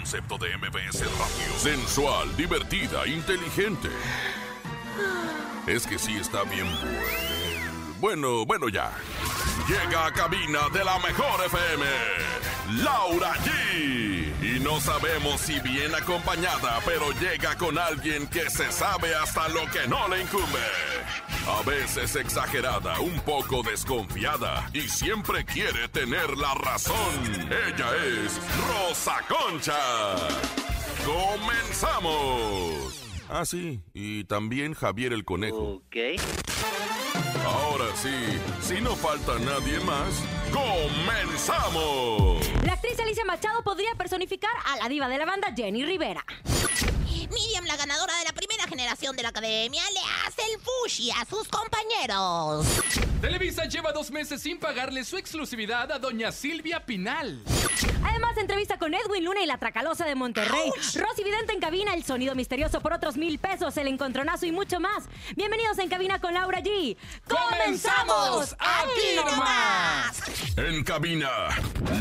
concepto 0.00 0.38
de 0.38 0.56
MBS 0.56 1.00
Radio. 1.00 1.58
Sensual, 1.58 2.34
divertida, 2.34 3.06
inteligente. 3.06 3.90
Es 5.66 5.86
que 5.86 5.98
sí 5.98 6.16
está 6.16 6.42
bien 6.44 6.66
bueno. 6.80 7.20
Bueno, 8.00 8.46
bueno 8.46 8.68
ya. 8.70 8.92
Llega 9.68 10.06
a 10.06 10.12
cabina 10.12 10.70
de 10.72 10.82
la 10.82 10.98
mejor 11.00 11.44
FM. 11.44 11.84
Laura 12.82 13.34
G. 13.44 14.32
Y 14.42 14.60
no 14.60 14.80
sabemos 14.80 15.38
si 15.42 15.60
bien 15.60 15.94
acompañada, 15.94 16.80
pero 16.86 17.12
llega 17.20 17.58
con 17.58 17.76
alguien 17.76 18.26
que 18.28 18.48
se 18.48 18.72
sabe 18.72 19.14
hasta 19.14 19.48
lo 19.48 19.70
que 19.70 19.86
no 19.86 20.08
le 20.08 20.22
incumbe. 20.22 20.89
A 21.50 21.62
veces 21.62 22.16
exagerada, 22.16 23.00
un 23.00 23.18
poco 23.20 23.62
desconfiada 23.62 24.70
y 24.72 24.82
siempre 24.82 25.44
quiere 25.44 25.88
tener 25.88 26.36
la 26.36 26.54
razón. 26.54 26.96
Ella 27.66 27.88
es 28.06 28.40
Rosa 28.68 29.16
Concha. 29.28 29.76
¡Comenzamos! 31.04 33.04
Ah, 33.28 33.44
sí, 33.44 33.80
y 33.92 34.24
también 34.24 34.74
Javier 34.74 35.12
el 35.12 35.24
Conejo. 35.24 35.82
Ok. 35.86 35.96
Ahora 37.44 37.86
sí, 37.94 38.14
si 38.60 38.80
no 38.80 38.94
falta 38.94 39.38
nadie 39.40 39.80
más, 39.80 40.22
¡comenzamos! 40.52 42.48
La 42.64 42.74
actriz 42.74 42.98
Alicia 43.00 43.24
Machado 43.24 43.62
podría 43.62 43.94
personificar 43.96 44.52
a 44.66 44.76
la 44.76 44.88
diva 44.88 45.08
de 45.08 45.18
la 45.18 45.24
banda 45.24 45.52
Jenny 45.56 45.84
Rivera. 45.84 46.24
Miriam, 47.30 47.64
la 47.64 47.76
ganadora 47.76 48.16
de 48.18 48.24
la 48.24 48.32
primera 48.32 48.64
generación 48.66 49.14
de 49.16 49.22
la 49.22 49.28
academia, 49.28 49.82
le 49.92 50.00
hace 50.26 50.42
el 50.52 50.60
fushi 50.60 51.10
a 51.12 51.24
sus 51.24 51.46
compañeros. 51.48 52.66
Televisa 53.20 53.66
lleva 53.66 53.92
dos 53.92 54.10
meses 54.10 54.42
sin 54.42 54.58
pagarle 54.58 55.04
su 55.04 55.16
exclusividad 55.16 55.90
a 55.92 55.98
doña 55.98 56.32
Silvia 56.32 56.84
Pinal. 56.84 57.42
Además, 58.04 58.36
entrevista 58.36 58.78
con 58.78 58.94
Edwin 58.94 59.24
Luna 59.24 59.42
y 59.42 59.46
la 59.46 59.58
Tracalosa 59.58 60.04
de 60.06 60.14
Monterrey. 60.14 60.70
Rosy 60.94 61.22
Vidente 61.22 61.52
en 61.52 61.60
cabina, 61.60 61.94
el 61.94 62.02
sonido 62.04 62.34
misterioso 62.34 62.80
por 62.80 62.92
otros 62.92 63.16
mil 63.16 63.38
pesos, 63.38 63.76
el 63.76 63.86
encontronazo 63.88 64.46
y 64.46 64.52
mucho 64.52 64.80
más. 64.80 65.04
Bienvenidos 65.36 65.78
en 65.78 65.88
cabina 65.88 66.20
con 66.20 66.34
Laura 66.34 66.60
G. 66.60 66.96
¡Comenzamos! 67.28 68.56
¡Aquí 68.58 69.16
nomás! 69.16 70.20
En 70.56 70.82
cabina, 70.82 71.30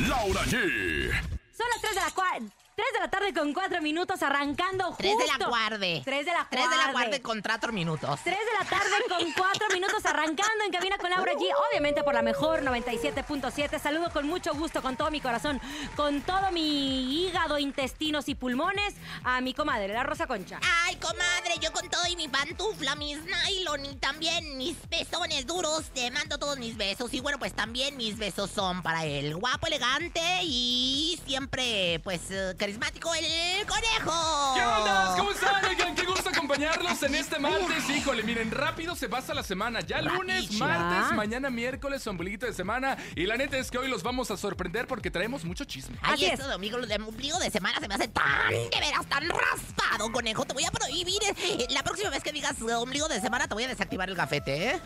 Laura 0.07 0.41
G. 0.45 1.11
Son 1.55 1.67
las 1.73 1.81
3 1.81 1.95
de 1.95 2.01
la 2.01 2.09
cua- 2.11 2.51
3 2.79 2.93
de 2.93 2.99
la 3.01 3.09
tarde 3.09 3.33
con 3.33 3.51
4 3.53 3.81
minutos 3.81 4.23
arrancando 4.23 4.85
justo. 4.85 4.99
Tres 4.99 5.17
de 5.17 5.27
la 5.27 5.47
guarde. 5.49 6.01
3 6.05 6.25
de 6.25 6.31
la 6.31 6.47
Tres 6.49 6.63
de 6.63 6.69
la 6.69 6.75
guarde. 6.75 6.91
guarde 6.93 7.21
con 7.21 7.41
cuatro 7.41 7.73
minutos. 7.73 8.19
3 8.23 8.37
de 8.37 8.57
la 8.57 8.69
tarde 8.69 8.95
con 9.09 9.33
4 9.33 9.67
minutos 9.73 10.05
arrancando 10.05 10.63
en 10.65 10.71
cabina 10.71 10.97
con 10.97 11.09
Laura 11.09 11.33
G. 11.33 11.41
Obviamente 11.69 12.03
por 12.03 12.13
la 12.13 12.21
mejor 12.21 12.63
97.7. 12.63 13.81
Saludo 13.81 14.09
con 14.11 14.27
mucho 14.27 14.53
gusto, 14.53 14.81
con 14.81 14.95
todo 14.95 15.11
mi 15.11 15.19
corazón, 15.19 15.59
con 15.97 16.21
todo 16.21 16.51
mi 16.53 17.25
hígado, 17.25 17.59
intestinos 17.59 18.29
y 18.29 18.35
pulmones 18.35 18.93
a 19.25 19.41
mi 19.41 19.53
comadre, 19.53 19.89
la 19.93 20.03
Rosa 20.03 20.25
Concha. 20.25 20.61
Ay, 20.85 20.95
comadre, 20.95 21.55
yo 21.61 21.73
con 21.73 21.89
todo 21.89 22.07
y 22.09 22.15
mi 22.15 22.29
pantufla, 22.29 22.95
mis 22.95 23.17
nylon 23.25 23.85
y 23.87 23.95
también 23.97 24.57
mis 24.57 24.77
pezones 24.89 25.45
duros, 25.45 25.89
te 25.93 26.09
mando 26.11 26.37
todos 26.37 26.57
mis 26.57 26.77
besos. 26.77 27.13
Y 27.13 27.19
bueno, 27.19 27.39
pues 27.39 27.51
también 27.53 27.97
mis 27.97 28.17
besos 28.17 28.49
son 28.49 28.81
para 28.83 29.03
el 29.03 29.35
guapo, 29.35 29.67
elegante 29.67 30.21
y 30.43 31.19
siempre, 31.25 31.99
pues, 32.05 32.31
eh, 32.31 32.55
carismático, 32.69 33.11
el 33.15 33.65
conejo. 33.65 34.53
¿Qué 34.53 34.61
onda? 34.63 35.15
¿Cómo 35.17 35.31
están? 35.31 35.65
Oigan, 35.65 35.95
qué 35.95 36.05
gusto 36.05 36.29
acompañarlos 36.53 37.03
en 37.03 37.13
este 37.15 37.37
martes. 37.39 37.89
Híjole, 37.89 38.23
miren, 38.23 38.49
rápido 38.51 38.95
se 38.95 39.07
pasa 39.07 39.33
la 39.35 39.43
semana. 39.43 39.79
Ya 39.81 40.01
lunes, 40.01 40.51
martes, 40.53 41.13
mañana 41.15 41.49
miércoles, 41.51 42.05
ombliguito 42.07 42.45
de 42.47 42.53
semana. 42.53 42.97
Y 43.15 43.25
la 43.27 43.37
neta 43.37 43.57
es 43.57 43.69
que 43.69 43.77
hoy 43.77 43.87
los 43.87 44.01
vamos 44.03 44.31
a 44.31 44.37
sorprender 44.37 44.87
porque 44.87 45.11
traemos 45.11 45.43
mucho 45.45 45.63
chisme. 45.65 45.95
Ay, 46.01 46.13
Así 46.15 46.25
esto 46.25 46.41
es. 46.43 46.47
de 46.49 46.55
ombligo, 46.55 46.77
de 46.79 46.95
ombligo 46.95 47.37
de 47.39 47.51
semana 47.51 47.79
se 47.79 47.87
me 47.87 47.93
hace 47.93 48.07
tan, 48.07 48.49
de 48.49 48.69
veras, 48.79 49.05
tan 49.07 49.29
raspado, 49.29 50.11
conejo. 50.11 50.43
Te 50.45 50.53
voy 50.53 50.65
a 50.65 50.71
prohibir. 50.71 51.21
eh, 51.23 51.67
La 51.69 51.83
próxima 51.83 52.09
vez 52.09 52.23
que 52.23 52.31
digas 52.31 52.59
ombligo 52.61 53.07
de 53.07 53.21
semana, 53.21 53.47
te 53.47 53.53
voy 53.53 53.65
a 53.65 53.67
desactivar 53.67 54.09
el 54.09 54.15
gafete, 54.15 54.71
¿eh? 54.71 54.81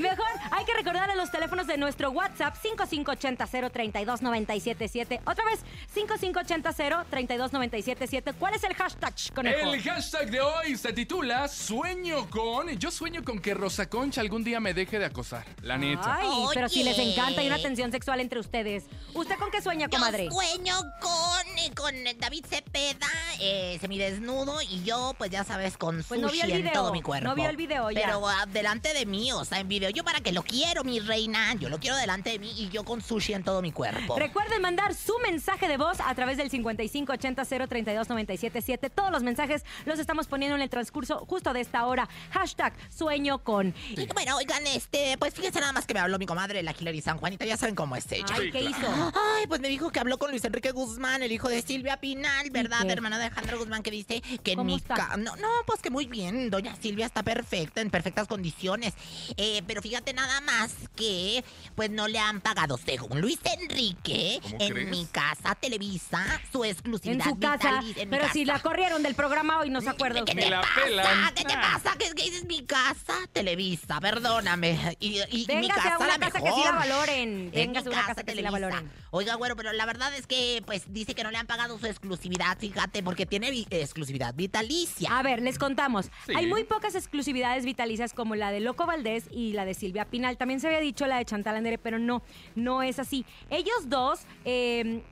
Mejor 0.00 0.26
hay 0.50 0.64
que 0.64 0.74
recordar 0.74 1.08
a 1.10 1.14
los 1.14 1.30
teléfonos 1.30 1.66
de 1.68 1.76
nuestro 1.78 2.10
WhatsApp 2.10 2.56
5580-032-977. 2.62 5.20
Otra 5.26 5.44
vez, 5.44 5.60
5580-032-977. 5.94 8.34
¿Cuál 8.38 8.54
es 8.54 8.64
el 8.64 8.74
hashtag, 8.74 9.12
conejo? 9.34 9.72
El 9.72 9.82
hashtag 9.82 10.30
de 10.30 10.40
hoy 10.40 10.71
se 10.76 10.92
titula 10.92 11.48
Sueño 11.48 12.28
con. 12.30 12.68
Yo 12.78 12.90
sueño 12.90 13.24
con 13.24 13.40
que 13.40 13.54
Rosa 13.54 13.88
Concha 13.88 14.20
algún 14.20 14.44
día 14.44 14.60
me 14.60 14.74
deje 14.74 14.98
de 14.98 15.06
acosar. 15.06 15.44
La 15.62 15.78
neta. 15.78 16.18
Ay, 16.20 16.46
pero 16.54 16.68
si 16.68 16.82
les 16.82 16.98
encanta 16.98 17.40
hay 17.40 17.46
una 17.46 17.58
tensión 17.58 17.90
sexual 17.90 18.20
entre 18.20 18.40
ustedes. 18.40 18.84
¿Usted 19.14 19.36
con 19.38 19.50
qué 19.50 19.60
sueña, 19.62 19.88
comadre? 19.88 20.24
Yo 20.26 20.30
sueño 20.30 20.74
con, 21.00 21.31
eh, 21.64 21.70
con 21.74 21.94
David 22.18 22.44
Cepeda, 22.48 23.06
eh, 23.40 23.78
semidesnudo, 23.80 24.60
y 24.62 24.82
yo, 24.82 25.14
pues 25.18 25.30
ya 25.30 25.44
sabes, 25.44 25.76
con 25.76 26.02
Pues 26.02 26.20
no 26.20 26.28
sushi 26.28 26.46
vio 26.46 26.56
el 26.56 26.66
en 26.66 26.72
todo 26.72 26.92
mi 26.92 27.02
cuerpo. 27.02 27.28
no 27.28 27.34
vio 27.34 27.48
el 27.48 27.56
video 27.56 27.90
ya. 27.90 28.02
Pero 28.04 28.28
ah, 28.28 28.46
delante 28.46 28.92
de 28.94 29.06
mí, 29.06 29.32
o 29.32 29.44
sea, 29.44 29.60
en 29.60 29.68
video. 29.68 29.90
Yo 29.90 30.04
para 30.04 30.20
que 30.20 30.32
lo 30.32 30.42
quiero, 30.42 30.84
mi 30.84 31.00
reina. 31.00 31.54
Yo 31.54 31.68
lo 31.68 31.78
quiero 31.78 31.96
delante 31.96 32.30
de 32.30 32.38
mí 32.38 32.52
y 32.56 32.68
yo 32.70 32.84
con 32.84 33.00
sushi 33.02 33.34
en 33.34 33.44
todo 33.44 33.62
mi 33.62 33.72
cuerpo. 33.72 34.16
Recuerden 34.18 34.62
mandar 34.62 34.94
su 34.94 35.18
mensaje 35.20 35.68
de 35.68 35.76
voz 35.76 35.98
a 36.00 36.14
través 36.14 36.36
del 36.36 36.50
5580-032-977. 36.50 38.90
Todos 38.94 39.10
los 39.10 39.22
mensajes 39.22 39.64
los 39.84 39.98
estamos 39.98 40.26
poniendo 40.26 40.56
en 40.56 40.62
el 40.62 40.70
transcurso 40.70 41.24
justo 41.26 41.52
de 41.52 41.60
esta 41.60 41.86
hora. 41.86 42.08
Hashtag 42.30 42.72
sueño 42.90 43.42
con. 43.44 43.74
Y 43.90 44.06
bueno, 44.12 44.36
oigan, 44.36 44.66
este, 44.66 45.16
pues 45.18 45.34
fíjense 45.34 45.60
nada 45.60 45.72
más 45.72 45.86
que 45.86 45.94
me 45.94 46.00
habló 46.00 46.18
mi 46.18 46.26
comadre, 46.26 46.62
la 46.62 46.74
Hilary 46.78 47.00
San 47.00 47.18
Juanita, 47.18 47.44
ya 47.44 47.56
saben 47.56 47.74
cómo 47.74 47.96
es 47.96 48.10
ella. 48.10 48.34
Ay, 48.34 48.50
¿qué 48.50 48.62
hizo? 48.62 49.12
Ay, 49.36 49.46
pues 49.46 49.60
me 49.60 49.68
dijo 49.68 49.90
que 49.90 50.00
habló 50.00 50.18
con 50.18 50.30
Luis 50.30 50.44
Enrique 50.44 50.72
Guzmán, 50.72 51.22
el 51.22 51.32
hijo 51.32 51.48
de 51.48 51.51
Silvia 51.60 51.98
Pinal, 51.98 52.48
¿verdad? 52.50 52.86
qué? 52.86 52.92
Hermano 52.92 53.18
de 53.18 53.24
Alejandro 53.24 53.58
Guzmán, 53.58 53.82
que 53.82 53.90
dice 53.90 54.22
que 54.42 54.52
en 54.52 54.56
¿Cómo 54.58 54.70
mi 54.70 54.76
está? 54.76 54.94
ca- 54.94 55.16
No, 55.18 55.36
no, 55.36 55.48
pues 55.66 55.82
que 55.82 55.90
muy 55.90 56.06
bien, 56.06 56.48
doña 56.48 56.74
Silvia 56.80 57.04
está 57.04 57.22
perfecta, 57.22 57.80
en 57.82 57.90
perfectas 57.90 58.26
condiciones. 58.28 58.94
Eh, 59.36 59.62
pero 59.66 59.82
fíjate 59.82 60.14
nada 60.14 60.40
más 60.40 60.72
que, 60.96 61.44
pues 61.74 61.90
no 61.90 62.08
le 62.08 62.18
han 62.20 62.40
pagado, 62.40 62.78
según 62.78 63.20
Luis 63.20 63.40
Enrique, 63.60 64.38
¿Cómo 64.42 64.56
en 64.60 64.72
crees? 64.72 64.88
mi 64.88 65.04
casa 65.06 65.54
Televisa, 65.56 66.24
su 66.52 66.64
En 66.64 66.70
exclusividad 66.70 67.24
su 67.24 67.38
casa. 67.38 67.80
vitaliz- 67.82 67.98
en 67.98 68.08
mi 68.10 68.16
Pero 68.16 68.32
si 68.32 68.44
casa. 68.46 68.52
la 68.58 68.62
corrieron 68.62 69.02
del 69.02 69.14
programa 69.14 69.58
hoy, 69.58 69.70
no 69.70 69.80
se 69.80 69.90
acuerda 69.90 70.24
¿Qué 70.24 70.32
usted. 70.32 70.44
te 70.44 70.50
la 70.50 70.60
pasa? 70.60 70.74
pelan. 70.84 71.34
¿Qué 71.34 71.44
te 71.44 71.54
pasa? 71.54 71.96
¿Qué, 71.98 72.06
qué 72.14 72.22
dices 72.24 72.44
mi 72.46 72.62
casa? 72.64 73.14
Televisa, 73.32 74.00
perdóname. 74.00 74.96
Y, 75.00 75.18
y- 75.30 75.46
mi 75.52 75.68
casa 75.68 75.94
a 75.94 75.98
una 75.98 76.06
la 76.08 76.18
casa 76.18 76.38
que 76.38 76.44
mejor. 76.44 76.58
sí 76.60 76.64
la 76.64 76.72
valoren. 76.76 77.50
Véngase 77.52 77.88
mi 77.88 77.94
a 77.94 77.98
una 77.98 78.06
casa 78.06 78.22
que 78.22 78.32
sí 78.32 78.40
la 78.42 78.50
Televisa. 78.50 78.68
valoren. 78.68 78.92
Oiga, 79.10 79.36
bueno, 79.36 79.56
pero 79.56 79.72
la 79.72 79.84
verdad 79.86 80.14
es 80.14 80.26
que, 80.26 80.62
pues, 80.66 80.84
dice 80.92 81.14
que 81.14 81.22
no 81.24 81.30
le 81.30 81.38
han 81.38 81.41
pagado 81.46 81.78
su 81.78 81.86
exclusividad, 81.86 82.58
fíjate, 82.58 83.02
porque 83.02 83.26
tiene 83.26 83.50
vi- 83.50 83.66
exclusividad 83.70 84.34
vitalicia. 84.34 85.16
A 85.18 85.22
ver, 85.22 85.42
les 85.42 85.58
contamos. 85.58 86.10
Sí. 86.26 86.32
Hay 86.36 86.46
muy 86.46 86.64
pocas 86.64 86.94
exclusividades 86.94 87.64
vitalicias 87.64 88.12
como 88.12 88.34
la 88.34 88.50
de 88.50 88.60
Loco 88.60 88.86
Valdés 88.86 89.24
y 89.30 89.52
la 89.52 89.64
de 89.64 89.74
Silvia 89.74 90.04
Pinal. 90.06 90.36
También 90.36 90.60
se 90.60 90.66
había 90.68 90.80
dicho 90.80 91.06
la 91.06 91.18
de 91.18 91.24
Chantal 91.24 91.56
Andere, 91.56 91.78
pero 91.78 91.98
no, 91.98 92.22
no 92.54 92.82
es 92.82 92.98
así. 92.98 93.24
Ellos 93.50 93.88
dos, 93.88 94.20
eh, 94.44 95.02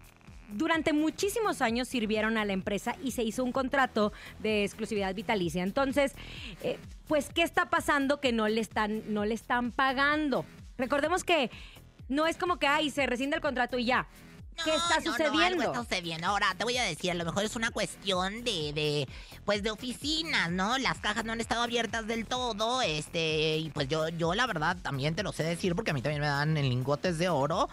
durante 0.52 0.92
muchísimos 0.92 1.62
años 1.62 1.86
sirvieron 1.86 2.36
a 2.36 2.44
la 2.44 2.52
empresa 2.52 2.96
y 3.04 3.12
se 3.12 3.22
hizo 3.22 3.44
un 3.44 3.52
contrato 3.52 4.12
de 4.40 4.64
exclusividad 4.64 5.14
vitalicia. 5.14 5.62
Entonces, 5.62 6.12
eh, 6.62 6.78
pues, 7.06 7.28
¿qué 7.32 7.42
está 7.42 7.70
pasando 7.70 8.20
que 8.20 8.32
no 8.32 8.48
le 8.48 8.60
están, 8.60 9.02
no 9.14 9.24
le 9.24 9.34
están 9.34 9.70
pagando? 9.70 10.44
Recordemos 10.76 11.22
que 11.24 11.50
no 12.08 12.26
es 12.26 12.36
como 12.36 12.58
que, 12.58 12.66
ay, 12.66 12.90
se 12.90 13.06
rescinde 13.06 13.36
el 13.36 13.42
contrato 13.42 13.78
y 13.78 13.84
ya. 13.84 14.08
¿Qué 14.65 14.71
No, 14.71 14.76
está 14.76 14.97
no, 15.00 15.04
no, 15.04 15.10
sucediendo? 15.12 15.43
algo 15.44 15.62
está 15.62 15.82
sucediendo. 15.82 16.26
Ahora, 16.26 16.54
te 16.56 16.65
voy 16.65 16.76
a 16.76 16.82
decir, 16.82 17.10
a 17.10 17.15
lo 17.15 17.25
mejor 17.25 17.44
es 17.44 17.56
una 17.56 17.71
cuestión 17.71 18.44
de, 18.44 18.72
de, 18.72 19.09
pues, 19.44 19.62
de 19.62 19.71
oficinas, 19.71 20.50
¿no? 20.50 20.78
Las 20.78 20.98
cajas 20.98 21.25
no 21.25 21.32
han 21.32 21.41
estado 21.41 21.62
abiertas 21.62 22.06
del 22.06 22.26
todo, 22.26 22.82
este, 22.82 23.56
y 23.59 23.70
pues 23.70 23.88
yo, 23.88 24.09
yo 24.10 24.34
la 24.34 24.47
verdad 24.47 24.76
también 24.82 25.15
te 25.15 25.22
lo 25.22 25.32
sé 25.32 25.43
decir 25.44 25.75
porque 25.75 25.91
a 25.91 25.94
mí 25.94 26.03
también 26.03 26.20
me 26.20 26.28
dan 26.28 26.56
en 26.56 26.69
lingotes 26.69 27.19
de 27.19 27.28
oro 27.28 27.69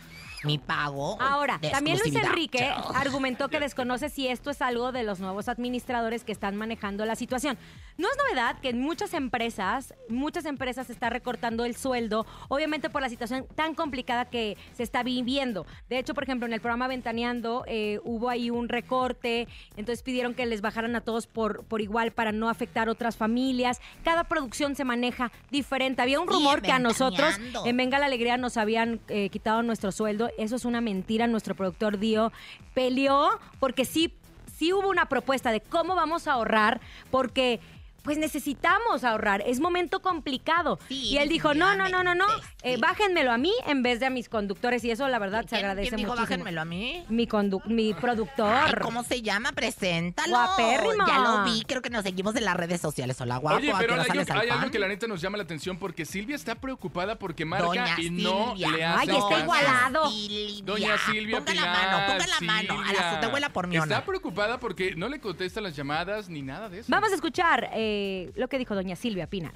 mi 0.48 0.58
pago. 0.58 1.22
Ahora, 1.22 1.60
de 1.60 1.70
también 1.70 2.00
Luis. 2.00 2.16
Enrique 2.16 2.72
argumentó 2.96 3.50
que 3.50 3.60
desconoce 3.60 4.10
si 4.10 4.28
esto 4.28 4.50
es 4.50 4.62
algo 4.62 4.92
de 4.92 5.04
los 5.04 5.20
nuevos 5.20 5.50
administradores 5.50 6.24
que 6.24 6.32
están 6.32 6.56
manejando 6.56 7.06
la 7.06 7.16
situación. 7.16 7.58
No 7.98 8.08
es 8.10 8.18
novedad 8.18 8.60
que 8.60 8.70
en 8.70 8.80
muchas 8.80 9.14
empresas, 9.14 9.94
muchas 10.08 10.46
empresas 10.46 10.88
se 10.88 10.94
está 10.94 11.10
recortando 11.10 11.66
el 11.66 11.76
sueldo, 11.76 12.26
obviamente 12.48 12.90
por 12.90 13.02
la 13.02 13.10
situación 13.10 13.46
tan 13.56 13.74
complicada 13.74 14.26
que 14.26 14.58
se 14.74 14.84
está 14.84 15.04
viviendo. 15.04 15.66
De 15.90 15.98
hecho, 15.98 16.14
por 16.14 16.24
ejemplo, 16.24 16.46
en 16.46 16.54
el 16.54 16.62
programa 16.62 16.88
Ventaneando 16.88 17.64
eh, 17.68 18.00
hubo 18.04 18.30
ahí 18.30 18.50
un 18.50 18.70
recorte, 18.70 19.48
entonces 19.76 20.04
pidieron 20.04 20.36
que 20.36 20.46
les 20.46 20.62
bajaran 20.62 20.96
a 20.96 21.02
todos 21.02 21.28
por, 21.28 21.64
por 21.66 21.82
igual 21.82 22.12
para 22.12 22.32
no 22.32 22.50
afectar 22.50 22.88
otras 22.88 23.18
familias. 23.18 23.82
Cada 24.04 24.26
producción 24.26 24.76
se 24.76 24.84
maneja 24.84 25.32
diferente. 25.50 26.02
Había 26.02 26.20
un 26.20 26.28
rumor 26.28 26.62
que 26.62 26.72
a 26.72 26.80
nosotros 26.80 27.40
en 27.66 27.78
Venga 27.78 28.00
la 28.00 28.06
Alegría 28.06 28.38
nos 28.38 28.58
habían 28.58 29.00
eh, 29.08 29.30
quitado 29.30 29.64
nuestro 29.64 29.92
sueldo. 29.92 30.30
Eso 30.38 30.56
es 30.56 30.66
una 30.66 30.82
mentira. 30.82 31.28
Nuestro 31.28 31.56
productor 31.56 32.00
Dio 32.00 32.32
peleó 32.74 33.40
porque 33.60 33.86
sí, 33.86 34.14
sí 34.58 34.72
hubo 34.74 34.90
una 34.90 35.10
propuesta 35.10 35.52
de 35.52 35.62
cómo 35.62 35.96
vamos 35.96 36.28
a 36.28 36.34
ahorrar 36.34 36.80
porque 37.12 37.60
pues 38.08 38.18
necesitamos 38.18 39.04
ahorrar, 39.04 39.44
es 39.46 39.60
momento 39.60 40.02
complicado. 40.02 40.80
Sí, 40.88 41.10
y 41.10 41.18
él 41.18 41.28
dijo, 41.28 41.54
no, 41.54 41.76
no, 41.76 41.90
no, 41.90 42.04
no, 42.04 42.16
no, 42.16 42.26
eh, 42.64 42.78
bájenmelo 42.78 43.34
a 43.34 43.38
mí 43.38 43.52
en 43.66 43.84
vez 43.84 44.00
de 44.00 44.06
a 44.06 44.10
mis 44.10 44.30
conductores 44.30 44.82
y 44.86 44.92
eso 44.92 45.06
la 45.10 45.20
verdad 45.20 45.42
se 45.42 45.48
¿Quién- 45.50 45.60
agradece 45.60 45.90
quién 45.90 45.98
dijo, 45.98 46.12
muchísimo. 46.12 46.30
bájenmelo 46.30 46.62
a 46.62 46.64
mí? 46.66 47.04
Mi, 47.10 47.28
condu- 47.28 47.66
mi 47.66 47.94
productor. 47.94 48.50
Ay, 48.50 48.74
¿Cómo 48.82 49.04
se 49.04 49.22
llama? 49.22 49.52
Preséntalo. 49.52 50.30
Guapérrimo. 50.30 51.06
Ya 51.06 51.20
lo 51.20 51.44
vi, 51.44 51.64
creo 51.68 51.82
que 51.82 51.90
nos 51.90 52.04
seguimos 52.04 52.34
en 52.38 52.46
las 52.46 52.56
redes 52.56 52.80
sociales. 52.80 53.20
Hola, 53.20 53.36
guapo. 53.40 53.58
Oye, 53.58 53.72
¿a 53.74 53.78
qué 53.78 53.86
pero 53.86 53.96
hay, 54.40 54.50
algo 54.50 54.72
que 54.72 54.80
la 54.80 54.88
neta 54.88 55.06
nos 55.08 55.20
llama 55.20 55.36
la 55.36 55.44
atención 55.44 55.78
porque 55.78 56.06
Silvia 56.06 56.38
está 56.38 56.56
preocupada 56.56 57.20
porque 57.20 57.44
marca 57.44 57.66
Doña 57.68 57.96
y 58.00 58.10
no 58.10 58.54
le 58.56 58.66
Ay, 58.66 58.82
hace 59.10 59.18
está 59.18 59.30
caso. 59.30 59.44
igualado. 59.44 60.10
Silvia. 60.12 60.64
Doña 60.64 60.98
Silvia 61.12 61.38
Ponga 61.40 61.52
Pilar, 61.52 61.66
la 61.68 61.74
mano, 61.92 62.08
ponga 62.14 62.28
la 62.28 62.40
mano. 62.40 62.82
A 62.88 62.94
la 62.94 63.10
azotehuela 63.12 63.50
por 63.50 63.68
mi 63.68 63.78
honor. 63.78 63.92
Está 63.92 64.06
preocupada 64.06 64.60
porque 64.60 64.96
no 64.96 65.10
le 65.10 65.20
contesta 65.20 65.60
las 65.60 65.76
llamadas 65.76 66.30
ni 66.30 66.42
nada 66.42 66.70
de 66.70 66.80
eso. 66.80 66.88
Vamos 66.90 67.12
a 67.12 67.16
escuchar 67.16 67.70
eh, 67.74 67.97
lo 68.36 68.48
que 68.48 68.58
dijo 68.58 68.76
doña 68.76 68.96
Silvia 68.96 69.28
Pina. 69.28 69.54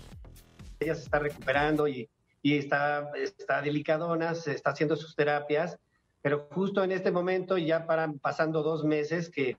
ella 0.79 0.95
se 0.95 1.03
está 1.03 1.19
recuperando 1.19 1.87
y, 1.87 2.09
y 2.41 2.57
está, 2.57 3.11
está 3.15 3.61
delicadona, 3.61 4.35
se 4.35 4.53
está 4.53 4.71
haciendo 4.71 4.95
sus 4.95 5.15
terapias, 5.15 5.77
pero 6.21 6.47
justo 6.51 6.83
en 6.83 6.91
este 6.91 7.11
momento, 7.11 7.57
ya 7.57 7.85
para, 7.85 8.11
pasando 8.21 8.63
dos 8.63 8.83
meses, 8.83 9.29
que 9.29 9.57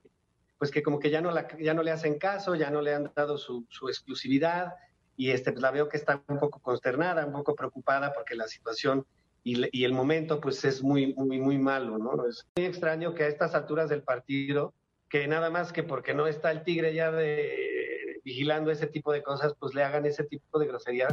pues 0.57 0.71
que 0.71 0.81
como 0.81 0.99
que 0.99 1.09
ya 1.09 1.19
no, 1.19 1.31
la, 1.31 1.45
ya 1.59 1.73
no 1.73 1.83
le 1.83 1.91
hacen 1.91 2.17
caso, 2.17 2.55
ya 2.55 2.69
no 2.69 2.81
le 2.81 2.93
han 2.93 3.11
dado 3.15 3.37
su, 3.37 3.65
su 3.69 3.89
exclusividad, 3.89 4.73
y 5.17 5.31
este, 5.31 5.51
pues 5.51 5.61
la 5.61 5.71
veo 5.71 5.89
que 5.89 5.97
está 5.97 6.23
un 6.27 6.39
poco 6.39 6.59
consternada, 6.59 7.25
un 7.25 7.33
poco 7.33 7.53
preocupada, 7.53 8.13
porque 8.13 8.35
la 8.35 8.47
situación 8.47 9.05
y, 9.43 9.67
y 9.77 9.83
el 9.83 9.91
momento 9.91 10.39
pues 10.39 10.63
es 10.63 10.81
muy, 10.81 11.13
muy, 11.15 11.39
muy 11.39 11.57
malo, 11.57 11.97
¿no? 11.97 12.25
Es 12.25 12.47
muy 12.55 12.65
extraño 12.65 13.13
que 13.13 13.23
a 13.23 13.27
estas 13.27 13.55
alturas 13.55 13.89
del 13.89 14.03
partido, 14.03 14.73
que 15.09 15.27
nada 15.27 15.49
más 15.49 15.73
que 15.73 15.83
porque 15.83 16.13
no 16.13 16.27
está 16.27 16.49
el 16.51 16.63
tigre 16.63 16.93
ya 16.93 17.11
de 17.11 17.82
vigilando 18.23 18.71
ese 18.71 18.87
tipo 18.87 19.11
de 19.11 19.21
cosas, 19.21 19.53
pues 19.59 19.73
le 19.73 19.83
hagan 19.83 20.05
ese 20.05 20.23
tipo 20.23 20.59
de 20.59 20.67
grosería. 20.67 21.07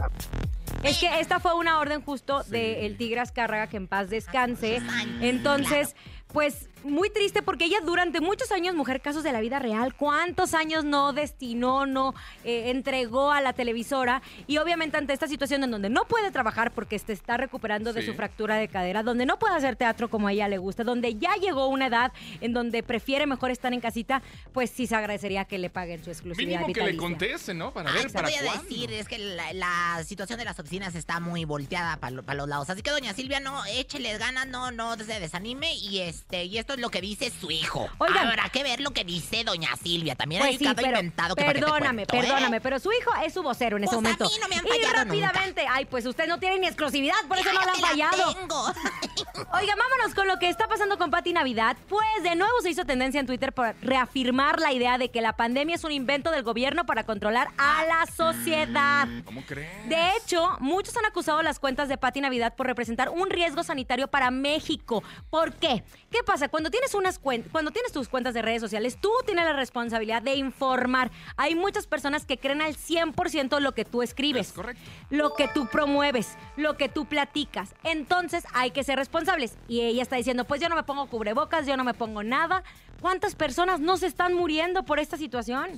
Es 0.83 0.99
que 0.99 1.21
esta 1.21 1.41
fue 1.41 1.55
una 1.55 1.79
orden 1.79 2.01
justo 2.03 2.43
Sí. 2.43 2.51
del 2.53 2.97
Tigre 2.97 3.21
Azcárraga 3.21 3.67
que 3.67 3.77
en 3.77 3.87
paz 3.87 4.09
descanse. 4.11 4.81
Ay, 4.91 5.19
Entonces, 5.23 5.95
pues 6.33 6.69
muy 6.85 7.11
triste 7.11 7.43
porque 7.43 7.67
ella 7.67 7.77
durante 7.85 8.23
muchos 8.23 8.53
años, 8.53 8.75
mujer, 8.75 9.03
casos 9.03 9.23
de 9.23 9.33
la 9.33 9.41
vida 9.41 9.59
real, 9.59 9.95
¿cuántos 9.95 10.55
años 10.55 10.83
no 10.83 11.13
destinó, 11.13 11.85
no 11.85 12.15
eh, 12.45 12.71
entregó 12.71 13.33
a 13.33 13.43
la 13.43 13.53
televisora? 13.53 14.23
Y 14.47 14.57
obviamente 14.57 14.97
ante 14.97 15.13
esta 15.13 15.27
situación 15.29 15.63
en 15.65 15.73
donde 15.73 15.91
no 15.91 16.05
puede 16.07 16.31
trabajar 16.31 16.71
porque 16.73 16.99
se 16.99 17.13
está 17.13 17.37
recuperando 17.37 17.93
de 17.93 18.01
Sí. 18.01 18.07
su 18.07 18.15
fractura 18.15 18.55
de 18.57 18.69
cadera, 18.69 19.03
donde 19.03 19.27
no 19.27 19.39
puede 19.39 19.57
hacer 19.57 19.77
teatro 19.77 20.09
como 20.09 20.29
a 20.29 20.33
ella 20.33 20.49
le 20.49 20.57
gusta, 20.57 20.83
donde 20.85 21.17
ya 21.17 21.35
llegó 21.35 21.67
una 21.67 21.89
edad 21.89 22.13
en 22.41 22.55
donde 22.55 22.83
prefiere 22.83 23.27
mejor 23.27 23.51
estar 23.51 23.75
en 23.75 23.81
casita, 23.81 24.23
pues 24.55 24.71
sí 24.71 24.87
se 24.87 24.95
agradecería 24.97 25.45
que 25.45 25.59
le 25.59 25.69
paguen 25.69 26.03
su 26.03 26.09
exclusividad 26.11 26.61
Mínimo 26.61 26.73
que 26.75 26.93
le 26.93 26.97
conteste, 26.97 27.53
¿no? 27.53 27.75
Para 27.75 27.93
ver 27.93 28.07
te 28.07 28.11
para 28.13 28.29
voy 28.29 28.37
a 28.39 28.43
cuándo. 28.45 28.63
decir, 28.63 28.93
es 28.93 29.07
que 29.09 29.19
la, 29.19 29.53
la 29.53 30.03
situación 30.05 30.39
de 30.39 30.47
las 30.47 30.59
oficinas 30.71 30.95
está 30.95 31.19
muy 31.19 31.45
volteada 31.45 31.97
para 31.97 32.35
los 32.37 32.49
lados. 32.49 32.71
Así 32.71 32.81
que 32.83 32.91
doña 32.93 33.13
Silvia, 33.13 33.41
no, 33.41 33.65
échele 33.67 34.17
ganas, 34.19 34.47
no, 34.47 34.71
no 34.71 34.97
se 34.99 35.19
desanime. 35.19 35.75
Y 35.75 35.99
este, 35.99 36.45
y 36.45 36.59
esto 36.59 36.75
es 36.75 36.79
lo 36.79 36.91
que 36.91 37.01
dice 37.01 37.33
su 37.41 37.51
hijo. 37.51 37.89
Oigan. 37.99 38.29
Habrá 38.29 38.49
que 38.51 38.63
ver 38.63 38.81
lo 38.81 38.93
que 38.93 39.03
dice 39.03 39.43
doña 39.43 39.71
Silvia. 39.83 40.15
También 40.15 40.43
Pues 40.43 40.53
hay 40.53 40.59
sí, 40.59 40.65
cada 40.65 40.77
pero 40.77 40.89
inventado 40.91 41.35
que 41.35 41.45
perdóname, 41.45 42.03
¿eh? 42.03 42.07
perdóname, 42.07 42.61
pero 42.61 42.79
su 42.79 42.93
hijo 42.93 43.11
es 43.27 43.35
su 43.35 43.43
vocero 43.43 43.79
en 43.79 43.85
ese 43.85 43.97
Pues 43.97 43.99
a 43.99 44.01
momento. 44.03 44.25
mí 44.27 44.31
no 44.41 44.49
me 44.49 44.55
han 44.57 44.67
y 44.67 44.81
nunca. 44.81 44.93
rápidamente, 45.05 45.67
ay, 45.69 45.87
pues 45.87 46.07
usted 46.07 46.29
no 46.29 46.39
tiene 46.39 46.61
ni 46.61 46.67
exclusividad, 46.69 47.17
por 47.27 47.37
eso 47.39 47.53
no 47.53 47.63
lo 47.65 47.71
han 47.73 47.81
la 47.81 47.89
fallado. 47.89 48.35
tengo. 48.35 48.67
Oiga, 49.53 49.75
vámonos 49.77 50.15
con 50.15 50.29
lo 50.29 50.39
que 50.39 50.49
está 50.49 50.69
pasando 50.69 50.99
con 50.99 51.11
Pati 51.11 51.33
Navidad. 51.33 51.77
Pues 51.89 52.07
de 52.23 52.37
nuevo 52.37 52.53
se 52.63 52.71
hizo 52.71 52.85
tendencia 52.85 53.19
en 53.19 53.27
Twitter 53.27 53.53
por 53.53 53.75
reafirmar 53.83 54.61
la 54.61 54.73
idea 54.73 54.99
de 54.99 55.11
que 55.11 55.21
la 55.21 55.33
pandemia 55.33 55.75
es 55.75 55.83
un 55.83 55.91
invento 55.91 56.31
del 56.31 56.45
gobierno 56.45 56.87
para 56.87 57.03
controlar 57.03 57.49
a 57.59 57.85
la 57.87 58.07
sociedad. 58.07 59.09
¿Cómo 59.25 59.43
crees? 59.45 59.89
De 59.89 60.11
hecho, 60.17 60.57
muchos 60.61 60.97
han 60.97 61.05
acusado 61.05 61.43
las 61.43 61.59
cuentas 61.59 61.89
de 61.89 61.99
Pati 61.99 62.21
Navidad 62.21 62.55
por 62.55 62.67
representar 62.67 63.09
un 63.09 63.29
riesgo 63.31 63.63
sanitario 63.63 64.09
para 64.09 64.31
México. 64.31 65.03
¿Por 65.31 65.53
qué? 65.55 65.83
¿Qué 66.11 66.23
pasa? 66.25 66.49
Cuando 66.49 66.71
tienes 66.71 66.95
unas 66.95 67.19
cuando 67.19 67.71
tienes 67.71 67.93
tus 67.93 68.09
cuentas 68.09 68.35
de 68.35 68.43
redes 68.43 68.61
sociales, 68.61 68.99
tú 69.01 69.11
tienes 69.27 69.45
la 69.45 69.53
responsabilidad 69.53 70.23
de 70.23 70.37
informar. 70.37 71.11
Hay 71.37 71.55
muchas 71.55 71.87
personas 71.87 72.25
que 72.27 72.39
creen 72.39 72.63
al 72.63 72.77
100% 72.77 73.61
lo 73.61 73.73
que 73.73 73.85
tú 73.85 74.03
escribes, 74.03 74.49
Es 74.49 74.53
correcto. 74.53 74.83
lo 75.11 75.35
que 75.35 75.49
tú 75.49 75.67
promueves, 75.67 76.37
lo 76.57 76.77
que 76.77 76.89
tú 76.89 77.07
platicas. 77.07 77.75
Entonces, 77.85 78.45
hay 78.53 78.71
que 78.71 78.85
ser 78.85 78.97
responsables. 78.99 79.57
Y 79.69 79.81
ella 79.83 80.03
está 80.03 80.17
diciendo, 80.17 80.45
"Pues 80.45 80.61
yo 80.61 80.69
no 80.69 80.77
me 80.77 80.83
pongo 80.83 81.07
cubrebocas, 81.07 81.67
yo 81.67 81.77
no 81.77 81.85
me 81.85 81.95
pongo 81.95 82.23
nada." 82.23 82.63
¿Cuántas 83.01 83.35
personas 83.35 83.81
no 83.81 83.97
se 83.97 84.07
están 84.07 84.35
muriendo 84.35 84.85
por 84.85 84.99
esta 85.01 85.17
situación? 85.17 85.71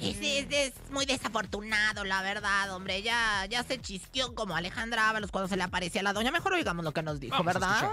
Es, 0.00 0.16
es- 0.20 0.46
es 0.50 0.72
muy 0.92 1.06
desafortunado, 1.06 2.04
la 2.04 2.22
verdad, 2.22 2.74
hombre. 2.74 3.02
Ya, 3.02 3.46
ya 3.50 3.62
se 3.64 3.80
chisqueó 3.80 4.34
como 4.34 4.54
Alejandra 4.56 5.08
Ábalos 5.10 5.30
cuando 5.32 5.48
se 5.48 5.56
le 5.56 5.64
aparecía 5.64 6.00
a 6.00 6.04
la 6.04 6.12
doña. 6.12 6.30
Mejor 6.30 6.52
oigamos 6.52 6.84
lo 6.84 6.92
que 6.92 7.02
nos 7.02 7.18
dijo, 7.20 7.32
Vamos 7.36 7.46
¿verdad? 7.54 7.90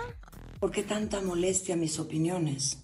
¿Por 0.60 0.72
qué 0.72 0.84
tanta 0.84 1.22
molestia 1.22 1.74
a 1.76 1.78
mis 1.78 2.00
opiniones? 2.00 2.80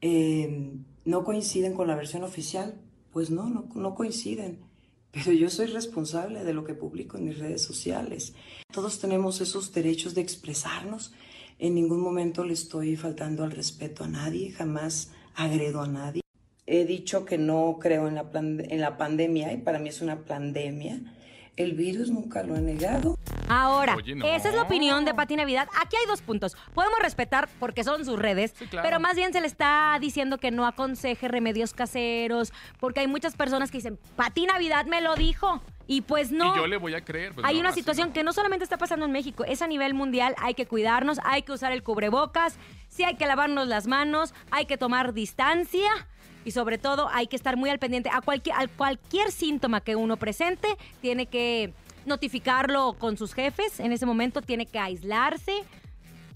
Eh, 0.00 0.72
¿No 1.04 1.24
coinciden 1.24 1.74
con 1.74 1.86
la 1.86 1.94
versión 1.94 2.22
oficial? 2.24 2.74
Pues 3.12 3.30
no, 3.30 3.48
no, 3.48 3.68
no 3.74 3.94
coinciden. 3.94 4.60
Pero 5.12 5.32
yo 5.32 5.48
soy 5.48 5.66
responsable 5.66 6.44
de 6.44 6.52
lo 6.52 6.64
que 6.64 6.74
publico 6.74 7.16
en 7.16 7.24
mis 7.26 7.38
redes 7.38 7.62
sociales. 7.62 8.34
Todos 8.72 8.98
tenemos 8.98 9.40
esos 9.40 9.72
derechos 9.72 10.14
de 10.14 10.20
expresarnos. 10.20 11.12
En 11.58 11.74
ningún 11.74 12.00
momento 12.00 12.44
le 12.44 12.52
estoy 12.52 12.96
faltando 12.96 13.42
al 13.44 13.50
respeto 13.52 14.04
a 14.04 14.08
nadie, 14.08 14.52
jamás 14.52 15.10
agredo 15.36 15.82
a 15.82 15.86
nadie. 15.88 16.22
He 16.66 16.84
dicho 16.84 17.24
que 17.24 17.38
no 17.38 17.78
creo 17.80 18.08
en 18.08 18.14
la, 18.16 18.30
plan- 18.30 18.62
en 18.68 18.80
la 18.80 18.96
pandemia 18.96 19.52
y 19.52 19.58
para 19.58 19.78
mí 19.78 19.88
es 19.88 20.00
una 20.00 20.16
pandemia. 20.24 20.98
El 21.56 21.72
virus 21.72 22.10
nunca 22.10 22.42
lo 22.42 22.54
he 22.56 22.60
negado. 22.60 23.16
Ahora, 23.48 23.94
Oye, 23.96 24.14
no. 24.14 24.26
esa 24.26 24.48
es 24.50 24.54
la 24.54 24.62
opinión 24.62 25.04
de 25.06 25.14
Pati 25.14 25.36
Navidad. 25.36 25.68
Aquí 25.80 25.96
hay 25.96 26.06
dos 26.06 26.20
puntos. 26.20 26.54
Podemos 26.74 26.98
respetar 26.98 27.48
porque 27.60 27.82
son 27.84 28.04
sus 28.04 28.18
redes, 28.18 28.52
Sí, 28.58 28.66
claro. 28.66 28.86
pero 28.86 29.00
más 29.00 29.14
bien 29.16 29.32
se 29.32 29.40
le 29.40 29.46
está 29.46 29.96
diciendo 30.00 30.36
que 30.36 30.50
no 30.50 30.66
aconseje 30.66 31.28
remedios 31.28 31.72
caseros, 31.72 32.52
porque 32.78 33.00
hay 33.00 33.06
muchas 33.06 33.36
personas 33.36 33.70
que 33.70 33.78
dicen, 33.78 33.98
Pati 34.16 34.44
Navidad 34.46 34.84
me 34.86 35.00
lo 35.00 35.14
dijo. 35.14 35.62
Y 35.86 36.00
pues 36.02 36.32
no. 36.32 36.54
Y 36.54 36.58
yo 36.58 36.66
le 36.66 36.76
voy 36.76 36.94
a 36.94 37.04
creer. 37.04 37.32
pues 37.32 37.46
Hay 37.46 37.54
no, 37.54 37.60
una 37.60 37.72
situación 37.72 38.08
no. 38.08 38.14
que 38.14 38.24
no 38.24 38.32
solamente 38.32 38.64
está 38.64 38.76
pasando 38.76 39.06
en 39.06 39.12
México, 39.12 39.44
es 39.44 39.62
a 39.62 39.66
nivel 39.66 39.94
mundial. 39.94 40.34
Hay 40.38 40.54
que 40.54 40.66
cuidarnos, 40.66 41.18
hay 41.24 41.42
que 41.42 41.52
usar 41.52 41.72
el 41.72 41.82
cubrebocas, 41.82 42.56
sí 42.88 43.04
hay 43.04 43.16
que 43.16 43.26
lavarnos 43.26 43.68
las 43.68 43.86
manos, 43.86 44.34
hay 44.50 44.66
que 44.66 44.76
tomar 44.76 45.12
distancia 45.14 45.90
y 46.44 46.50
sobre 46.52 46.78
todo 46.78 47.08
hay 47.12 47.26
que 47.26 47.36
estar 47.36 47.56
muy 47.56 47.70
al 47.70 47.78
pendiente. 47.78 48.10
A 48.12 48.20
cualquier, 48.20 48.56
a 48.56 48.66
cualquier 48.68 49.30
síntoma 49.30 49.80
que 49.80 49.96
uno 49.96 50.16
presente, 50.16 50.68
tiene 51.00 51.26
que 51.26 51.72
notificarlo 52.04 52.94
con 52.98 53.16
sus 53.16 53.34
jefes. 53.34 53.80
En 53.80 53.92
ese 53.92 54.06
momento 54.06 54.42
tiene 54.42 54.66
que 54.66 54.78
aislarse. 54.78 55.64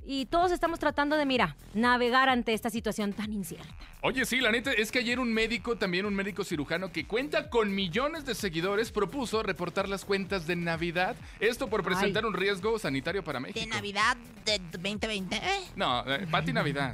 Y 0.04 0.26
todos 0.26 0.50
estamos 0.50 0.78
tratando 0.78 1.16
de, 1.16 1.26
mira, 1.26 1.56
navegar 1.74 2.28
ante 2.28 2.54
esta 2.54 2.70
situación 2.70 3.12
tan 3.12 3.32
incierta. 3.32 3.68
Oye, 4.02 4.24
sí, 4.24 4.40
la 4.40 4.50
neta 4.50 4.72
es 4.72 4.90
que 4.90 4.98
ayer 4.98 5.20
un 5.20 5.32
médico, 5.32 5.76
también 5.76 6.06
un 6.06 6.14
médico 6.14 6.42
cirujano 6.42 6.90
que 6.90 7.06
cuenta 7.06 7.50
con 7.50 7.74
millones 7.74 8.24
de 8.24 8.34
seguidores, 8.34 8.90
propuso 8.92 9.42
reportar 9.42 9.88
las 9.88 10.04
cuentas 10.04 10.46
de 10.46 10.56
Navidad. 10.56 11.16
Esto 11.38 11.68
por 11.68 11.82
presentar 11.82 12.24
un 12.24 12.34
riesgo 12.34 12.78
sanitario 12.78 13.22
para 13.22 13.40
México. 13.40 13.60
De 13.60 13.66
Navidad 13.66 14.16
de 14.44 14.60
2020. 14.72 15.36
¿eh? 15.36 15.40
No, 15.76 16.02
eh, 16.06 16.26
Pati 16.30 16.52
Navidad. 16.52 16.92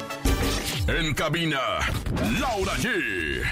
En 0.89 1.15
cabina, 1.15 1.61
Laura 2.41 2.75
G. 2.75 3.43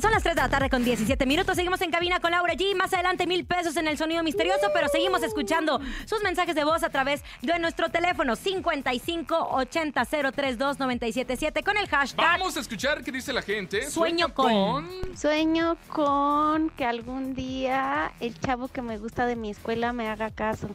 Son 0.00 0.10
las 0.10 0.22
3 0.22 0.34
de 0.34 0.40
la 0.40 0.48
tarde 0.48 0.70
con 0.70 0.84
17 0.84 1.26
minutos. 1.26 1.54
Seguimos 1.54 1.80
en 1.82 1.90
cabina 1.90 2.18
con 2.18 2.30
Laura 2.30 2.54
G. 2.54 2.74
Más 2.74 2.92
adelante, 2.94 3.26
mil 3.26 3.44
pesos 3.44 3.76
en 3.76 3.86
el 3.88 3.98
sonido 3.98 4.22
misterioso, 4.22 4.68
pero 4.72 4.88
seguimos 4.88 5.22
escuchando 5.22 5.80
sus 6.06 6.22
mensajes 6.22 6.54
de 6.54 6.64
voz 6.64 6.82
a 6.82 6.88
través 6.90 7.22
de 7.42 7.58
nuestro 7.58 7.88
teléfono 7.90 8.34
55 8.36 9.36
80 9.50 10.04
032 10.04 10.78
977 10.78 11.62
con 11.62 11.76
el 11.76 11.88
hashtag. 11.88 12.24
Vamos 12.38 12.56
a 12.56 12.60
escuchar 12.60 13.04
qué 13.04 13.12
dice 13.12 13.32
la 13.32 13.42
gente. 13.42 13.88
Sueño 13.90 14.32
con- 14.32 14.88
Sueño 15.16 15.76
con 15.88 16.70
que 16.70 16.84
algún 16.86 17.34
día 17.34 18.12
el 18.20 18.38
chavo 18.40 18.68
que 18.68 18.80
me 18.82 18.98
gusta 18.98 19.26
de 19.26 19.36
mi 19.36 19.50
escuela 19.50 19.92
me 19.92 20.08
haga 20.08 20.30
caso. 20.30 20.68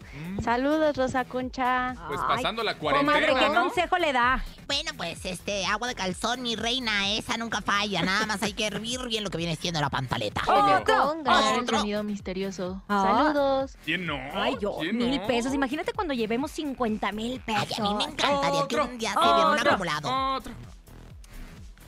Saludos, 0.43 0.95
Rosa 0.95 1.25
Concha. 1.25 1.95
Pues 2.07 2.19
Ay, 2.21 2.35
pasando 2.37 2.61
la 2.63 2.75
cuarentena, 2.77 3.39
¿qué 3.39 3.49
¿no? 3.49 3.63
consejo 3.63 3.97
le 3.97 4.13
da? 4.13 4.43
Bueno, 4.67 4.91
pues 4.95 5.25
este, 5.25 5.65
agua 5.65 5.87
de 5.87 5.95
calzón, 5.95 6.41
mi 6.43 6.55
reina, 6.55 7.09
esa 7.13 7.37
nunca 7.37 7.61
falla. 7.61 8.01
Nada 8.03 8.25
más 8.25 8.43
hay 8.43 8.53
que 8.53 8.69
bien 8.79 9.23
lo 9.23 9.29
que 9.29 9.37
viene 9.37 9.55
siendo 9.55 9.79
la 9.81 9.89
pantaleta. 9.89 10.41
Otro. 10.41 11.15
Ganar 11.23 11.59
el 11.59 11.67
sonido 11.67 12.03
misterioso. 12.03 12.81
Ah. 12.87 13.23
Saludos. 13.33 13.77
¿Quién 13.85 14.05
no? 14.05 14.17
Ay, 14.33 14.57
yo, 14.59 14.77
¿Quién 14.79 14.97
mil 14.97 15.19
no? 15.21 15.27
pesos. 15.27 15.53
Imagínate 15.53 15.93
cuando 15.93 16.13
llevemos 16.13 16.51
50 16.51 17.11
mil 17.11 17.41
Ay, 17.47 17.65
pesos. 17.65 17.79
a 17.79 17.83
mí 17.83 17.93
me 17.95 18.03
encantaría 18.05 18.61
Otro. 18.63 18.67
que 18.67 18.91
un 18.91 18.97
día 18.97 19.13
se 19.13 19.19
viera 19.19 19.47
un 19.51 19.59
acumulado. 19.67 20.35
Otro. 20.37 20.53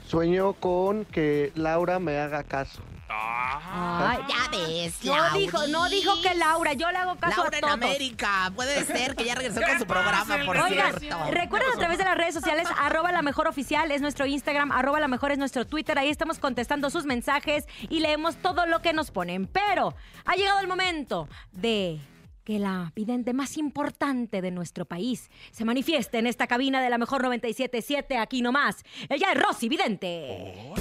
Sueño 0.08 0.53
con 0.53 1.05
que 1.05 1.51
Laura 1.55 2.00
me 2.00 2.17
haga 2.17 2.43
caso. 2.43 2.81
Ah, 3.12 4.20
Ya 4.28 4.50
ves, 4.51 5.04
No 5.04 5.38
dijo, 5.38 5.68
no 5.68 5.89
dijo 5.89 6.12
que 6.22 6.36
Laura, 6.36 6.74
yo 6.74 6.89
le 6.92 6.98
hago 6.98 7.16
caso 7.16 7.42
Laura 7.42 7.58
a 7.58 7.60
en. 7.60 7.66
América. 7.66 8.51
Puede 8.56 8.86
ser 8.86 9.16
que 9.16 9.25
ya 9.25 9.36
regresó 9.36 9.62
con 9.62 9.80
su 9.80 9.86
programa, 9.86 10.38
por 10.46 10.58
Oigan, 10.58 11.00
cierto. 11.00 11.32
recuerden 11.32 11.72
a 11.74 11.78
través 11.78 11.98
de 11.98 12.04
las 12.06 12.16
redes 12.18 12.34
sociales, 12.34 12.68
arroba 12.80 13.12
la 13.12 13.22
mejor 13.22 13.48
oficial 13.48 13.92
es 13.92 14.01
nuestro 14.01 14.25
Instagram, 14.25 14.72
arroba 14.72 15.00
la 15.00 15.08
mejor 15.08 15.32
es 15.32 15.38
nuestro 15.38 15.66
Twitter, 15.66 15.98
ahí 15.98 16.10
estamos 16.10 16.39
contestando 16.39 16.89
sus 16.89 17.06
mensajes 17.06 17.66
y 17.89 18.00
leemos 18.00 18.38
todo 18.38 18.66
lo 18.66 18.82
que 18.82 18.94
nos 18.94 19.12
ponen. 19.12 19.48
Pero 19.48 19.96
ha 20.25 20.36
llegado 20.36 20.60
el 20.60 20.68
momento 20.68 21.28
de 21.51 22.00
que 22.44 22.58
la 22.60 22.92
vidente 22.96 23.34
más 23.34 23.58
importante 23.58 24.42
de 24.42 24.51
nuestro 24.51 24.86
país 24.86 25.30
se 25.51 25.66
manifieste 25.66 26.18
en 26.18 26.25
esta 26.28 26.48
cabina 26.48 26.82
de 26.82 26.89
la 26.89 26.98
mejor 26.98 27.22
977 27.24 28.18
aquí 28.18 28.42
nomás. 28.42 28.78
Ella 29.08 29.32
es 29.34 29.39
Rosy 29.42 29.70
Vidente. 29.70 30.74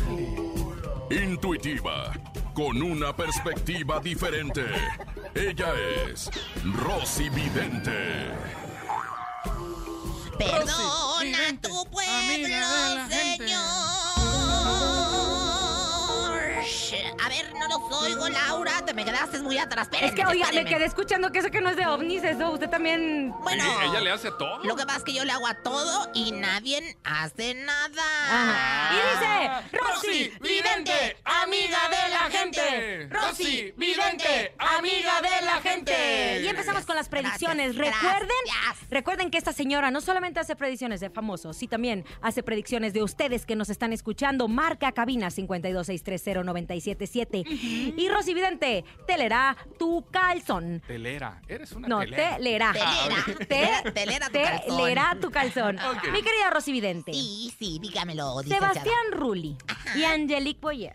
Intuitiva, 1.11 2.13
con 2.53 2.83
una 2.83 3.17
perspectiva 3.17 3.99
diferente. 3.99 4.63
Ella 5.35 5.73
es 6.07 6.31
Rosy 6.83 7.31
Vidente. 7.31 8.31
Perdona 10.39 11.21
vidente, 11.23 11.69
tu 11.69 11.81
amiga 11.81 12.49
de 12.49 12.95
la 12.95 13.07
pueblo, 13.07 13.09
gente. 13.09 13.49
señor. 13.49 13.98
A 16.97 17.29
ver, 17.29 17.53
no 17.55 17.69
los 17.69 18.03
oigo, 18.03 18.29
Laura. 18.29 18.85
Te 18.85 18.95
me 18.95 19.05
quedaste 19.05 19.41
muy 19.41 19.59
atrás. 19.59 19.89
Es 19.93 19.99
que, 19.99 20.07
Espérenme, 20.07 20.31
oiga, 20.33 20.45
me 20.47 20.49
espérenme. 20.61 20.71
quedé 20.71 20.85
escuchando 20.87 21.31
que 21.33 21.39
eso 21.41 21.51
que 21.51 21.61
no 21.61 21.71
es 21.71 21.77
de 21.77 21.87
ovnis, 21.87 22.23
eso. 22.25 22.51
Usted 22.53 22.69
también... 22.71 23.33
Bueno, 23.43 23.65
Sí, 23.65 23.71
ella 23.91 24.01
le 24.01 24.11
hace 24.11 24.29
a 24.29 24.37
todo. 24.39 24.65
lo 24.65 24.77
que 24.77 24.85
pasa 24.85 24.99
es 24.99 25.05
que 25.05 25.13
yo 25.15 25.25
le 25.25 25.33
hago 25.33 25.47
a 25.47 25.55
todo 25.63 26.11
y 26.15 26.33
nadie 26.33 26.97
hace 27.05 27.55
nada. 27.55 28.03
Ajá. 28.31 28.91
Y 28.95 28.97
dice, 29.67 29.79
Rosy 29.79 30.33
Vidente, 30.41 31.17
amiga 31.25 31.79
de 31.91 32.09
la 32.11 32.31
gente. 32.39 33.09
Rosy 33.11 33.73
Vidente, 33.77 34.55
amiga 34.59 35.21
de 35.23 35.45
la 35.47 35.61
gente. 35.61 36.41
Y 36.43 36.49
empezamos 36.49 36.85
con 36.87 36.97
las 36.97 37.09
predicciones. 37.09 37.77
Gracias, 37.77 38.03
recuerden, 38.03 38.37
gracias. 38.47 38.91
recuerden 38.91 39.31
que 39.31 39.39
esta 39.39 39.53
señora 39.53 39.91
no 39.91 40.01
solamente 40.01 40.41
hace 40.41 40.57
predicciones 40.57 41.01
de 41.01 41.11
famosos, 41.11 41.57
sí 41.57 41.67
también 41.69 42.05
hace 42.23 42.43
predicciones 42.43 42.93
de 42.93 43.03
ustedes 43.03 43.45
que 43.47 43.57
nos 43.57 43.69
están 43.71 43.93
escuchando. 43.93 44.49
Marca 44.49 44.93
cabina 44.93 45.31
52630-977. 46.79 47.95
Y 47.97 48.09
Rosy 48.09 48.35
Vidente, 48.35 48.85
te 49.07 49.19
leerá 49.19 49.57
tu 49.79 50.05
calzón. 50.11 50.83
Telera, 50.87 51.41
eres 51.49 51.73
una 51.73 51.89
No, 51.89 52.01
telera. 52.01 52.37
te 52.37 52.43
leerá. 52.43 52.73
Telera, 52.73 53.25
Te, 53.39 53.93
telera, 53.93 53.93
telera 53.93 54.27
tu 54.29 54.33
te 54.33 54.43
calzón. 54.43 54.77
leerá 54.85 55.17
tu 55.21 55.31
calzón. 55.31 55.77
Mi 56.13 56.23
querida 56.23 56.51
Rosy 56.53 56.73
Vidente. 56.73 57.13
Sí, 57.13 57.53
sí, 57.59 57.79
dígamelo. 57.81 58.41
Sebastián 58.43 59.13
Rulli 59.13 59.57
y 59.95 60.05
Angelique 60.05 60.61
Boyer 60.61 60.95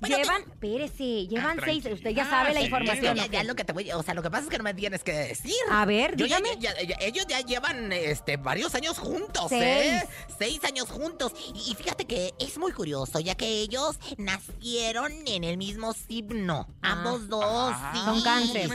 Bueno, 0.00 0.16
llevan, 0.16 0.42
espérese, 0.42 1.26
llevan 1.26 1.58
Ah, 1.58 1.62
seis, 1.64 1.82
tranquila. 1.82 1.94
usted 1.94 2.10
ya 2.10 2.24
Ah, 2.26 2.30
sabe 2.30 2.54
la 2.54 2.60
sí. 2.60 2.66
información. 2.66 3.16
Ya, 3.30 3.44
lo 3.44 3.54
que 3.54 3.64
te 3.64 3.72
voy, 3.72 3.90
o 3.92 4.02
sea, 4.02 4.14
lo 4.14 4.22
que 4.22 4.30
pasa 4.30 4.44
es 4.44 4.50
que 4.50 4.58
no 4.58 4.64
me 4.64 4.74
tienes 4.74 5.02
que 5.04 5.12
decir. 5.12 5.54
A 5.70 5.84
ver, 5.84 6.16
Yo 6.16 6.24
dígame. 6.26 6.48
ya- 6.58 6.80
ya- 6.82 6.96
ellos 7.00 7.26
ya 7.28 7.40
llevan 7.40 7.92
este, 7.92 8.36
varios 8.36 8.74
años 8.74 8.98
juntos, 8.98 9.46
Seis. 9.48 9.62
¿eh? 10.02 10.08
Seis 10.38 10.64
años 10.64 10.90
juntos. 10.90 11.32
Y, 11.54 11.70
y 11.70 11.74
fíjate 11.74 12.04
que 12.06 12.34
es 12.38 12.58
muy 12.58 12.72
curioso, 12.72 13.20
ya 13.20 13.34
que 13.34 13.46
ellos 13.60 13.98
nacieron 14.18 15.12
en 15.26 15.44
el 15.44 15.56
mismo 15.56 15.92
signo. 15.92 16.66
Ambos 16.82 17.28
dos, 17.28 17.44
Ah. 17.76 17.92
sí. 17.94 18.00
Son 18.04 18.22
cáncer. 18.22 18.70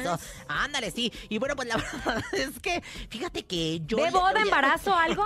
Ándale, 0.47 0.91
sí. 0.91 1.11
Y 1.29 1.37
bueno, 1.37 1.55
pues 1.55 1.67
la 1.67 1.75
verdad 2.05 2.23
es 2.33 2.59
que, 2.61 2.81
fíjate 3.09 3.43
que 3.43 3.81
yo... 3.85 3.97
¿De 3.97 4.11
boda, 4.11 4.39
embarazo, 4.41 4.93
algo? 4.97 5.23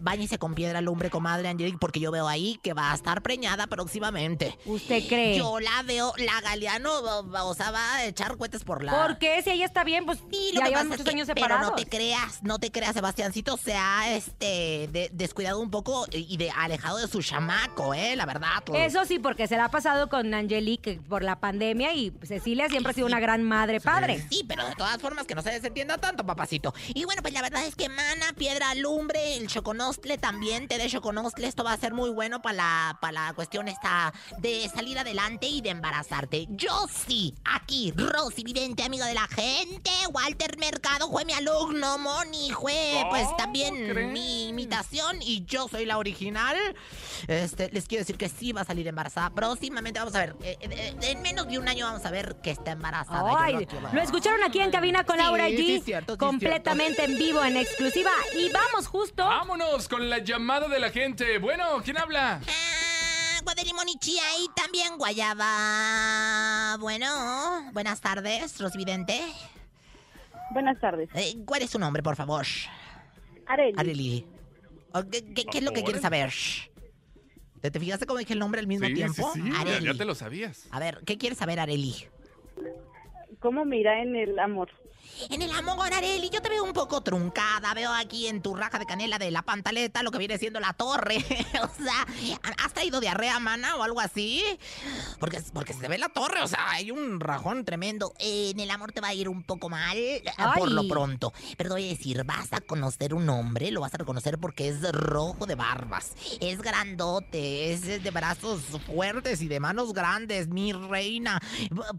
Báñese 0.00 0.38
con 0.38 0.54
piedra 0.54 0.80
lumbre, 0.80 1.10
comadre 1.10 1.48
Angelique, 1.48 1.78
porque 1.78 2.00
yo 2.00 2.10
veo 2.10 2.28
ahí 2.28 2.58
que 2.62 2.72
va 2.72 2.92
a 2.92 2.94
estar 2.94 3.22
preñada 3.22 3.66
próximamente. 3.66 4.58
¿Usted 4.82 5.08
cree? 5.08 5.36
Yo 5.38 5.58
la 5.60 5.82
veo, 5.84 6.12
la 6.18 6.40
Galeano, 6.40 6.92
o 7.00 7.54
sea, 7.54 7.70
va 7.70 7.94
a 7.94 8.04
echar 8.04 8.36
cohetes 8.36 8.64
por 8.64 8.82
la... 8.84 8.92
¿Por 9.06 9.18
qué? 9.18 9.40
Si 9.42 9.50
ella 9.50 9.64
está 9.66 9.84
bien, 9.84 10.04
pues 10.06 10.18
Sí, 10.30 10.50
lo 10.52 10.60
ya 10.60 10.64
que 10.64 10.68
llevan 10.70 10.88
muchos 10.88 11.00
es 11.00 11.04
que- 11.04 11.10
años 11.10 11.28
Pero 11.28 11.40
separados. 11.40 11.70
no 11.70 11.76
te 11.76 11.86
creas, 11.86 12.42
no 12.42 12.58
te 12.58 12.70
creas, 12.70 12.94
Sebastiancito 12.94 13.56
se 13.56 13.74
ha 13.74 14.12
este, 14.14 14.88
de- 14.90 15.10
descuidado 15.12 15.60
un 15.60 15.70
poco 15.70 16.06
y 16.12 16.36
de, 16.36 16.50
alejado 16.50 16.98
de 16.98 17.08
su 17.08 17.22
chamaco, 17.22 17.94
¿eh? 17.94 18.16
La 18.16 18.26
verdad. 18.26 18.62
pues. 18.64 18.86
Eso 18.92 19.04
sí, 19.04 19.18
porque 19.18 19.46
se 19.46 19.56
la 19.56 19.66
ha 19.66 19.70
pasado 19.70 20.08
con 20.08 20.32
Angelique 20.34 21.00
por 21.08 21.22
la 21.22 21.38
pandemia 21.40 21.92
y 21.94 22.12
Cecilia 22.22 22.68
siempre 22.68 22.90
ha 22.90 22.94
sido 22.94 23.06
una 23.06 23.20
gran 23.20 23.42
madre 23.42 23.80
padre. 23.80 24.24
Sí, 24.30 24.44
pero 24.46 24.64
de 24.66 24.74
todas 24.74 25.00
formas 25.00 25.26
que 25.26 25.34
no 25.34 25.42
se 25.42 25.50
desentienda 25.50 25.98
tanto, 25.98 26.24
papacito. 26.26 26.74
Y 26.94 27.04
bueno, 27.04 27.22
pues 27.22 27.34
la 27.34 27.42
verdad 27.42 27.64
es 27.66 27.76
que 27.76 27.88
mana, 27.88 28.32
piedra, 28.36 28.74
lumbre, 28.74 29.36
el 29.36 29.46
choconostle 29.48 30.18
también, 30.18 30.68
té 30.68 30.78
de 30.78 30.88
choconostle, 30.88 31.46
esto 31.46 31.64
va 31.64 31.72
a 31.72 31.76
ser 31.76 31.92
muy 31.94 32.10
bueno 32.10 32.42
para 32.42 32.56
la, 32.56 32.98
para 33.00 33.12
la 33.26 33.32
cuestión 33.34 33.68
esta 33.68 34.12
de 34.38 34.64
salir 34.74 34.98
adelante 34.98 35.46
y 35.46 35.60
de 35.60 35.70
embarazarte. 35.70 36.46
Yo 36.50 36.86
sí, 37.06 37.34
aquí, 37.44 37.92
Rosy 37.96 38.42
Vidente, 38.42 38.82
amiga 38.82 39.06
de 39.06 39.14
la 39.14 39.26
gente, 39.28 39.90
Walter 40.12 40.56
Mercado 40.58 41.10
fue 41.10 41.24
mi 41.24 41.32
alumno, 41.32 41.98
Moni 41.98 42.50
fue 42.52 43.04
pues 43.10 43.24
¿Cómo 43.24 43.36
también 43.36 44.12
mi 44.12 44.48
imitación 44.48 45.18
y 45.20 45.44
yo 45.44 45.68
soy 45.68 45.84
la 45.86 45.98
original. 45.98 46.56
Este, 47.28 47.70
les 47.70 47.86
quiero 47.86 48.00
decir 48.02 48.16
que 48.16 48.28
sí 48.28 48.52
va 48.52 48.62
a 48.62 48.64
salir 48.64 48.86
embarazada. 48.88 49.30
Próximamente 49.30 49.98
vamos 50.00 50.14
a 50.14 50.18
ver, 50.18 50.36
eh, 50.42 50.56
eh, 50.60 50.94
en 51.02 51.22
menos 51.22 51.48
de 51.48 51.58
un 51.58 51.68
año 51.68 51.86
vamos 51.86 52.04
a 52.04 52.10
ver 52.10 52.36
que 52.42 52.50
está 52.50 52.72
embarazada. 52.72 53.30
Yo 53.30 53.38
Ay, 53.38 53.68
no 53.70 53.92
lo 53.92 54.00
escucharon 54.02 54.42
aquí 54.42 54.60
en 54.60 54.70
cabina 54.70 55.04
con 55.04 55.16
Sí, 55.16 55.22
Laura 55.22 55.46
sí, 55.48 55.56
G. 55.56 55.78
es 55.78 55.84
cierto, 55.84 56.14
sí, 56.14 56.18
completamente 56.18 57.04
en 57.04 57.18
vivo, 57.18 57.42
en 57.44 57.56
exclusiva. 57.56 58.10
Y 58.36 58.50
vamos 58.50 58.86
justo. 58.86 59.24
Vámonos 59.24 59.88
con 59.88 60.08
la 60.08 60.18
llamada 60.18 60.68
de 60.68 60.80
la 60.80 60.90
gente. 60.90 61.38
Bueno, 61.38 61.64
¿quién 61.84 61.98
habla? 61.98 62.40
Ah, 63.42 63.44
Guadalimón 63.44 63.88
y 63.88 63.98
Chía 63.98 64.22
y 64.40 64.46
también 64.54 64.96
Guayaba. 64.98 66.76
Bueno, 66.78 67.70
buenas 67.72 68.00
tardes, 68.00 68.60
Rosvidente. 68.60 69.20
Buenas 70.52 70.78
tardes. 70.80 71.08
Eh, 71.14 71.34
¿Cuál 71.44 71.62
es 71.62 71.70
su 71.70 71.78
nombre, 71.80 72.02
por 72.04 72.14
favor? 72.14 72.46
Areli. 73.46 73.74
Areli. 73.76 74.26
Oh, 74.92 75.02
¿Qué, 75.10 75.24
qué- 75.34 75.44
qué 75.46 75.58
es 75.58 75.64
lo 75.64 75.72
que 75.72 75.82
quieres 75.82 76.02
saber? 76.02 76.32
¿Te, 77.60 77.70
te 77.72 77.80
fijaste 77.80 78.06
cómo 78.06 78.18
dije 78.20 78.32
el 78.34 78.38
nombre 78.38 78.60
al 78.60 78.66
mismo 78.68 78.86
Sí, 78.86 78.92
sí, 78.92 78.96
tiempo? 78.96 79.30
sí, 79.34 79.42
ya- 79.50 79.60
Areli. 79.60 79.86
ya 79.86 79.94
te 79.94 80.04
lo 80.04 80.14
sabías. 80.14 80.66
A 80.70 80.78
ver, 80.78 81.02
¿qué 81.04 81.18
quieres 81.18 81.38
saber, 81.38 81.58
Areli? 81.58 81.94
¿Cómo 83.40 83.64
mira 83.64 84.00
en 84.02 84.14
el 84.14 84.38
amor? 84.38 84.70
En 85.30 85.42
el 85.42 85.50
amor, 85.52 85.92
Areli, 85.92 86.30
yo 86.30 86.40
te 86.42 86.48
veo 86.48 86.64
un 86.64 86.72
poco 86.72 87.02
truncada. 87.02 87.74
Veo 87.74 87.92
aquí 87.92 88.26
en 88.26 88.42
tu 88.42 88.54
raja 88.54 88.78
de 88.78 88.86
canela 88.86 89.18
de 89.18 89.30
la 89.30 89.42
pantaleta 89.42 90.02
lo 90.02 90.10
que 90.10 90.18
viene 90.18 90.38
siendo 90.38 90.60
la 90.60 90.72
torre. 90.72 91.16
o 91.62 91.82
sea, 91.82 92.06
¿has 92.58 92.72
traído 92.72 93.00
diarrea, 93.00 93.38
mana, 93.38 93.76
o 93.76 93.82
algo 93.82 94.00
así? 94.00 94.42
Porque, 95.20 95.42
porque 95.52 95.74
se 95.74 95.88
ve 95.88 95.98
la 95.98 96.08
torre, 96.08 96.42
o 96.42 96.48
sea, 96.48 96.70
hay 96.70 96.90
un 96.90 97.20
rajón 97.20 97.64
tremendo. 97.64 98.12
En 98.18 98.58
el 98.58 98.70
amor 98.70 98.92
te 98.92 99.00
va 99.00 99.08
a 99.08 99.14
ir 99.14 99.28
un 99.28 99.42
poco 99.42 99.68
mal 99.68 99.96
eh, 99.96 100.22
por 100.56 100.70
lo 100.70 100.86
pronto. 100.88 101.32
Pero 101.56 101.70
te 101.70 101.74
voy 101.74 101.86
a 101.86 101.90
decir, 101.90 102.24
vas 102.24 102.52
a 102.52 102.60
conocer 102.60 103.14
un 103.14 103.28
hombre, 103.28 103.70
lo 103.70 103.80
vas 103.80 103.94
a 103.94 103.98
reconocer 103.98 104.38
porque 104.38 104.68
es 104.68 104.82
rojo 104.92 105.46
de 105.46 105.54
barbas. 105.54 106.12
Es 106.40 106.60
grandote, 106.60 107.72
es 107.72 108.02
de 108.02 108.10
brazos 108.10 108.62
fuertes 108.86 109.40
y 109.42 109.48
de 109.48 109.60
manos 109.60 109.92
grandes, 109.92 110.48
mi 110.48 110.72
reina. 110.72 111.40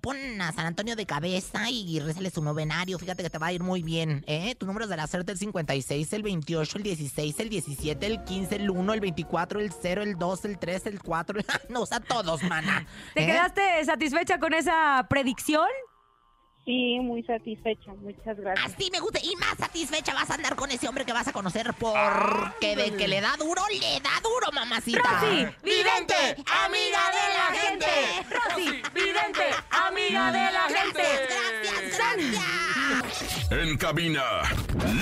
Pon 0.01 0.41
a 0.41 0.51
San 0.51 0.65
Antonio 0.65 0.95
de 0.95 1.05
cabeza 1.05 1.69
y 1.69 1.99
rezale 1.99 2.29
su 2.29 2.41
novenario. 2.41 2.97
Fíjate 3.03 3.21
que 3.21 3.29
te 3.29 3.37
va 3.37 3.47
a 3.47 3.51
ir 3.51 3.61
muy 3.61 3.83
bien, 3.83 4.23
¿eh? 4.27 4.55
Tu 4.55 4.65
número 4.65 4.85
es 4.85 4.89
de 4.89 4.95
la 4.95 5.07
suerte 5.07 5.33
el 5.33 5.37
56, 5.37 6.13
el 6.13 6.23
28, 6.23 6.77
el 6.77 6.83
16, 6.83 7.39
el 7.41 7.49
17, 7.49 8.05
el 8.05 8.23
15, 8.23 8.55
el 8.55 8.69
1, 8.69 8.93
el 8.93 9.01
24, 9.01 9.59
el 9.59 9.73
0, 9.73 10.03
el 10.03 10.17
2, 10.17 10.45
el 10.45 10.57
3, 10.57 10.85
el 10.85 11.01
4. 11.01 11.41
no, 11.69 11.81
o 11.81 11.85
sea, 11.85 11.99
todos, 11.99 12.41
mana. 12.43 12.87
¿Te 13.13 13.23
¿eh? 13.23 13.25
quedaste 13.25 13.83
satisfecha 13.83 14.39
con 14.39 14.53
esa 14.53 15.05
predicción? 15.09 15.67
Sí, 16.65 16.97
muy 17.01 17.23
satisfecha. 17.23 17.93
Muchas 17.93 18.37
gracias. 18.37 18.73
Así 18.73 18.89
me 18.89 18.99
gusta. 18.99 19.19
Y 19.21 19.35
más 19.35 19.57
satisfecha 19.57 20.13
vas 20.13 20.29
a 20.29 20.35
andar 20.35 20.55
con 20.55 20.71
ese 20.71 20.87
hombre 20.87 21.03
que 21.05 21.11
vas 21.11 21.27
a 21.27 21.33
conocer 21.33 21.73
porque 21.77 22.75
de 22.75 22.95
que 22.95 23.07
le 23.07 23.19
da 23.19 23.35
duro, 23.37 23.61
le 23.69 23.99
da 23.99 24.21
duro, 24.21 24.49
mamacita. 24.53 25.01
Rosy, 25.01 25.45
vidente, 25.61 26.15
amiga 26.45 27.01
de 27.11 27.25
la 27.33 27.47
gente. 27.59 27.85
Rosy, 28.29 28.81
vidente, 28.93 29.43
amiga 29.69 30.31
de 30.31 30.51
la 30.51 30.63
gente. 30.69 31.03
Gracias, 31.27 31.97
gracias. 31.97 33.51
En 33.51 33.77
cabina, 33.77 34.23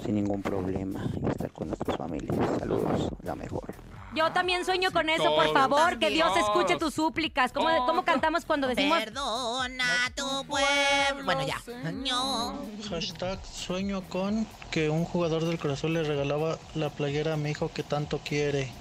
sin 0.05 0.15
ningún 0.15 0.41
problema 0.41 1.03
y 1.21 1.27
estar 1.29 1.51
con 1.51 1.67
nuestras 1.67 1.97
familias. 1.97 2.37
Saludos, 2.59 3.09
la 3.23 3.35
mejor. 3.35 3.73
Yo 4.15 4.31
también 4.31 4.65
sueño 4.65 4.91
con 4.91 5.07
eso, 5.09 5.35
por 5.35 5.53
favor, 5.53 5.99
que 5.99 6.09
Dios 6.09 6.35
escuche 6.37 6.77
tus 6.77 6.93
súplicas. 6.95 7.51
¿Cómo, 7.51 7.69
cómo 7.85 8.03
cantamos 8.03 8.43
cuando 8.45 8.67
decimos 8.67 8.99
Perdona 8.99 9.85
tu 10.15 10.45
pueblo. 10.45 11.23
Bueno, 11.25 11.45
ya. 11.45 11.57
No. 11.93 12.59
Hashtag 12.89 13.39
sueño 13.45 14.01
con 14.09 14.47
que 14.71 14.89
un 14.89 15.05
jugador 15.05 15.45
del 15.45 15.59
corazón 15.59 15.93
le 15.93 16.03
regalaba 16.03 16.57
la 16.75 16.89
playera 16.89 17.33
a 17.33 17.37
mi 17.37 17.51
hijo 17.51 17.71
que 17.71 17.83
tanto 17.83 18.19
quiere. 18.19 18.71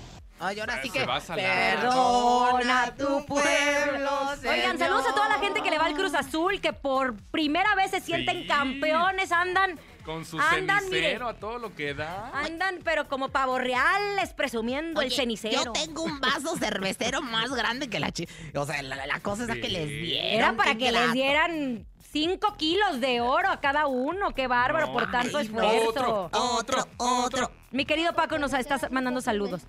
Ay, 0.40 0.60
ahora 0.60 0.80
sí 0.82 0.88
Se 0.88 1.00
que. 1.00 1.04
va 1.06 1.16
a 1.16 1.20
salar. 1.20 1.80
Perdona 1.80 2.94
tu 2.96 3.26
pueblo. 3.26 4.10
Oigan, 4.48 4.78
saludos 4.78 5.04
a 5.08 5.12
toda 5.12 5.28
la 5.28 5.38
gente 5.40 5.62
que 5.62 5.70
le 5.70 5.78
va 5.78 5.86
al 5.86 5.94
Cruz 5.94 6.14
Azul, 6.14 6.60
que 6.60 6.72
por 6.72 7.16
primera 7.32 7.74
vez 7.74 7.90
se 7.90 8.00
sienten 8.00 8.42
Sí. 8.42 8.46
campeones, 8.46 9.32
andan, 9.32 9.78
Con 10.08 10.24
su 10.24 10.40
Andan, 10.40 10.78
cenicero 10.84 11.26
mire. 11.26 11.36
a 11.36 11.38
todo 11.38 11.58
lo 11.58 11.74
que 11.74 11.92
da. 11.92 12.30
andan, 12.32 12.78
pero 12.82 13.06
como 13.08 13.28
pavo 13.28 13.58
reales, 13.58 14.32
presumiendo 14.32 15.02
el 15.02 15.12
cenicero. 15.12 15.62
Yo 15.66 15.72
tengo 15.72 16.02
un 16.02 16.18
vaso 16.18 16.56
cervecero 16.56 17.20
más 17.20 17.50
grande 17.50 17.90
que 17.90 18.00
la 18.00 18.10
chi. 18.10 18.26
O 18.54 18.64
sea, 18.64 18.82
la, 18.82 19.04
la 19.04 19.20
cosa 19.20 19.42
es 19.44 19.50
Sí. 19.52 19.60
que 19.60 19.68
les 19.68 19.86
dieron. 19.86 20.24
Era 20.32 20.56
para 20.56 20.76
que 20.76 20.92
les 20.92 21.12
dieron 21.12 21.86
5 22.10 22.56
kilos 22.56 23.02
de 23.02 23.20
oro 23.20 23.50
a 23.50 23.60
cada 23.60 23.86
uno. 23.86 24.34
Qué 24.34 24.46
bárbaro 24.46 24.86
No, 24.86 24.92
por 24.94 25.10
tanto 25.10 25.40
esfuerzo. 25.40 25.88
Otro. 25.90 26.30
Otro, 26.32 26.88
otro. 26.96 27.50
Mi 27.70 27.84
querido 27.84 28.14
Paco 28.14 28.38
nos 28.38 28.54
está 28.54 28.78
mandando 28.90 29.20
saludos. 29.20 29.60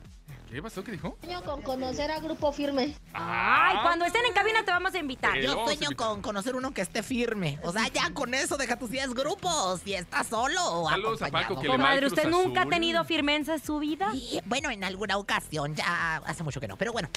¿Qué 0.52 0.64
pasó? 0.64 0.84
¿Qué 0.84 0.92
dijo? 0.94 1.16
Sueño 1.22 1.44
con 1.44 1.62
conocer 1.62 2.10
a 2.10 2.20
Grupo 2.20 2.52
Firme. 2.52 2.96
Ay, 3.14 3.78
cuando 3.84 4.06
estén 4.06 4.26
en 4.26 4.34
cabina 4.34 4.64
te 4.66 4.72
vamos 4.72 4.92
a 4.96 4.98
invitar. 4.98 5.38
Yo 5.38 5.50
vamos 5.50 5.62
a 5.62 5.66
sueño 5.68 5.84
invitar. 5.92 6.08
con 6.08 6.22
conocer 6.24 6.56
uno 6.56 6.72
que 6.74 6.82
esté 6.82 7.04
firme. 7.04 7.60
O 7.62 7.72
sea, 7.72 7.88
ya 7.90 8.10
con 8.16 8.34
eso 8.34 8.58
deja 8.58 8.76
tus 8.76 8.90
10 8.90 9.14
grupos. 9.14 9.82
Si 9.84 9.94
estás 9.94 10.26
solo 10.26 10.60
o 10.64 10.90
Saludos 10.90 11.22
a 11.22 11.26
acompañado. 11.28 11.50
Paco, 11.56 11.62
que 11.62 11.68
le 11.68 11.70
va 11.70 11.74
al 11.76 11.80
Comadre, 11.82 12.00
Cruz 12.08 12.14
¿usted 12.14 12.30
nunca 12.32 12.62
ha 12.62 12.64
Azul. 12.64 12.74
tenido 12.74 13.04
firmeza 13.06 13.54
en 13.54 13.64
su 13.64 13.78
vida? 13.78 14.10
Y, 14.16 14.42
Bueno, 14.46 14.72
en 14.72 14.84
alguna 14.84 15.18
ocasión, 15.18 15.76
ya 15.76 16.16
hace 16.26 16.42
mucho 16.44 16.60
que 16.60 16.68
no. 16.68 16.78
Pero 16.78 16.94
bueno, 16.94 17.10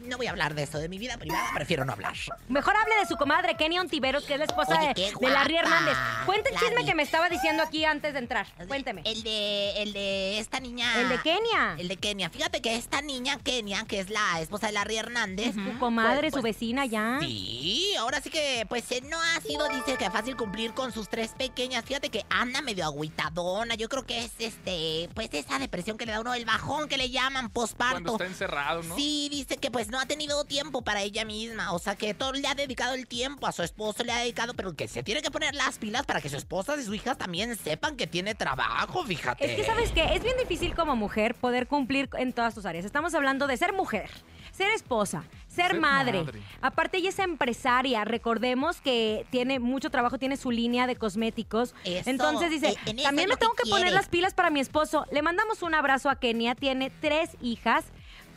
no 0.00 0.16
voy 0.16 0.26
a 0.26 0.30
hablar 0.30 0.54
de 0.54 0.64
eso, 0.64 0.78
de 0.78 0.88
mi 0.88 0.98
vida 0.98 1.16
privada, 1.16 1.48
prefiero 1.54 1.84
no 1.84 1.92
hablar. 1.92 2.14
Mejor 2.48 2.74
hable 2.76 2.96
de 2.96 3.06
su 3.06 3.14
comadre, 3.16 3.54
Kenny 3.56 3.78
Ontiveros, 3.78 4.24
que 4.24 4.32
es 4.32 4.38
la 4.40 4.46
esposa 4.46 4.76
Oye, 4.80 4.94
de, 4.94 5.12
de 5.20 5.28
Larry 5.32 5.52
guapa. 5.54 5.68
Hernández. 5.68 5.96
Cuente 6.26 6.48
el 6.50 6.56
chisme 6.56 6.74
Larry. 6.74 6.86
que 6.86 6.94
me 6.96 7.02
estaba 7.04 7.28
diciendo 7.28 7.62
aquí 7.62 7.84
antes 7.84 8.14
de 8.14 8.18
entrar. 8.18 8.48
Cuénteme. 8.66 9.02
El 9.04 9.22
de, 9.22 9.80
el 9.82 9.92
de 9.92 10.40
esta 10.40 10.58
niña. 10.58 11.00
El 11.00 11.08
de 11.08 11.18
Kenia. 11.22 11.76
El 11.78 11.86
de 11.86 11.96
Kenia. 11.96 12.30
Fíjate 12.30 12.60
que 12.60 12.79
esta 12.80 13.02
niña, 13.02 13.38
Kenia, 13.38 13.84
que 13.84 14.00
es 14.00 14.10
la 14.10 14.40
esposa 14.40 14.66
de 14.66 14.72
Larry 14.72 14.96
Hernández. 14.96 15.54
Su 15.54 15.78
comadre, 15.78 16.22
pues- 16.22 16.34
su 16.34 16.40
pues, 16.40 16.54
vecina 16.54 16.86
ya. 16.86 17.18
Sí, 17.20 17.94
ahora 17.98 18.20
sí 18.20 18.30
que, 18.30 18.66
pues 18.68 18.90
eh, 18.90 19.02
no 19.02 19.18
ha 19.20 19.40
sido, 19.40 19.68
dice 19.68 19.96
que 19.96 20.10
fácil 20.10 20.36
cumplir 20.36 20.72
con 20.72 20.92
sus 20.92 21.08
tres 21.08 21.32
pequeñas. 21.36 21.84
Fíjate 21.84 22.08
que 22.08 22.24
anda 22.30 22.62
medio 22.62 22.84
agüitadona. 22.84 23.74
Yo 23.74 23.88
creo 23.88 24.04
que 24.06 24.24
es 24.24 24.32
este, 24.38 25.08
pues 25.14 25.28
esa 25.32 25.58
depresión 25.58 25.96
que 25.96 26.06
le 26.06 26.12
da 26.12 26.20
uno, 26.20 26.34
el 26.34 26.44
bajón 26.44 26.88
que 26.88 26.96
le 26.96 27.10
llaman 27.10 27.50
Cuando 27.50 27.52
posparto. 27.52 28.12
está 28.12 28.26
encerrado, 28.26 28.82
¿no? 28.82 28.96
Sí, 28.96 29.28
dice 29.30 29.58
que 29.58 29.70
pues 29.70 29.88
no 29.88 30.00
ha 30.00 30.06
tenido 30.06 30.44
tiempo 30.44 30.82
para 30.82 31.02
ella 31.02 31.24
misma. 31.24 31.72
O 31.72 31.78
sea 31.78 31.96
que 31.96 32.14
todo 32.14 32.32
le 32.32 32.48
ha 32.48 32.54
dedicado 32.54 32.94
el 32.94 33.06
tiempo, 33.06 33.46
a 33.46 33.52
su 33.52 33.62
esposo 33.62 34.02
le 34.04 34.12
ha 34.12 34.18
dedicado, 34.18 34.54
pero 34.54 34.74
que 34.74 34.88
se 34.88 35.02
tiene 35.02 35.22
que 35.22 35.30
poner 35.30 35.54
las 35.54 35.78
pilas 35.78 36.06
para 36.06 36.20
que 36.20 36.28
su 36.28 36.36
esposa 36.36 36.76
y 36.80 36.84
su 36.84 36.94
hija 36.94 37.14
también 37.14 37.56
sepan 37.56 37.96
que 37.96 38.06
tiene 38.06 38.34
trabajo, 38.34 39.04
fíjate. 39.04 39.44
Es 39.50 39.56
que, 39.56 39.64
¿sabes 39.64 39.90
qué? 39.92 40.14
Es 40.14 40.22
bien 40.22 40.36
difícil 40.38 40.74
como 40.74 40.96
mujer 40.96 41.34
poder 41.34 41.66
cumplir 41.66 42.08
en 42.18 42.32
todas 42.32 42.54
tus 42.54 42.64
áreas. 42.70 42.84
Estamos 42.84 43.14
hablando 43.14 43.46
de 43.46 43.56
ser 43.56 43.72
mujer, 43.72 44.10
ser 44.52 44.70
esposa, 44.70 45.24
ser, 45.48 45.72
Ser 45.72 45.80
madre. 45.80 46.22
madre. 46.24 46.40
Aparte, 46.62 46.96
ella 46.98 47.10
es 47.10 47.18
empresaria. 47.18 48.04
Recordemos 48.04 48.80
que 48.80 49.26
tiene 49.30 49.58
mucho 49.58 49.90
trabajo, 49.90 50.18
tiene 50.18 50.36
su 50.36 50.50
línea 50.50 50.86
de 50.86 50.96
cosméticos. 50.96 51.74
Eso, 51.84 52.08
Entonces 52.10 52.50
dice, 52.50 52.76
en 52.86 52.98
eso 52.98 53.08
también 53.08 53.28
me 53.28 53.36
tengo 53.36 53.52
que 53.54 53.64
que 53.64 53.70
poner 53.70 53.86
quiere". 53.86 53.96
las 53.96 54.08
pilas 54.08 54.32
para 54.34 54.50
mi 54.50 54.60
esposo. 54.60 55.06
Le 55.12 55.22
mandamos 55.22 55.62
un 55.62 55.74
abrazo 55.74 56.08
a 56.08 56.16
Kenia. 56.16 56.54
Tiene 56.54 56.90
tres 56.90 57.30
hijas. 57.42 57.84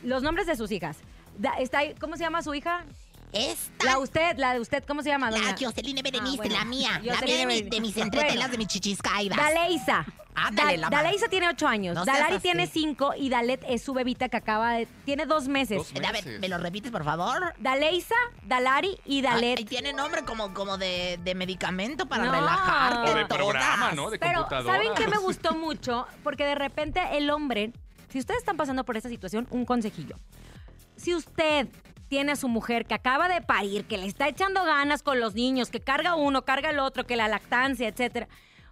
Los 0.02 0.22
nombres 0.22 0.46
de 0.46 0.56
sus 0.56 0.70
hijas. 0.70 0.98
Está 1.58 1.78
ahí- 1.78 1.94
¿Cómo 2.00 2.16
se 2.16 2.22
llama 2.24 2.42
su 2.42 2.52
hija? 2.54 2.84
Esta, 3.32 3.84
La 3.84 3.98
usted, 3.98 4.36
la 4.38 4.54
de 4.54 4.60
usted, 4.60 4.84
¿cómo 4.86 5.02
se 5.02 5.08
llama? 5.08 5.28
la 5.30 5.38
doña? 5.38 5.56
Joceline 5.58 6.02
Berenice, 6.02 6.34
Ah, 6.34 6.36
bueno. 6.36 6.54
la 6.54 6.64
mía. 6.64 7.00
La 7.02 7.14
Jocelyn 7.14 7.36
mía 7.36 7.38
de, 7.38 7.46
mi- 7.46 7.62
Berenice. 7.62 7.70
de 7.74 7.80
mis 7.80 7.94
Bueno. 7.94 8.04
entretelas, 8.12 8.50
de 8.52 8.58
mis 8.58 8.66
chichiscaidas. 8.68 9.36
Daleisa. 9.36 10.06
Ándale, 10.34 10.78
la 10.78 10.90
madre. 10.90 11.04
Daleisa 11.04 11.28
tiene 11.28 11.48
ocho 11.48 11.66
años. 11.68 11.94
No 11.94 12.04
seas 12.04 12.16
Dalari 12.16 12.34
así. 12.36 12.42
tiene 12.42 12.66
cinco 12.66 13.12
y 13.16 13.28
Dalet 13.28 13.64
es 13.68 13.82
su 13.82 13.94
bebita 13.94 14.28
que 14.28 14.36
acaba 14.36 14.72
de... 14.72 14.86
Tiene 15.04 15.26
dos 15.26 15.46
meses. 15.48 15.78
Dos 15.78 15.92
A 16.06 16.12
ver. 16.12 16.40
¿me 16.40 16.48
lo 16.48 16.58
repites, 16.58 16.90
por 16.90 17.04
favor? 17.04 17.54
Daleisa, 17.58 18.14
Dalari 18.42 18.98
y 19.04 19.22
Dalet. 19.22 19.58
Ay, 19.58 19.64
tiene 19.64 19.92
nombre 19.92 20.22
como, 20.24 20.52
como 20.52 20.76
de, 20.76 21.18
de 21.22 21.34
medicamento 21.34 22.06
para 22.06 22.24
No. 22.24 22.32
relajarte. 22.32 23.10
O 23.10 23.14
de 23.14 23.24
todas. 23.26 23.38
programa, 23.38 23.92
¿no? 23.92 24.10
De 24.10 24.18
Pero, 24.18 24.40
computadora. 24.40 24.72
¿saben 24.74 24.88
qué 24.96 25.06
me 25.06 25.18
gustó 25.18 25.54
mucho? 25.54 26.06
Porque 26.22 26.44
de 26.44 26.54
repente 26.56 27.00
el 27.12 27.30
hombre, 27.30 27.72
si 28.08 28.18
ustedes 28.18 28.38
están 28.40 28.56
pasando 28.56 28.84
por 28.84 28.96
esta 28.96 29.08
situación, 29.08 29.46
un 29.50 29.64
consejillo. 29.64 30.16
Si 30.96 31.14
usted 31.14 31.68
tiene 32.08 32.32
a 32.32 32.36
su 32.36 32.48
mujer 32.48 32.86
que 32.86 32.94
acaba 32.94 33.28
de 33.28 33.40
parir, 33.40 33.86
que 33.86 33.98
le 33.98 34.06
está 34.06 34.28
echando 34.28 34.62
ganas 34.64 35.02
con 35.02 35.20
los 35.20 35.34
niños, 35.34 35.70
que 35.70 35.80
carga 35.80 36.14
uno, 36.16 36.44
carga 36.44 36.70
el 36.70 36.78
otro, 36.78 37.06
que 37.06 37.16
la 37.16 37.28
lactancia, 37.28 37.88
etcétera. 37.88 38.28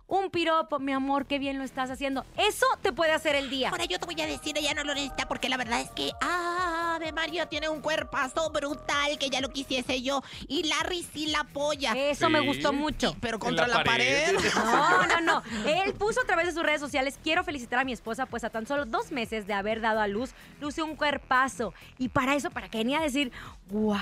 Un 0.07 0.31
piropo, 0.31 0.79
mi 0.79 0.93
amor, 0.93 1.27
qué 1.27 1.39
bien 1.39 1.59
lo 1.59 1.65
estás 1.65 1.91
haciendo. 1.91 2.27
Eso 2.37 2.67
te 2.83 2.93
puede 2.93 3.13
hacer 3.13 3.35
el 3.35 3.49
día. 3.49 3.71
Ahora 3.71 3.87
yo 3.87 3.99
te 3.99 4.05
voy 4.05 4.21
a 4.21 4.27
decir, 4.27 4.57
ella 4.59 4.75
no 4.75 4.85
lo 4.85 4.93
necesita 4.95 5.27
porque 5.27 5.49
la 5.49 5.57
verdad 5.57 5.81
es 5.81 5.91
que, 5.91 6.11
ah, 6.21 6.99
de 7.01 7.13
Mario 7.13 7.49
tiene 7.49 7.69
un 7.69 7.81
cuerpazo 7.81 8.51
brutal 8.51 9.19
que 9.19 9.31
ya 9.31 9.41
lo 9.41 9.49
quisiese 9.49 10.03
yo. 10.03 10.23
Y 10.49 10.65
Larry 10.65 11.07
sí 11.15 11.27
la 11.27 11.41
apoya. 11.41 11.93
Eso 11.93 12.29
me 12.29 12.41
gustó 12.41 12.73
mucho. 12.73 13.17
Pero 13.21 13.39
contra 13.39 13.67
la, 13.67 13.83
pared. 13.85 14.37
No, 14.55 15.07
no, 15.07 15.21
no. 15.21 15.43
Él 15.67 15.95
puso 15.95 16.21
a 16.21 16.25
través 16.25 16.47
de 16.47 16.53
sus 16.53 16.63
redes 16.63 16.81
sociales, 16.81 17.19
quiero 17.23 17.43
felicitar 17.43 17.79
a 17.79 17.85
mi 17.85 17.93
esposa, 17.93 18.27
pues 18.27 18.45
a 18.45 18.51
tan 18.51 18.67
solo 18.67 18.85
dos 18.85 19.13
meses 19.13 19.47
de 19.47 19.55
haber 19.55 19.81
dado 19.81 20.01
a 20.01 20.09
luz, 20.09 20.33
luce 20.61 20.83
un 20.83 20.95
cuerpazo. 20.95 21.73
Y 21.99 22.09
para 22.09 22.35
eso, 22.35 22.51
para 22.51 22.69
Kenia 22.69 23.01
decir, 23.01 23.33
wow. 23.71 23.97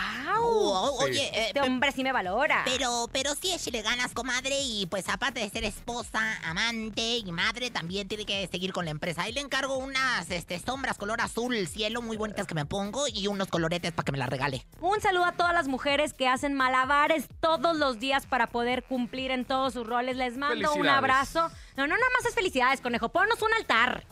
Oye, 1.01 1.31
eh, 1.33 1.47
este 1.49 1.61
hombre 1.61 1.93
sí 1.93 2.03
me 2.03 2.13
valora. 2.13 2.63
pero, 2.65 3.09
pero 3.13 3.35
sí 3.35 3.71
le 3.71 3.83
ganas, 3.83 4.13
comadre, 4.13 4.59
y 4.61 4.87
pues 4.87 5.09
aparte 5.09 5.41
de 5.41 5.49
ser 5.49 5.65
esposa, 5.65 6.00
amante 6.45 7.19
y 7.19 7.33
madre, 7.33 7.71
también 7.71 8.09
tiene 8.09 8.25
que 8.25 8.47
seguir 8.49 8.73
con 8.73 8.85
la 8.85 8.91
empresa. 8.91 9.23
Ahí 9.23 9.33
le 9.33 9.41
encargo 9.41 9.77
unas 9.77 10.31
este, 10.31 10.59
sombras 10.59 10.99
color 10.99 11.21
azul 11.21 11.67
cielo 11.67 12.03
muy 12.03 12.17
bonitas 12.17 12.47
que 12.47 12.55
me 12.55 12.67
pongo 12.67 13.07
y 13.09 13.27
unos 13.27 13.49
coloretes 13.49 13.93
para 13.93 14.05
que 14.05 14.13
me 14.13 14.19
las 14.19 14.29
regale. 14.29 14.67
Un 14.81 15.01
saludo 15.01 15.25
a 15.25 15.33
todas 15.33 15.55
las 15.55 15.69
mujeres 15.69 16.15
que 16.15 16.29
hacen 16.29 16.55
malabares 16.55 17.29
todos 17.41 17.77
los 17.77 17.99
días 17.99 18.27
para 18.27 18.49
poder 18.49 18.83
cumplir 18.85 19.31
en 19.31 19.45
todos 19.45 19.75
sus 19.75 19.87
roles. 19.87 20.17
Les 20.17 20.37
mando 20.37 20.73
un 20.75 20.89
abrazo. 20.89 21.51
No, 21.77 21.87
no, 21.87 21.95
nada 21.95 22.11
más 22.17 22.27
es 22.27 22.35
felicidades, 22.35 22.81
conejo. 22.81 23.09
Ponnos 23.11 23.41
un 23.43 23.53
altar. 23.55 24.05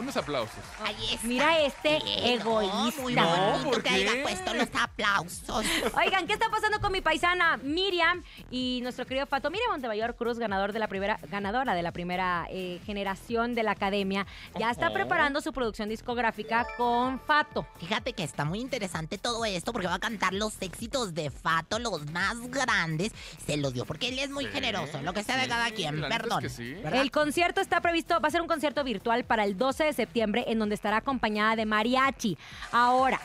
Unos 0.00 0.16
aplausos. 0.16 0.54
Ahí 0.84 1.14
está. 1.14 1.26
Mira 1.26 1.60
este 1.60 1.98
egoísta. 2.34 2.74
No, 2.82 3.00
muy 3.02 3.14
bonito 3.14 3.70
¿por 3.70 3.82
que 3.82 3.90
haya 3.90 4.22
puesto 4.22 4.54
los 4.54 4.68
aplausos. 4.74 5.66
Oigan, 5.96 6.26
¿qué 6.26 6.32
está 6.32 6.48
pasando 6.50 6.80
con 6.80 6.90
mi 6.92 7.00
paisana 7.00 7.56
Miriam 7.58 8.22
y 8.50 8.80
nuestro 8.82 9.06
querido 9.06 9.26
Fato? 9.26 9.50
Miriam 9.50 9.70
Montemayor 9.72 10.16
Cruz, 10.16 10.38
ganador 10.38 10.72
de 10.72 10.78
la 10.78 10.88
primera, 10.88 11.18
ganadora 11.30 11.74
de 11.74 11.82
la 11.82 11.92
primera 11.92 12.46
eh, 12.50 12.80
generación 12.86 13.54
de 13.54 13.62
la 13.62 13.72
academia, 13.72 14.26
ya 14.58 14.70
está 14.70 14.86
Ojo. 14.86 14.94
preparando 14.94 15.40
su 15.40 15.52
producción 15.52 15.88
discográfica 15.88 16.66
con 16.76 17.20
Fato. 17.20 17.66
Fíjate 17.78 18.12
que 18.12 18.24
está 18.24 18.44
muy 18.44 18.60
interesante 18.60 19.18
todo 19.18 19.44
esto 19.44 19.72
porque 19.72 19.86
va 19.88 19.94
a 19.94 19.98
cantar 20.00 20.32
los 20.32 20.60
éxitos 20.62 21.14
de 21.14 21.30
Fato, 21.30 21.78
los 21.78 22.10
más 22.10 22.36
grandes. 22.50 23.12
Se 23.46 23.56
los 23.56 23.74
dio 23.74 23.84
porque 23.84 24.08
él 24.08 24.18
es 24.18 24.30
muy 24.30 24.46
Sí, 24.46 24.52
generoso, 24.52 25.00
lo 25.02 25.12
que 25.12 25.22
sea 25.22 25.36
de 25.36 25.44
sí, 25.44 25.48
cada 25.48 25.70
quien, 25.70 26.00
la 26.00 26.08
neta 26.08 26.14
es 26.16 26.22
perdón. 26.22 26.40
que 26.42 26.48
sí. 26.48 26.72
¿verdad? 26.74 27.02
El 27.02 27.10
concierto 27.10 27.60
está 27.60 27.80
previsto, 27.80 28.18
va 28.20 28.28
a 28.28 28.30
ser 28.30 28.40
un 28.40 28.48
concierto 28.48 28.82
virtual 28.84 29.24
para 29.24 29.44
el 29.44 29.56
12 29.58 29.84
de 29.84 29.89
septiembre 29.92 30.44
en 30.48 30.58
donde 30.58 30.74
estará 30.74 30.98
acompañada 30.98 31.56
de 31.56 31.66
mariachi. 31.66 32.38
Ahora, 32.72 33.20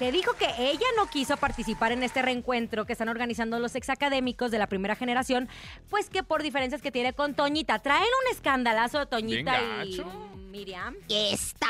se 0.00 0.10
dijo 0.12 0.32
que 0.32 0.46
ella 0.58 0.86
no 0.96 1.10
quiso 1.10 1.36
participar 1.36 1.92
en 1.92 2.02
este 2.02 2.22
reencuentro 2.22 2.86
que 2.86 2.94
están 2.94 3.10
organizando 3.10 3.58
los 3.58 3.74
exacadémicos 3.74 4.50
de 4.50 4.56
la 4.56 4.66
primera 4.66 4.96
generación, 4.96 5.46
pues 5.90 6.08
que 6.08 6.22
por 6.22 6.42
diferencias 6.42 6.80
que 6.80 6.90
tiene 6.90 7.12
con 7.12 7.34
Toñita. 7.34 7.80
Traen 7.80 8.02
un 8.02 8.34
escandalazo 8.34 8.98
de 9.00 9.06
Toñita 9.06 9.84
y. 9.84 10.00
Miriam. 10.50 10.96
Está 11.08 11.68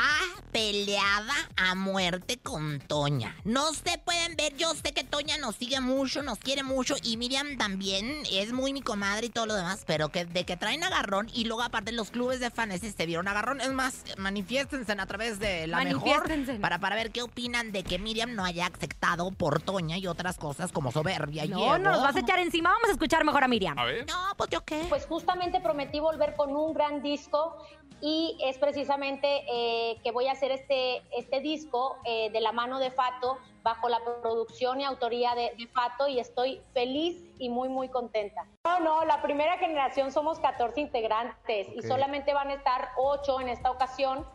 peleada 0.51 1.33
a 1.55 1.75
muerte 1.75 2.39
con 2.39 2.79
Toña. 2.79 3.35
No 3.43 3.73
se 3.73 3.97
pueden 3.99 4.35
ver, 4.35 4.57
yo 4.57 4.73
sé 4.73 4.91
que 4.91 5.03
Toña 5.03 5.37
nos 5.37 5.55
sigue 5.55 5.79
mucho, 5.79 6.23
nos 6.23 6.39
quiere 6.39 6.63
mucho 6.63 6.95
y 7.03 7.17
Miriam 7.17 7.57
también 7.57 8.23
es 8.31 8.51
muy 8.51 8.73
mi 8.73 8.81
comadre 8.81 9.27
y 9.27 9.29
todo 9.29 9.45
lo 9.45 9.55
demás, 9.55 9.83
pero 9.85 10.09
que 10.09 10.25
de 10.25 10.45
que 10.45 10.57
traen 10.57 10.83
agarrón 10.83 11.29
y 11.33 11.45
luego 11.45 11.61
aparte 11.61 11.91
los 11.91 12.09
clubes 12.09 12.39
de 12.39 12.49
fans 12.49 12.81
se 12.81 13.05
vieron 13.05 13.27
agarrón. 13.27 13.61
Es 13.61 13.71
más, 13.71 14.03
manifiéstense 14.17 14.91
a 14.91 15.05
través 15.05 15.39
de 15.39 15.67
la 15.67 15.83
mejor 15.83 16.23
para, 16.59 16.79
para 16.79 16.95
ver 16.95 17.11
qué 17.11 17.21
opinan 17.21 17.71
de 17.71 17.83
que 17.83 17.99
Miriam 17.99 18.20
no 18.25 18.43
haya 18.45 18.67
aceptado 18.67 19.31
por 19.31 19.61
Toña 19.61 19.97
y 19.97 20.07
otras 20.07 20.37
cosas 20.37 20.71
como 20.71 20.91
soberbia 20.91 21.45
y 21.45 21.49
No, 21.49 21.75
ego. 21.75 21.77
nos 21.79 22.01
vas 22.01 22.15
a 22.15 22.19
echar 22.19 22.39
encima. 22.39 22.69
Vamos 22.71 22.89
a 22.89 22.91
escuchar 22.93 23.23
mejor 23.23 23.43
a 23.43 23.47
Miriam. 23.47 23.77
A 23.77 23.85
ver. 23.85 24.05
No, 24.07 24.35
pues 24.37 24.49
yo 24.49 24.63
qué. 24.63 24.85
Pues 24.89 25.05
justamente 25.05 25.59
prometí 25.59 25.99
volver 25.99 26.35
con 26.35 26.55
un 26.55 26.73
gran 26.73 27.01
disco 27.01 27.57
y 28.01 28.37
es 28.43 28.57
precisamente 28.57 29.43
eh, 29.51 29.99
que 30.03 30.11
voy 30.11 30.27
a 30.27 30.31
hacer 30.31 30.51
este, 30.51 31.03
este 31.15 31.39
disco 31.39 31.97
eh, 32.05 32.31
de 32.31 32.41
la 32.41 32.51
mano 32.51 32.79
de 32.79 32.89
Fato, 32.89 33.37
bajo 33.61 33.89
la 33.89 33.99
producción 34.23 34.81
y 34.81 34.85
autoría 34.85 35.35
de, 35.35 35.53
de 35.57 35.67
Fato 35.67 36.07
y 36.07 36.19
estoy 36.19 36.61
feliz 36.73 37.23
y 37.37 37.49
muy, 37.49 37.69
muy 37.69 37.89
contenta. 37.89 38.47
No, 38.65 38.79
no, 38.79 39.05
la 39.05 39.21
primera 39.21 39.57
generación 39.59 40.11
somos 40.11 40.39
14 40.39 40.81
integrantes 40.81 41.67
y 41.75 41.81
solamente 41.83 42.33
van 42.33 42.49
a 42.49 42.55
estar 42.55 42.89
8 42.97 43.41
en 43.41 43.49
esta 43.49 43.69
ocasión 43.69 44.25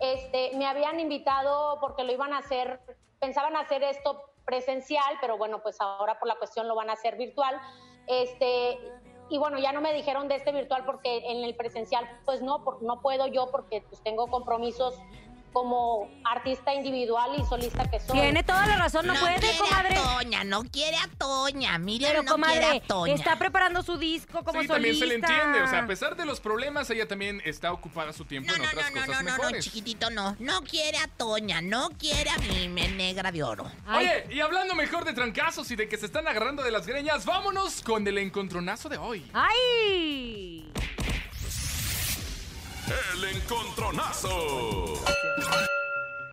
este, 0.00 0.52
me 0.56 0.66
habían 0.66 0.98
invitado 0.98 1.78
porque 1.80 2.04
lo 2.04 2.12
iban 2.12 2.32
a 2.32 2.38
hacer, 2.38 2.80
pensaban 3.20 3.54
hacer 3.56 3.82
esto 3.82 4.22
presencial, 4.44 5.18
pero 5.20 5.36
bueno, 5.38 5.62
pues 5.62 5.80
ahora 5.80 6.18
por 6.18 6.26
la 6.26 6.36
cuestión 6.36 6.66
lo 6.66 6.74
van 6.74 6.90
a 6.90 6.94
hacer 6.94 7.16
virtual. 7.16 7.60
Este, 8.06 8.78
y 9.28 9.38
bueno, 9.38 9.58
ya 9.58 9.70
no 9.72 9.80
me 9.80 9.92
dijeron 9.92 10.26
de 10.26 10.36
este 10.36 10.50
virtual 10.50 10.84
porque 10.84 11.18
en 11.30 11.44
el 11.44 11.54
presencial, 11.54 12.08
pues 12.24 12.42
no, 12.42 12.64
por- 12.64 12.82
no 12.82 13.00
puedo 13.00 13.26
yo 13.28 13.50
porque 13.52 13.82
pues 13.88 14.02
tengo 14.02 14.26
compromisos 14.26 14.98
como 15.52 16.08
artista 16.24 16.72
individual 16.74 17.30
y 17.38 17.44
solista 17.44 17.90
que 17.90 17.98
soy. 18.00 18.18
Tiene 18.18 18.42
toda 18.42 18.66
la 18.66 18.76
razón, 18.76 19.06
no, 19.06 19.14
puede, 19.14 19.36
quiere 19.36 19.58
comadre. 19.58 19.96
a 19.96 20.02
Toña, 20.18 20.44
no 20.44 20.62
quiere 20.64 20.96
a 20.96 21.08
Toña. 21.18 21.78
Miriam 21.78 22.10
Pero, 22.10 22.22
no 22.22 22.34
quiere 22.36 22.60
comadre, 22.60 22.76
a 22.84 22.86
Toña. 22.86 23.14
está 23.14 23.36
preparando 23.38 23.82
su 23.82 23.98
disco 23.98 24.44
como 24.44 24.60
Sí, 24.62 24.66
solista. 24.68 24.74
también 24.74 24.96
se 24.98 25.06
le 25.06 25.14
entiende. 25.14 25.62
O 25.62 25.68
sea, 25.68 25.80
a 25.80 25.86
pesar 25.86 26.16
de 26.16 26.24
los 26.24 26.40
problemas, 26.40 26.88
ella 26.90 27.06
también 27.08 27.42
está 27.44 27.72
ocupada 27.72 28.12
su 28.12 28.24
tiempo 28.24 28.52
en 28.54 28.60
otras 28.60 28.74
No, 28.74 28.80
cosas 29.00 29.08
no, 29.08 29.14
no, 29.14 29.22
no, 29.22 29.36
mejores. 29.38 29.64
chiquitito, 29.64 30.10
no. 30.10 30.36
No 30.38 30.62
quiere 30.62 30.98
a 30.98 31.08
Toña, 31.08 31.60
no 31.60 31.88
quiere 31.98 32.30
a 32.30 32.36
mi 32.38 32.68
me 32.68 32.88
negra 32.88 33.32
de 33.32 33.42
oro. 33.42 33.70
Oye, 33.94 34.26
y 34.30 34.40
hablando 34.40 34.74
mejor 34.74 35.04
de 35.04 35.12
trancazos 35.12 35.70
y 35.70 35.76
de 35.76 35.88
que 35.88 35.96
se 35.96 36.06
están 36.06 36.26
agarrando 36.28 36.62
de 36.62 36.70
las 36.70 36.86
greñas, 36.86 37.24
vámonos 37.24 37.82
con 37.82 38.06
el 38.06 38.18
encontronazo 38.18 38.88
de 38.88 38.98
hoy. 38.98 39.30
¡Ay! 39.32 40.70
El 43.14 43.24
encontronazo. 43.24 45.00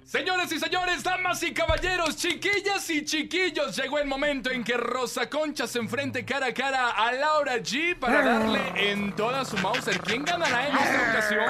Señoras 0.07 0.49
y 0.53 0.59
señores, 0.59 1.03
damas 1.03 1.43
y 1.43 1.53
caballeros, 1.53 2.15
chiquillas 2.15 2.89
y 2.89 3.03
chiquillos, 3.03 3.75
llegó 3.75 3.99
el 3.99 4.07
momento 4.07 4.49
en 4.49 4.63
que 4.63 4.77
Rosa 4.77 5.29
Concha 5.29 5.67
se 5.67 5.79
enfrente 5.79 6.23
cara 6.23 6.45
a 6.45 6.53
cara 6.53 6.91
a 6.91 7.11
Laura 7.11 7.57
G 7.57 7.99
para 7.99 8.23
darle 8.23 8.91
en 8.91 9.13
toda 9.13 9.43
su 9.43 9.57
Mauser. 9.57 9.99
¿Quién 9.99 10.23
ganará 10.23 10.69
en 10.69 10.77
esta 10.77 11.09
ocasión? 11.09 11.45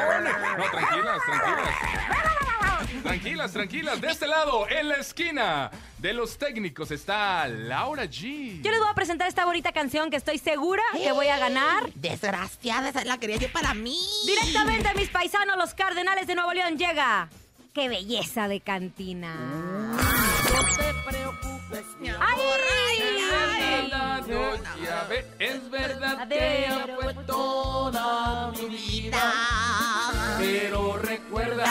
No, 0.57 0.71
tranquilas, 0.71 1.21
tranquilas. 1.23 3.03
Tranquilas, 3.03 3.53
tranquilas. 3.53 4.01
De 4.01 4.07
este 4.07 4.27
lado, 4.27 4.67
en 4.67 4.89
la 4.89 4.95
esquina 4.95 5.69
de 5.99 6.13
los 6.13 6.39
técnicos, 6.39 6.89
está 6.89 7.47
Laura 7.47 8.05
G. 8.05 8.63
Yo 8.63 8.71
les 8.71 8.79
voy 8.79 8.89
a 8.89 8.95
presentar 8.95 9.27
esta 9.27 9.45
bonita 9.45 9.71
canción 9.71 10.09
que 10.09 10.17
estoy 10.17 10.39
segura 10.39 10.81
que 10.93 11.11
voy 11.11 11.27
a 11.27 11.37
ganar. 11.37 11.93
Desgraciada, 11.93 12.89
esa 12.89 13.05
la 13.05 13.19
quería 13.19 13.37
yo 13.37 13.51
para 13.51 13.75
mí. 13.75 13.99
Directamente 14.25 14.87
a 14.87 14.95
mis 14.95 15.09
paisanos, 15.09 15.57
los 15.57 15.75
Cardenales 15.75 16.25
de 16.25 16.33
Nuevo 16.33 16.53
León, 16.53 16.75
llega. 16.77 17.29
¡Qué 17.77 17.89
belleza 17.89 18.47
de 18.47 18.59
cantina! 18.59 19.35
No 19.35 20.61
te 20.75 20.93
preocupes, 21.07 21.85
mi 21.99 22.09
amor. 22.09 22.25
¡Ay! 22.27 22.97
ay, 23.93 24.23
ve, 25.07 25.27
es 25.37 25.69
verdad 25.69 26.27
que 26.27 26.95
fue 26.99 27.13
toda 27.25 28.51
mi 28.53 28.65
vida. 28.65 29.31
Pero 30.39 30.97
recuerda. 30.97 31.65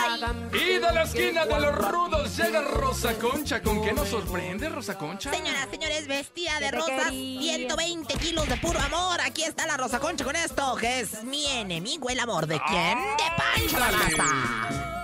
Y 0.53 0.75
de 0.75 0.81
la 0.81 1.03
esquina 1.03 1.45
de 1.45 1.61
los 1.61 1.77
rudos 1.77 2.37
llega 2.37 2.61
Rosa 2.61 3.19
Concha. 3.19 3.61
¿Con 3.61 3.83
qué 3.83 3.93
nos 3.93 4.09
sorprende, 4.09 4.69
Rosa 4.69 4.97
Concha? 4.97 5.33
Señoras, 5.33 5.67
señores, 5.73 6.07
vestida 6.07 6.61
de 6.61 6.71
rosas, 6.71 7.11
quería. 7.11 7.57
120 7.57 8.15
kilos 8.15 8.49
de 8.49 8.57
puro 8.59 8.79
amor. 8.79 9.21
Aquí 9.23 9.43
está 9.43 9.67
la 9.67 9.77
Rosa 9.77 9.99
Concha 9.99 10.23
con 10.25 10.37
esto, 10.37 10.77
que 10.77 11.01
es 11.01 11.25
mi 11.25 11.47
enemigo, 11.47 12.09
el 12.11 12.21
amor. 12.21 12.47
¿De 12.47 12.61
quién? 12.69 12.97
De 12.97 13.25
Pancho. 13.37 13.77
Barraza. 13.77 14.96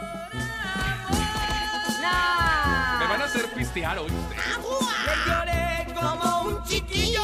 Pistear 3.73 3.99
hoy 3.99 4.11
ustedes. 4.11 4.45
Le 5.07 5.31
lloré 5.31 5.95
como 5.95 6.43
un 6.43 6.65
chiquillo 6.65 7.21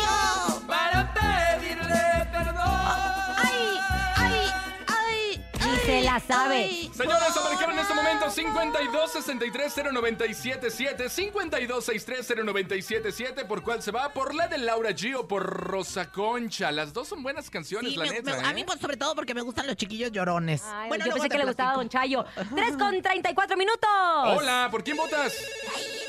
la 6.21 6.35
sabe. 6.35 6.55
ay. 6.57 6.91
Señores, 6.95 7.37
a 7.37 7.41
marcar 7.51 7.71
en 7.71 7.79
este 7.79 7.95
momento 7.95 8.31
52 8.31 9.13
63 9.13 9.75
0977 9.93 11.09
52 11.09 11.85
63 11.85 12.27
0977 12.45 13.45
¿Por 13.45 13.63
cuál 13.63 13.83
se 13.83 13.91
va? 13.91 14.13
¿Por 14.13 14.35
la 14.35 14.49
de 14.49 14.59
Laura 14.59 14.91
G 14.91 15.15
o 15.17 15.27
por 15.29 15.43
Rosa 15.45 16.11
Concha? 16.11 16.71
Las 16.73 16.93
dos 16.93 17.09
son 17.09 17.23
buenas 17.23 17.51
canciones, 17.51 17.93
Sí, 17.93 17.97
la 17.99 18.05
me- 18.07 18.11
neta. 18.11 18.37
me- 18.41 18.47
a 18.47 18.51
¿eh? 18.51 18.55
mí 18.55 18.65
pues, 18.65 18.81
sobre 18.81 18.97
todo 18.97 19.15
porque 19.15 19.35
me 19.35 19.43
gustan 19.43 19.67
los 19.67 19.77
chiquillos 19.77 20.11
llorones. 20.13 20.63
Ay, 20.65 20.89
bueno, 20.89 21.05
yo 21.07 21.13
pensé 21.13 21.29
te 21.29 21.33
que 21.35 21.39
le 21.39 21.45
gustaba 21.47 21.73
a. 21.73 21.77
Don 21.77 21.89
Chayo. 21.89 22.25
3 22.55 22.77
con 22.77 23.01
34 23.03 23.57
minutos. 23.57 23.89
Hola, 24.25 24.69
¿por 24.71 24.83
quién 24.85 24.97
votas? 24.97 25.35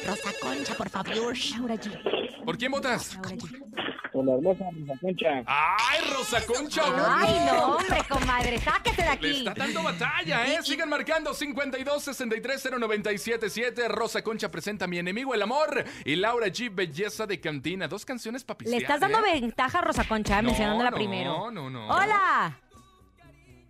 Rosa 0.05 0.29
Concha, 0.41 0.73
por 0.75 0.89
favor. 0.89 1.13
Laura 1.57 1.75
G. 1.75 2.43
¿Por 2.45 2.57
quién 2.57 2.71
votas? 2.71 3.15
Laura 3.15 3.29
G. 3.29 3.65
Con 4.11 4.25
la 4.25 4.33
hermosa 4.33 4.65
Rosa 4.73 4.99
Concha. 5.01 5.43
¡Ay, 5.45 5.99
Rosa 6.11 6.45
Concha! 6.45 6.81
Ay, 7.21 7.39
no, 7.45 7.75
hombre, 7.75 7.99
comadre, 8.09 8.59
sáquese 8.59 8.97
de 9.03 9.03
Le 9.03 9.11
aquí. 9.13 9.37
está 9.47 9.53
dando 9.53 9.83
batalla, 9.83 9.98
¿eh? 10.01 10.59
Sigan 10.63 10.89
marcando 10.89 11.33
52 11.33 12.03
63 12.03 12.69
0977 12.79 13.87
Rosa 13.87 14.21
Concha 14.21 14.49
presenta 14.49 14.87
Mi 14.87 14.97
enemigo, 14.99 15.33
el 15.33 15.41
amor. 15.41 15.83
Y 16.05 16.15
Laura 16.15 16.47
G, 16.47 16.73
Belleza 16.73 17.25
de 17.25 17.39
Cantina. 17.39 17.87
Dos 17.87 18.05
canciones 18.05 18.43
para 18.43 18.59
Le 18.69 18.77
estás 18.77 18.99
dando 18.99 19.19
¿eh? 19.25 19.39
ventaja 19.41 19.79
a 19.79 19.81
Rosa 19.81 20.03
Concha, 20.07 20.41
No, 20.41 20.47
mencionándola 20.47 20.91
no, 20.91 20.95
primero. 20.95 21.51
no, 21.51 21.69
no. 21.69 21.87
Hola, 21.89 22.57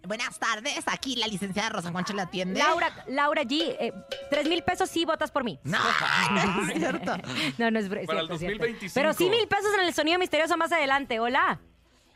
Buenas 0.07 0.39
tardes, 0.39 0.81
aquí 0.87 1.17
la 1.17 1.27
licenciada 1.27 1.69
Rosa 1.69 1.91
Concha 1.91 2.13
la 2.13 2.23
atiende. 2.23 2.57
Laura, 2.59 3.03
Laura 3.07 3.43
G. 3.43 3.75
eh, 3.79 3.93
Tres 4.31 4.47
mil 4.47 4.63
pesos 4.63 4.89
sí 4.89 5.03
votas 5.05 5.29
por 5.29 5.43
mí. 5.43 5.59
No, 5.63 5.77
no 6.31 6.67
es 6.71 6.73
cierto. 6.79 7.17
No, 7.57 7.69
no 7.69 7.79
es 7.79 7.89
Para 7.89 8.01
cierto, 8.05 8.13
el 8.13 8.31
es 8.31 8.39
cierto. 8.39 8.57
2025. 8.57 8.93
Pero 8.95 9.13
sí 9.13 9.29
mil 9.29 9.47
pesos 9.47 9.71
en 9.77 9.85
el 9.85 9.93
sonido 9.93 10.17
misterioso 10.17 10.55
más 10.57 10.71
adelante. 10.71 11.19
Hola. 11.19 11.59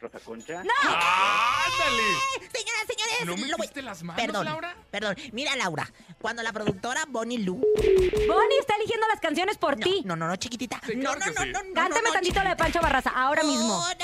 Rosa 0.03 0.19
Concha. 0.19 0.59
¡Ándale! 0.59 2.03
Señoras, 2.51 2.85
señores. 2.87 3.25
¿No 3.25 3.25
lo 3.25 3.35
voy- 3.37 3.57
metiste 3.67 3.81
las 3.81 4.03
manos, 4.03 4.21
Perdón, 4.21 4.45
Laura? 4.45 4.75
perdón. 4.91 5.15
Mira, 5.31 5.55
Laura, 5.55 5.89
cuando 6.19 6.43
la 6.43 6.51
productora 6.51 7.05
Bonnie 7.07 7.39
Lu... 7.39 7.55
Bonnie 7.55 8.59
está 8.59 8.75
eligiendo 8.75 9.07
las 9.07 9.19
canciones 9.21 9.57
por 9.57 9.77
No, 9.77 9.83
ti. 9.85 10.01
no, 10.05 10.15
no, 10.15 10.27
no, 10.27 10.35
chiquitita. 10.35 10.81
Sí, 10.85 10.95
no, 10.95 11.13
claro 11.13 11.19
no, 11.19 11.25
que 11.25 11.31
no, 11.31 11.41
sí. 11.43 11.51
no, 11.51 11.63
no, 11.63 11.73
Cántame 11.73 12.07
no, 12.09 12.13
tantito 12.13 12.43
la 12.43 12.49
de. 12.51 12.55
Pancho 12.57 12.81
Barraza, 12.81 13.09
ahora 13.11 13.43
mismo. 13.43 13.81
Por 13.81 13.97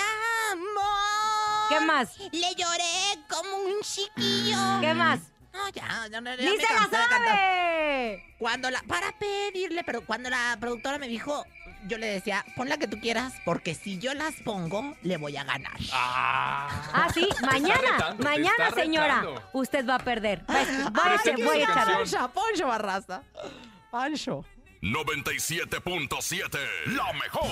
amor. 0.53 1.69
¿Qué 1.69 1.79
más? 1.81 2.17
Le 2.31 2.55
lloré 2.55 3.19
como 3.29 3.57
un 3.57 3.81
chiquillo. 3.81 4.57
¿Qué 4.81 4.93
más? 4.93 5.19
No, 5.53 5.67
ya, 5.69 6.07
ya, 6.09 6.21
ya, 6.21 6.21
ya 6.21 6.21
¡Ni 6.21 6.57
me 6.57 6.57
se 6.57 6.61
la 6.73 6.79
cansé 6.79 6.95
de 6.97 7.07
cantar. 7.09 7.35
sabe! 7.35 8.35
Cuando 8.39 8.69
la... 8.69 8.81
Para 8.83 9.11
pedirle, 9.19 9.83
pero 9.83 10.05
cuando 10.05 10.29
la 10.29 10.55
productora 10.59 10.97
me 10.97 11.07
dijo... 11.07 11.43
Yo 11.87 11.97
le 11.97 12.07
decía, 12.07 12.43
pon 12.55 12.67
la 12.69 12.77
que 12.77 12.87
tú 12.87 12.99
quieras, 12.99 13.33
porque 13.45 13.73
si 13.73 13.99
yo 13.99 14.13
las 14.13 14.35
pongo, 14.43 14.95
le 15.01 15.17
voy 15.17 15.37
a 15.37 15.43
ganar. 15.43 15.77
¡Ah! 15.93 16.69
Ah, 16.93 17.07
sí, 17.13 17.27
mañana, 17.45 17.79
retando, 17.81 18.23
mañana, 18.23 18.71
señora, 18.75 19.15
retando. 19.21 19.43
usted 19.53 19.87
va 19.87 19.95
a 19.95 19.99
perder. 19.99 20.43
Va 20.49 20.59
a- 20.61 20.89
va 20.89 21.01
a- 21.03 21.15
Presente 21.15 21.43
voy 21.45 21.61
a 21.61 21.65
su 21.85 22.01
echar. 22.01 22.31
Pancho 22.31 22.67
Barraza. 22.67 23.23
Pancho. 23.91 24.45
97.7. 24.81 26.57
La 26.87 27.11
mejor. 27.13 27.49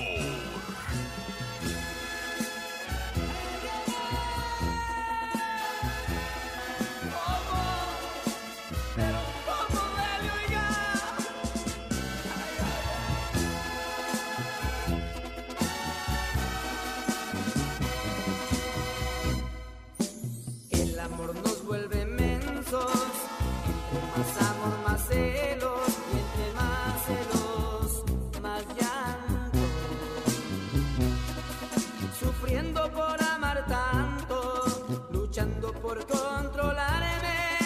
Sufriendo 32.47 32.89
por 32.93 33.21
amar 33.21 33.65
tanto, 33.67 34.63
luchando 35.11 35.73
por 35.73 35.97
controlarme, 36.07 37.57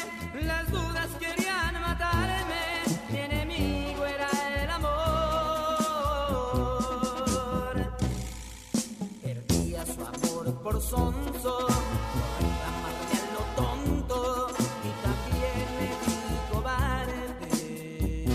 las 0.42 0.72
dudas 0.72 1.08
querían 1.20 1.80
matarme, 1.80 2.82
mi 3.12 3.18
enemigo 3.20 4.04
era 4.08 4.28
el 4.64 4.70
amor. 4.72 4.98
Perdía 9.22 9.86
su 9.86 10.02
amor 10.02 10.52
por 10.64 10.82
sonso, 10.82 11.68
por 11.68 12.42
reclamarme 12.42 13.18
a 13.22 13.26
lo 13.36 13.42
tonto 13.56 14.48
y 14.84 14.90
también 15.06 15.68
me 15.78 15.90
vi 16.08 16.18
cobarde. 16.52 18.26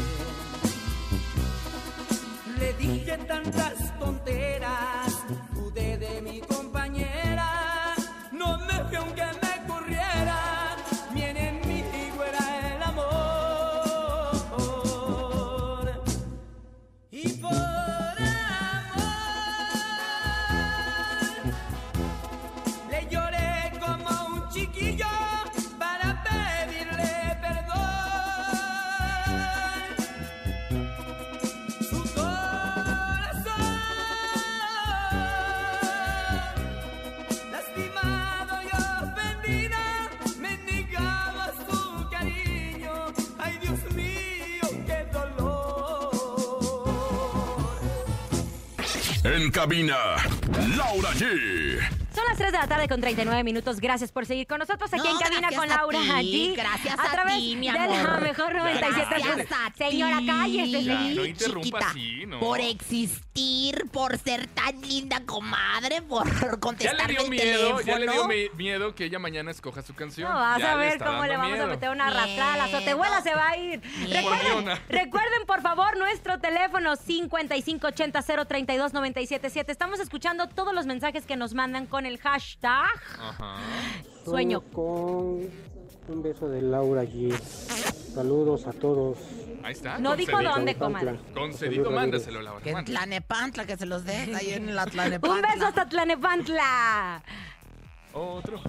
Le 2.61 2.68
dije 2.74 3.14
tantas 3.18 3.86
En 49.34 49.50
cabina, 49.50 49.96
Laura 50.76 51.12
G. 51.14 51.26
Las 52.28 52.38
3 52.38 52.52
de 52.52 52.58
la 52.58 52.66
tarde 52.66 52.88
con 52.88 53.00
39 53.00 53.44
minutos. 53.44 53.80
Gracias 53.80 54.10
por 54.12 54.26
seguir 54.26 54.46
con 54.46 54.58
nosotros 54.58 54.92
aquí 54.92 55.02
No, 55.04 55.10
en 55.12 55.18
cabina 55.18 55.48
con 55.50 55.70
a 55.70 55.76
Laura 55.76 56.00
ti, 56.00 56.10
allí. 56.10 56.54
gracias 56.56 56.98
a 56.98 57.04
a 57.04 57.10
través 57.12 57.36
ti, 57.36 57.56
mi 57.56 57.70
de 57.70 57.78
la 57.78 58.18
mejor 58.20 58.54
97. 58.54 59.06
Gracias 59.08 59.46
a 59.52 59.70
ti. 59.70 59.84
Señora. 59.90 60.20
Ya, 60.20 60.32
no 61.14 61.24
interrumpa 61.24 61.62
chiquita, 61.62 61.90
así, 61.90 62.26
¿no? 62.26 62.40
Por 62.40 62.60
existir, 62.60 63.86
por 63.92 64.18
ser 64.18 64.46
tan 64.48 64.80
linda 64.82 65.20
comadre, 65.24 66.02
por 66.02 66.26
Ya 66.40 66.56
contestar 66.58 67.06
le 67.08 67.14
dio 67.14 67.22
el 67.24 67.30
miedo, 67.30 67.76
teléfono. 67.76 67.80
ya 67.82 67.98
le 67.98 68.10
dio 68.12 68.24
mi- 68.26 68.48
miedo 68.56 68.94
que 68.94 69.04
ella 69.04 69.18
mañana 69.18 69.50
escoja 69.50 69.82
su 69.82 69.94
canción. 69.94 70.28
No, 70.30 70.34
vas 70.38 70.58
Ya 70.58 70.72
a 70.72 70.76
ver 70.76 70.98
cómo 70.98 71.24
le 71.24 71.36
vamos 71.36 71.60
a 71.60 71.66
meter 71.66 71.90
una 71.90 72.08
arrastrada. 72.08 72.56
La 72.56 72.68
sotehuela 72.70 73.20
se 73.22 73.34
va 73.34 73.48
a 73.50 73.56
ir. 73.56 73.80
Recuerden, 74.10 74.78
recuerden, 74.88 75.46
por 75.46 75.62
favor, 75.62 75.96
nuestro 75.96 76.38
teléfono 76.40 76.96
5580-032-977. 76.96 79.70
Estamos 79.70 80.00
escuchando 80.00 80.48
todos 80.48 80.74
los 80.74 80.86
mensajes 80.86 81.24
que 81.26 81.36
nos 81.36 81.54
mandan 81.54 81.86
con 81.86 82.06
el 82.06 82.15
hashtag 82.18 82.88
Ajá. 83.20 83.57
sueño. 84.24 84.61
con 84.72 85.50
un 86.09 86.22
beso 86.22 86.48
de 86.48 86.62
Laura 86.62 87.02
G. 87.05 87.37
Saludos 88.14 88.66
a 88.66 88.72
todos. 88.72 89.18
Ahí 89.62 89.72
está. 89.72 89.98
No 89.98 90.16
dijo 90.16 90.40
dónde, 90.42 90.76
comadre. 90.76 91.18
Concedido, 91.35 91.90
mándaselo, 91.90 92.40
Laura. 92.42 92.62
Que 92.62 92.70
en. 92.70 92.85
Tlanepantla, 92.85 93.66
que 93.66 93.76
se 93.76 93.87
los 93.87 94.05
deja 94.05 94.38
ahí 94.38 94.52
en 94.52 94.74
la 94.74 94.85
Un 94.87 94.90
Tlanepantla. 94.90 95.52
beso 95.55 95.66
hasta 95.66 95.88
Tlanepantla. 95.88 97.22
Otro. 98.12 98.61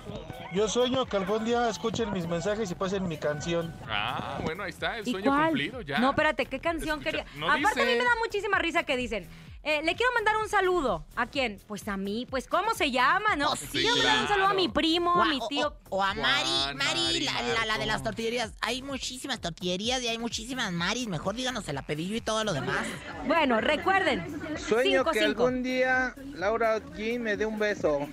Yo 0.53 0.67
sueño 0.67 1.05
que 1.05 1.15
algún 1.17 1.45
día 1.45 1.69
escuchen 1.69 2.11
mis 2.11 2.27
mensajes 2.27 2.69
y 2.71 2.75
pasen 2.75 3.07
mi 3.07 3.17
canción. 3.17 3.73
Ah, 3.87 4.39
bueno, 4.43 4.63
ahí 4.63 4.71
está, 4.71 4.97
el 4.97 5.07
¿Y 5.07 5.11
sueño 5.11 5.31
cuál? 5.31 5.47
cumplido 5.47 5.81
ya. 5.81 5.99
No, 5.99 6.09
espérate, 6.09 6.45
¿qué 6.47 6.59
canción 6.59 6.99
Escucha, 6.99 7.23
quería? 7.23 7.39
no 7.39 7.49
Aparte, 7.51 7.81
a 7.81 7.85
mí 7.85 7.91
me 7.97 8.03
da 8.03 8.15
muchísima 8.23 8.57
risa 8.59 8.83
que 8.83 8.97
dicen. 8.97 9.27
Eh, 9.69 9.81
le 9.83 9.95
quiero 9.95 10.11
mandar 10.13 10.37
un 10.37 10.47
saludo. 10.49 11.05
¿A 11.15 11.25
quién? 11.27 11.59
Pues 11.67 11.87
a 11.87 11.97
mí. 11.97 12.25
Pues, 12.29 12.47
¿cómo 12.47 12.73
se 12.73 12.89
llama? 12.89 13.35
No, 13.35 13.49
Pues 13.49 13.59
sí, 13.59 13.67
quiero 13.79 13.97
mandar 13.97 14.21
un 14.21 14.27
saludo 14.27 14.47
a 14.47 14.53
mi 14.53 14.69
primo, 14.69 15.13
O 15.13 15.21
a 15.21 15.25
mi 15.25 15.39
tío. 15.49 15.75
O, 15.89 15.97
o 15.97 16.03
a 16.03 16.13
Mari, 16.13 16.47
Juan, 16.49 16.77
Mari, 16.77 16.99
Mari, 16.99 17.19
la, 17.21 17.41
la- 17.41 17.65
la 17.65 17.77
de 17.77 17.85
las 17.85 18.01
tortillerías. 18.03 18.53
Hay 18.61 18.81
muchísimas 18.81 19.39
tortillerías 19.41 20.01
y 20.01 20.07
hay 20.07 20.17
muchísimas 20.17 20.71
Maris. 20.71 21.07
Mejor 21.07 21.35
díganos 21.35 21.67
el 21.67 21.77
apellido 21.77 22.15
y 22.15 22.21
todo 22.21 22.43
lo 22.43 22.53
demás. 22.53 22.85
Bueno, 23.27 23.59
recuerden. 23.59 24.25
Sueño 24.57 24.99
cinco, 24.99 25.11
que 25.11 25.19
cinco. 25.19 25.45
algún 25.45 25.63
día 25.63 26.15
Laura 26.33 26.79
G 26.79 27.19
me 27.19 27.35
dé 27.35 27.45
un 27.45 27.59
beso. 27.59 28.07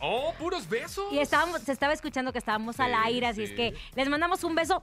Oh, 0.00 0.32
puros 0.38 0.68
besos. 0.68 1.06
Y 1.10 1.18
estábamos, 1.18 1.62
se 1.62 1.72
estaba 1.72 1.92
escuchando 1.94 2.30
que 2.32 2.38
estábamos 2.38 2.78
al 2.80 2.94
aire, 2.94 3.26
así 3.26 3.42
es 3.44 3.52
que 3.52 3.74
les 3.94 4.08
mandamos 4.08 4.44
un 4.44 4.54
beso. 4.54 4.82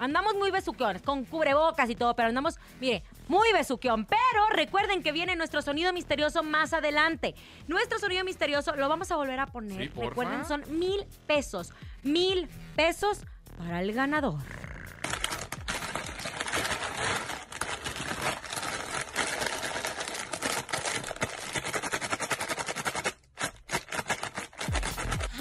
Andamos 0.00 0.34
muy 0.34 0.50
besuquiones, 0.50 1.02
con 1.02 1.26
cubrebocas 1.26 1.90
y 1.90 1.94
todo, 1.94 2.16
pero 2.16 2.30
andamos, 2.30 2.58
mire, 2.80 3.04
muy 3.28 3.52
besuquión. 3.52 4.06
Pero 4.06 4.48
recuerden 4.48 5.02
que 5.02 5.12
viene 5.12 5.36
nuestro 5.36 5.60
sonido 5.60 5.92
misterioso 5.92 6.42
más 6.42 6.72
adelante. 6.72 7.34
Nuestro 7.68 7.98
sonido 7.98 8.24
misterioso 8.24 8.74
lo 8.76 8.88
vamos 8.88 9.10
a 9.10 9.16
volver 9.16 9.38
a 9.38 9.46
poner. 9.46 9.92
Sí, 9.92 10.00
recuerden, 10.00 10.46
son 10.46 10.64
mil 10.78 11.04
pesos. 11.26 11.74
Mil 12.02 12.48
pesos 12.76 13.20
para 13.58 13.82
el 13.82 13.92
ganador. 13.92 14.40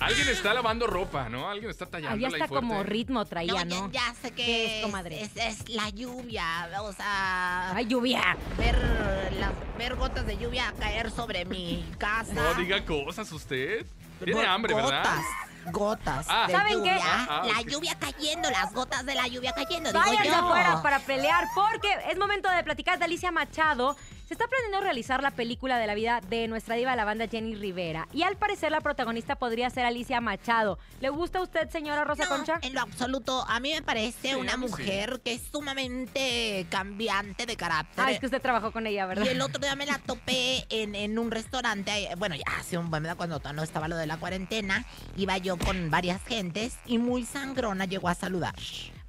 Alguien 0.01 0.18
está 0.31 0.53
lavando 0.53 0.87
ropa, 0.87 1.29
¿no? 1.29 1.49
Alguien 1.49 1.69
está 1.69 1.85
tallando 1.85 2.15
Ahí 2.27 2.33
está 2.33 2.47
como 2.47 2.83
ritmo 2.83 3.25
traía, 3.25 3.65
No, 3.65 3.87
¿no? 3.87 3.91
ya, 3.91 4.07
ya 4.07 4.13
sé 4.21 4.31
que 4.31 4.45
¿Qué 4.45 4.65
es, 4.65 4.71
es, 4.79 4.81
comadre? 4.85 5.21
es- 5.21 5.35
es 5.37 5.69
la 5.69 5.89
lluvia. 5.89 6.69
O 6.81 6.93
sea, 6.93 7.71
¡Ay, 7.75 7.85
lluvia! 7.85 8.37
ver, 8.57 8.75
las, 9.39 9.51
ver 9.77 9.95
gotas 9.95 10.25
de 10.25 10.37
lluvia 10.37 10.73
caer 10.79 11.11
sobre 11.11 11.45
mi 11.45 11.85
casa. 11.97 12.33
No 12.33 12.53
diga 12.55 12.83
cosas 12.85 13.31
usted. 13.31 13.85
Tiene 14.23 14.45
hambre, 14.45 14.73
¿verdad? 14.73 15.03
Gotas, 15.03 15.25
gotas 15.71 16.25
Ah. 16.29 16.45
de 16.47 16.53
¿Saben 16.53 16.83
qué? 16.83 16.89
lluvia. 16.89 17.03
Ah, 17.05 17.27
ah, 17.29 17.47
la 17.55 17.61
lluvia 17.61 17.95
cayendo, 17.99 18.49
las 18.49 18.73
gotas 18.73 19.05
de 19.05 19.15
la 19.15 19.27
lluvia 19.27 19.53
cayendo. 19.53 19.93
Váyanse 19.93 20.29
afuera 20.29 20.81
para 20.83 20.99
pelear 20.99 21.45
porque 21.55 21.87
es 22.09 22.17
momento 22.17 22.49
de 22.49 22.63
platicar 22.63 22.97
de 22.99 23.05
Alicia 23.05 23.31
Machado. 23.31 23.95
Se 24.29 24.35
está 24.35 24.45
planeando 24.47 24.81
realizar 24.81 25.23
la 25.23 25.31
película 25.31 25.79
de 25.79 25.87
la 25.87 25.95
vida 25.95 26.21
de 26.29 26.47
nuestra 26.47 26.75
diva 26.75 26.91
de 26.91 26.97
la 26.97 27.03
banda 27.03 27.27
Jenny 27.27 27.55
Rivera. 27.55 28.07
Y 28.13 28.21
al 28.21 28.37
parecer 28.37 28.71
la 28.71 28.79
protagonista 28.79 29.35
podría 29.37 29.71
ser 29.71 29.85
Alicia 29.85 30.21
Machado. 30.21 30.77
¿Le 31.01 31.09
gusta 31.09 31.39
a 31.39 31.41
usted, 31.41 31.67
señora 31.71 32.03
Rosa 32.03 32.25
No, 32.25 32.29
Concha? 32.29 32.59
en 32.61 32.75
lo 32.75 32.81
absoluto. 32.81 33.43
A 33.49 33.59
mí 33.59 33.73
me 33.73 33.81
parece 33.81 34.29
Sí, 34.29 34.35
una 34.35 34.51
sí. 34.51 34.57
mujer 34.59 35.19
que 35.25 35.33
es 35.33 35.41
sumamente 35.51 36.67
cambiante 36.69 37.47
de 37.47 37.55
carácter. 37.57 38.05
Ah, 38.05 38.11
es 38.11 38.19
que 38.19 38.27
usted 38.27 38.39
trabajó 38.39 38.71
con 38.71 38.85
ella, 38.85 39.07
¿verdad? 39.07 39.25
Y 39.25 39.29
el 39.29 39.41
otro 39.41 39.59
día 39.61 39.75
me 39.75 39.87
la 39.87 39.97
topé 39.97 40.63
en, 40.69 40.93
en 40.93 41.17
un 41.17 41.31
restaurante. 41.31 42.09
Bueno, 42.19 42.35
ya 42.35 42.43
hace 42.59 42.77
un 42.77 42.91
buen 42.91 43.07
cuando 43.15 43.41
no 43.53 43.63
estaba 43.63 43.87
lo 43.87 43.97
de 43.97 44.05
la 44.05 44.17
cuarentena. 44.17 44.85
Iba 45.17 45.39
yo 45.39 45.57
con 45.57 45.89
varias 45.89 46.23
gentes 46.25 46.77
y 46.85 46.99
muy 46.99 47.25
sangrona 47.25 47.85
llegó 47.85 48.09
a 48.09 48.13
saludar. 48.13 48.53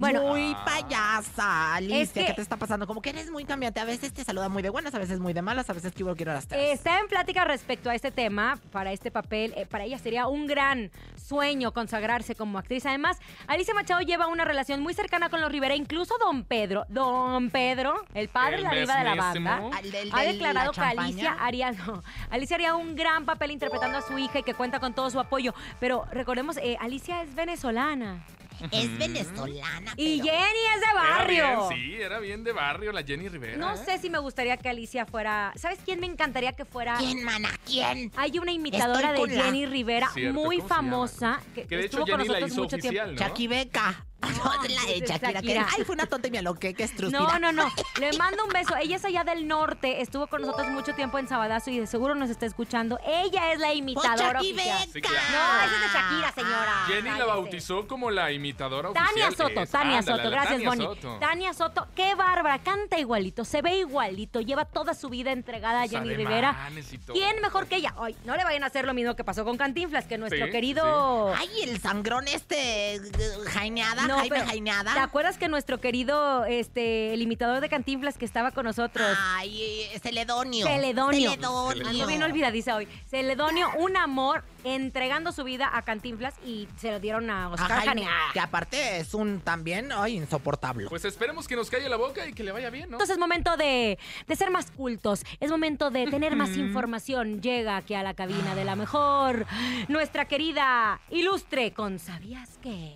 Bueno. 0.00 0.22
Muy 0.28 0.56
payasa, 0.64 1.74
Alicia. 1.74 2.00
Es 2.00 2.12
que- 2.12 2.24
¿Qué 2.24 2.32
te 2.34 2.42
está 2.42 2.56
pasando? 2.56 2.86
Como 2.86 3.02
que 3.02 3.10
eres 3.10 3.30
muy 3.30 3.44
cambiante. 3.44 3.80
A 3.80 3.84
veces 3.84 4.12
te 4.12 4.24
saluda 4.24 4.48
muy 4.48 4.62
de 4.62 4.70
buenas, 4.70 4.94
a 4.94 4.98
veces 4.98 5.20
muy 5.20 5.32
de 5.32 5.42
malas, 5.42 5.68
a 5.70 5.72
veces 5.74 5.92
quiero 5.94 6.16
quiero 6.16 6.32
las 6.32 6.46
tres. 6.48 6.72
Está 6.72 6.98
en 7.00 7.06
plática 7.08 7.44
respecto 7.44 7.90
a 7.90 7.94
este 7.94 8.10
tema, 8.10 8.58
para 8.72 8.92
este 8.92 9.10
papel. 9.10 9.52
eh, 9.56 9.66
para 9.66 9.84
ella 9.84 9.98
sería 9.98 10.26
un 10.26 10.46
gran 10.46 10.90
sueño 11.16 11.72
consagrarse 11.72 12.34
como 12.34 12.58
actriz. 12.58 12.84
Además, 12.86 13.18
Alicia 13.46 13.74
Machado 13.74 14.00
lleva 14.00 14.26
una 14.26 14.44
relación 14.44 14.80
muy 14.80 14.94
cercana 14.94 15.28
con 15.28 15.40
los 15.40 15.52
Rivera. 15.52 15.74
Incluso 15.76 16.14
Don 16.18 16.44
Pedro, 16.44 16.84
Don 16.88 17.50
Pedro, 17.50 17.94
el 18.14 18.28
padre 18.28 18.56
El 18.56 18.62
de 18.62 18.68
la 18.68 18.74
diva 18.80 18.96
de 18.96 19.04
la 19.04 19.14
banda, 19.14 19.56
Al 19.76 19.90
del- 19.90 20.10
ha 20.14 20.22
declarado 20.22 20.72
la 20.74 20.92
que 20.92 20.98
Alicia 20.98 21.36
haría, 21.40 21.70
no, 21.86 22.02
Alicia 22.30 22.56
haría 22.56 22.74
un 22.74 22.96
gran 22.96 23.24
papel 23.26 23.50
interpretando 23.50 23.98
a 23.98 24.02
su 24.02 24.16
hija 24.18 24.38
y 24.38 24.42
que 24.42 24.54
cuenta 24.54 24.80
con 24.80 24.94
todo 24.94 25.10
su 25.10 25.20
apoyo. 25.20 25.52
Pero 25.78 26.06
recordemos, 26.10 26.56
eh, 26.56 26.76
Alicia 26.80 27.22
es 27.22 27.34
venezolana. 27.34 28.24
Es 28.70 28.98
venezolana. 28.98 29.92
Y 29.96 30.20
pero- 30.20 30.30
Jenny 30.30 30.60
es 30.74 30.80
de 30.80 30.86
Era 30.90 30.94
barrio. 30.94 31.68
bien, 31.68 31.80
sí, 31.80 31.94
era 32.02 32.18
bien 32.20 32.44
de 32.44 32.52
barrio 32.52 32.92
la 32.92 33.02
Jenny 33.02 33.28
Rivera. 33.28 33.56
No 33.56 33.74
¿eh? 33.74 33.78
sé 33.84 33.98
si 33.98 34.10
me 34.10 34.18
gustaría 34.18 34.56
que 34.56 34.68
Alicia 34.68 35.06
fuera. 35.06 35.52
¿Sabes 35.56 35.78
quién 35.84 36.00
me 36.00 36.06
encantaría 36.06 36.52
que 36.52 36.64
fuera? 36.64 36.96
¿Quién, 36.98 37.24
mana? 37.24 37.50
¿Quién? 37.66 38.12
Hay 38.16 38.38
una 38.38 38.52
imitadora 38.52 39.10
Estoy 39.14 39.30
de 39.30 39.36
la- 39.36 39.44
Jenny 39.44 39.66
Rivera 39.66 40.08
Cierto, 40.12 40.40
muy 40.40 40.60
famosa 40.60 41.40
que, 41.54 41.66
Que 41.66 41.76
de 41.76 41.86
hecho 41.86 41.98
estuvo 42.00 42.06
con 42.06 42.20
Jenny 42.20 42.28
la 42.28 42.40
nosotros 42.40 42.50
hizo 42.52 42.62
mucho 42.62 42.76
oficial, 42.76 43.04
tiempo. 43.06 43.22
¿no? 43.22 43.28
Chucky 43.28 43.46
Beca. 43.48 44.06
No, 44.40 44.64
es 44.64 44.74
la 44.74 44.82
de 44.86 45.00
Shakira. 45.06 45.40
que- 45.42 45.58
ay, 45.58 45.84
fue 45.84 45.94
una 45.94 46.06
tonta 46.06 46.28
y 46.28 46.30
me 46.30 46.38
aloqué, 46.38 46.72
que 46.74 46.84
estrúspida. 46.84 47.20
No, 47.20 47.38
no, 47.38 47.52
no. 47.52 47.70
Le 48.00 48.12
mando 48.16 48.44
un 48.44 48.50
beso. 48.50 48.74
Ella 48.76 48.96
es 48.96 49.04
allá 49.04 49.24
del 49.24 49.46
norte. 49.48 50.00
Estuvo 50.00 50.26
con 50.28 50.42
nosotros 50.42 50.68
mucho 50.68 50.94
tiempo 50.94 51.18
en 51.18 51.28
Sabadazo 51.28 51.70
y 51.70 51.80
de 51.80 51.86
seguro 51.86 52.14
nos 52.14 52.30
está 52.30 52.46
escuchando. 52.46 52.98
Ella 53.06 53.52
es 53.52 53.58
la 53.58 53.72
imitadora 53.74 54.38
Chucky 54.40 54.52
oficial. 54.52 54.88
Sí, 54.92 55.00
claro. 55.02 55.16
No, 55.30 55.64
esa 55.64 55.64
es 55.64 55.80
de 55.80 55.98
Shakira, 55.98 56.32
señora. 56.32 56.84
Jenny 56.86 57.18
la 57.18 57.24
bautizó 57.26 57.86
como 57.86 58.10
la 58.10 58.32
imitadora 58.32 58.92
Tania 58.92 59.28
oficial. 59.28 59.36
Soto, 59.48 59.60
Es- 59.62 59.70
Tania 59.70 59.98
ándale, 59.98 60.16
Soto, 60.18 60.30
gracias 60.30 60.52
Tania 60.54 60.68
Bonnie. 60.68 60.86
Soto. 60.86 61.18
Tania 61.20 61.54
Soto, 61.54 61.88
qué 61.94 62.14
bárbara, 62.14 62.58
canta 62.60 62.98
igualito, 62.98 63.44
se 63.44 63.62
ve 63.62 63.78
igualito, 63.78 64.40
lleva 64.40 64.64
toda 64.64 64.94
su 64.94 65.08
vida 65.08 65.32
entregada 65.32 65.82
a 65.82 65.88
Jenny 65.88 66.14
Rivera. 66.14 66.68
¿Quién 67.12 67.40
mejor 67.40 67.66
que 67.66 67.76
ella? 67.76 67.94
Ay, 67.98 68.16
no 68.24 68.36
le 68.36 68.44
vayan 68.44 68.62
a 68.64 68.66
hacer 68.66 68.84
lo 68.86 68.94
mismo 68.94 69.14
que 69.16 69.24
pasó 69.24 69.44
con 69.44 69.56
Cantinflas, 69.56 70.04
que 70.06 70.18
nuestro 70.18 70.46
Sí, 70.46 70.50
querido 70.52 71.34
Ay, 71.34 71.48
el 71.64 71.80
sangrón 71.80 72.26
este, 72.28 72.94
eh, 72.96 73.00
Jaineada, 73.46 74.06
No, 74.16 74.46
Jaime 74.46 74.70
pero. 74.70 74.94
¿Te 74.94 75.00
acuerdas 75.00 75.38
que 75.38 75.48
nuestro 75.48 75.80
querido, 75.80 76.44
este, 76.44 77.14
el 77.14 77.22
imitador 77.22 77.60
de 77.60 77.68
Cantinflas 77.68 78.18
que 78.18 78.24
estaba 78.24 78.50
con 78.50 78.64
nosotros? 78.64 79.06
Ay, 79.18 79.62
eh, 79.62 80.00
Celedonio. 80.00 80.66
Celedonio. 80.66 81.30
Celedonio. 81.30 81.88
Ando 81.88 82.06
bien 82.06 82.22
olvidadiza 82.22 82.76
hoy. 82.76 82.88
Celedonio, 83.08 83.68
un 83.78 83.96
amor, 83.96 84.44
entregando 84.64 85.32
su 85.32 85.44
vida 85.44 85.70
a 85.72 85.82
Cantinflas 85.82 86.34
y 86.44 86.68
se 86.78 86.90
lo 86.90 87.00
dieron 87.00 87.30
a 87.30 87.48
Oscar 87.48 87.68
Jaime, 87.68 87.86
Jania. 87.86 88.10
que 88.32 88.40
aparte 88.40 88.98
es 88.98 89.14
un 89.14 89.40
también, 89.40 89.90
ay, 89.92 90.16
insoportable. 90.16 90.88
Pues 90.88 91.04
esperemos 91.04 91.46
que 91.48 91.56
nos 91.56 91.70
calle 91.70 91.88
la 91.88 91.96
boca 91.96 92.26
y 92.26 92.32
que 92.32 92.42
le 92.44 92.52
vaya 92.52 92.70
bien, 92.70 92.90
¿no? 92.90 92.96
Entonces 92.96 93.14
es 93.14 93.18
momento 93.20 93.56
de, 93.56 93.98
de 94.26 94.36
ser 94.36 94.50
más 94.50 94.70
cultos, 94.70 95.24
es 95.40 95.50
momento 95.50 95.90
de 95.90 96.06
tener 96.06 96.36
más 96.36 96.50
información. 96.56 97.40
Llega 97.40 97.76
aquí 97.76 97.94
a 97.94 98.02
la 98.02 98.14
cabina 98.14 98.54
de 98.54 98.64
la 98.64 98.76
mejor, 98.76 99.46
nuestra 99.88 100.26
querida 100.26 101.00
ilustre 101.10 101.72
con 101.72 101.98
¿Sabías 101.98 102.58
qué? 102.62 102.94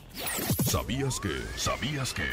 ¿Sabías 0.65 1.21
que? 1.21 1.43
¿Sabías 1.57 2.13
que? 2.15 2.25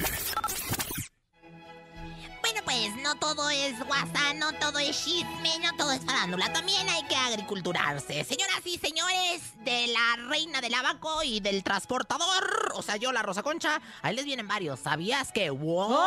Bueno, 2.51 2.65
pues 2.65 2.93
no 3.01 3.15
todo 3.15 3.49
es 3.49 3.79
WhatsApp, 3.79 4.35
no 4.35 4.51
todo 4.53 4.77
es 4.79 5.05
chisme, 5.05 5.57
no 5.63 5.73
todo 5.77 5.93
es 5.93 6.03
farándula. 6.03 6.51
También 6.51 6.89
hay 6.89 7.01
que 7.03 7.15
agriculturarse. 7.15 8.25
Señoras 8.25 8.59
y 8.65 8.77
señores 8.77 9.53
de 9.63 9.87
la 9.87 10.17
reina 10.27 10.59
del 10.59 10.73
abaco 10.73 11.23
y 11.23 11.39
del 11.39 11.63
transportador, 11.63 12.73
o 12.75 12.81
sea, 12.81 12.97
yo, 12.97 13.13
la 13.13 13.21
Rosa 13.21 13.41
Concha, 13.41 13.81
ahí 14.01 14.13
les 14.15 14.25
vienen 14.25 14.49
varios. 14.49 14.81
¿Sabías 14.81 15.31
que? 15.31 15.49
¡Wow! 15.49 16.01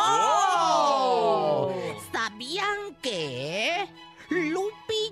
¿Sabían 2.13 2.95
que? 3.01 3.89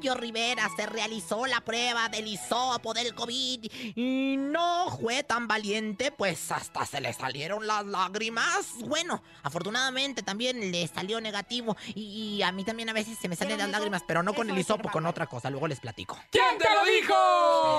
Lupillo 0.03 0.15
Rivera 0.21 0.69
se 0.75 0.85
realizó 0.87 1.47
la 1.47 1.61
prueba 1.61 2.09
del 2.09 2.27
hisopo 2.27 2.93
del 2.93 3.15
COVID 3.15 3.71
y 3.95 4.37
no 4.37 4.99
fue 5.01 5.23
tan 5.23 5.47
valiente, 5.47 6.11
pues 6.11 6.51
hasta 6.51 6.85
se 6.87 7.01
le 7.01 7.13
salieron 7.13 7.69
las 7.69 7.87
lágrimas. 7.87 8.67
Bueno, 8.81 9.23
afortunadamente 9.45 10.25
también 10.25 10.73
le 10.73 10.89
salió 10.89 11.21
negativo 11.21 11.77
y, 11.95 12.01
y 12.39 12.43
a 12.43 12.51
mí 12.51 12.65
también 12.65 12.89
a 12.89 12.93
veces 12.93 13.17
se 13.17 13.29
me 13.29 13.37
salen 13.37 13.59
las 13.59 13.71
lágrimas, 13.71 14.03
pero 14.05 14.25
no 14.25 14.35
con 14.35 14.51
el 14.51 14.59
hisopo, 14.59 14.91
con 14.91 15.07
otra 15.07 15.29
cosa. 15.29 15.51
Luego 15.51 15.69
les 15.69 15.79
platico. 15.79 16.19
¿Quién 16.33 16.59
te 16.59 16.65
lo 16.65 16.85
dijo? 16.85 17.15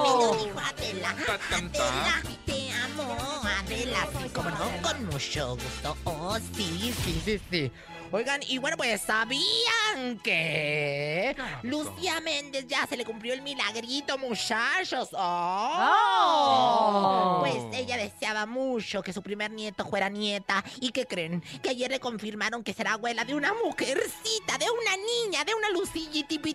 Me 0.03 0.25
lo 0.25 0.45
dijo 0.45 0.59
Adela. 0.59 1.09
Adela, 1.09 2.23
te 2.45 2.71
amo, 2.71 3.17
Adela. 3.43 4.07
Sí, 4.23 4.29
como 4.29 4.49
no, 4.49 4.81
con 4.81 5.05
mucho 5.07 5.57
gusto. 5.57 5.97
Oh, 6.05 6.38
sí, 6.55 6.93
sí, 7.03 7.21
sí, 7.25 7.41
sí. 7.51 7.71
Oigan, 8.15 8.41
y 8.47 8.60
bueno, 8.60 8.78
pues 8.78 9.02
sabían 9.02 10.19
que 10.23 11.36
Lucía 11.63 12.21
Méndez 12.21 12.67
ya 12.67 12.86
se 12.86 12.95
le 12.95 13.06
cumplió 13.06 13.34
el 13.34 13.41
milagrito, 13.41 14.19
muchachos. 14.19 15.10
¡Oh! 15.13 16.76
Oh. 16.76 17.39
Pues 17.39 17.56
ella 17.73 17.97
deseaba 17.97 18.45
mucho 18.45 19.02
que 19.02 19.13
su 19.13 19.23
primer 19.23 19.49
nieto 19.49 19.84
fuera 19.88 20.10
nieta. 20.10 20.63
¿Y 20.80 20.91
qué 20.91 21.08
creen? 21.08 21.43
Que 21.63 21.71
ayer 21.71 21.89
le 21.89 21.99
confirmaron 21.99 22.63
que 22.63 22.73
será 22.73 22.93
abuela 22.93 23.26
de 23.26 23.34
una 23.34 23.52
mujercita, 23.52 24.60
de 24.60 24.67
una 24.69 24.95
niña, 24.95 25.43
de 25.43 25.56
una 25.56 25.71
lucillita. 25.71 26.39
¿Quién 26.39 26.54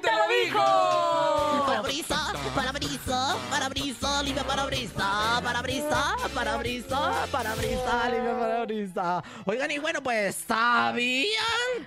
te 0.00 0.10
lo 0.10 0.26
dijo? 0.42 0.64
Parabrisa, 1.66 2.32
parabrisa, 2.54 3.36
parabrisa, 3.50 4.22
limpia 4.22 4.44
parabrisa, 4.44 5.42
parabrisa, 5.44 6.16
parabrisa, 6.34 7.26
parabrisa, 7.30 8.08
limpia 8.08 8.38
parabrisa. 8.38 9.17
Oigan, 9.44 9.70
y 9.70 9.78
bueno, 9.78 10.02
pues, 10.02 10.34
¿sabían 10.46 11.34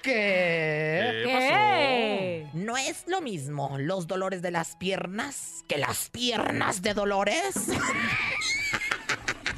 que...? 0.01 1.21
¿Qué? 1.25 2.47
No 2.53 2.77
es 2.77 3.03
lo 3.07 3.21
mismo 3.21 3.77
los 3.77 4.07
dolores 4.07 4.41
de 4.41 4.51
las 4.51 4.75
piernas 4.75 5.63
que 5.67 5.77
las 5.77 6.09
piernas 6.09 6.81
de 6.81 6.93
Dolores. 6.93 7.55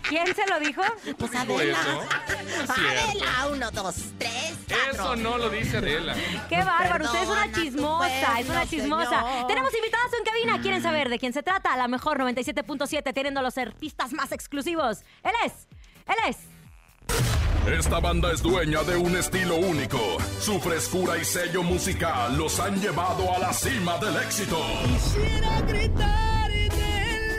¿Quién 0.07 0.27
se 0.35 0.45
lo 0.47 0.59
dijo? 0.59 0.81
Pues 1.17 1.31
¿Dijo 1.31 1.55
Adela. 1.57 1.77
eso? 1.79 2.71
Adela, 2.71 3.47
uno, 3.51 3.71
dos, 3.71 3.95
tres, 4.19 4.53
cuatro. 4.67 4.91
Eso 4.91 5.15
no 5.15 5.37
lo 5.37 5.49
dice 5.49 5.77
Adela. 5.77 6.13
¡Qué 6.49 6.57
bárbaro! 6.57 7.05
Usted 7.05 7.23
es 7.23 7.29
una 7.29 7.51
chismosa, 7.51 8.39
es 8.39 8.49
una 8.49 8.67
chismosa. 8.67 9.23
señor. 9.23 9.47
Tenemos 9.47 9.73
invitados 9.73 10.11
en 10.13 10.23
cabina. 10.23 10.61
¿Quieren 10.61 10.83
saber 10.83 11.09
de 11.09 11.17
quién 11.17 11.33
se 11.33 11.41
trata? 11.41 11.73
A 11.73 11.77
la 11.77 11.87
mejor 11.87 12.19
97.7, 12.19 13.13
teniendo 13.13 13.41
los 13.41 13.57
artistas 13.57 14.13
más 14.13 14.31
exclusivos. 14.31 14.99
Él 15.23 15.33
es, 15.45 15.67
él 16.05 16.15
es. 16.29 17.42
Esta 17.67 18.01
banda 18.01 18.29
es 18.33 18.41
dueña 18.43 18.83
de 18.83 18.97
un 18.97 19.15
estilo 19.15 19.55
único. 19.55 19.97
Su 20.41 20.59
frescura 20.59 21.17
y 21.17 21.23
sello 21.23 21.63
musical 21.63 22.37
los 22.37 22.59
han 22.59 22.79
llevado 22.81 23.33
a 23.33 23.39
la 23.39 23.53
cima 23.53 23.97
del 23.99 24.17
éxito. 24.17 24.57
Quisiera 24.85 25.61
gritar 25.61 26.51
y 26.51 26.67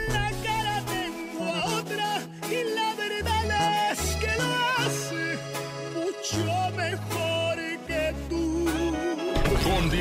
la 0.09 0.31
cara 0.43 0.83
tengo 0.87 1.45
a 1.45 1.65
otra 1.77 2.23
y 2.51 2.75
la 2.75 2.84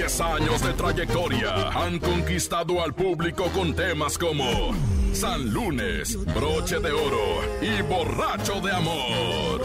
10 0.04 0.20
años 0.20 0.62
de 0.62 0.74
trayectoria, 0.74 1.70
han 1.70 1.98
conquistado 1.98 2.84
al 2.84 2.94
público 2.94 3.46
con 3.54 3.74
temas 3.74 4.18
como 4.18 4.76
San 5.13 5.54
Lunes, 5.54 6.18
Broche 6.26 6.82
de 6.82 6.92
Oro 6.92 7.42
y 7.62 7.82
Borracho 7.84 8.60
de 8.60 8.74
Amor. 8.74 9.62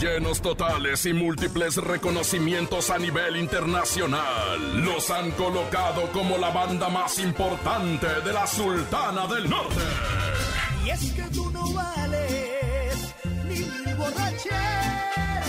Llenos 0.00 0.42
totales 0.42 1.06
y 1.06 1.12
múltiples 1.12 1.76
reconocimientos 1.76 2.90
a 2.90 2.98
nivel 2.98 3.36
internacional. 3.36 4.84
Los 4.84 5.10
han 5.12 5.30
colocado 5.32 6.10
como 6.10 6.38
la 6.38 6.50
banda 6.50 6.88
más 6.88 7.20
importante 7.20 8.08
de 8.24 8.32
la 8.32 8.48
Sultana 8.48 9.28
del 9.28 9.48
Norte. 9.48 10.51
Y 10.84 10.90
es 10.90 11.12
que 11.12 11.22
tú 11.34 11.50
no 11.50 11.72
vales 11.72 13.14
ni 13.44 13.54
mil 13.60 13.94
borracheras. 13.96 15.46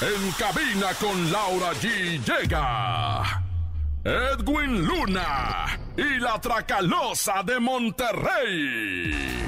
En 0.00 0.30
cabina 0.32 0.94
con 1.00 1.32
Laura 1.32 1.72
G 1.74 2.20
llega 2.24 3.42
Edwin 4.04 4.84
Luna 4.86 5.78
y 5.96 6.18
la 6.20 6.40
Tracalosa 6.40 7.42
de 7.42 7.58
Monterrey. 7.58 9.46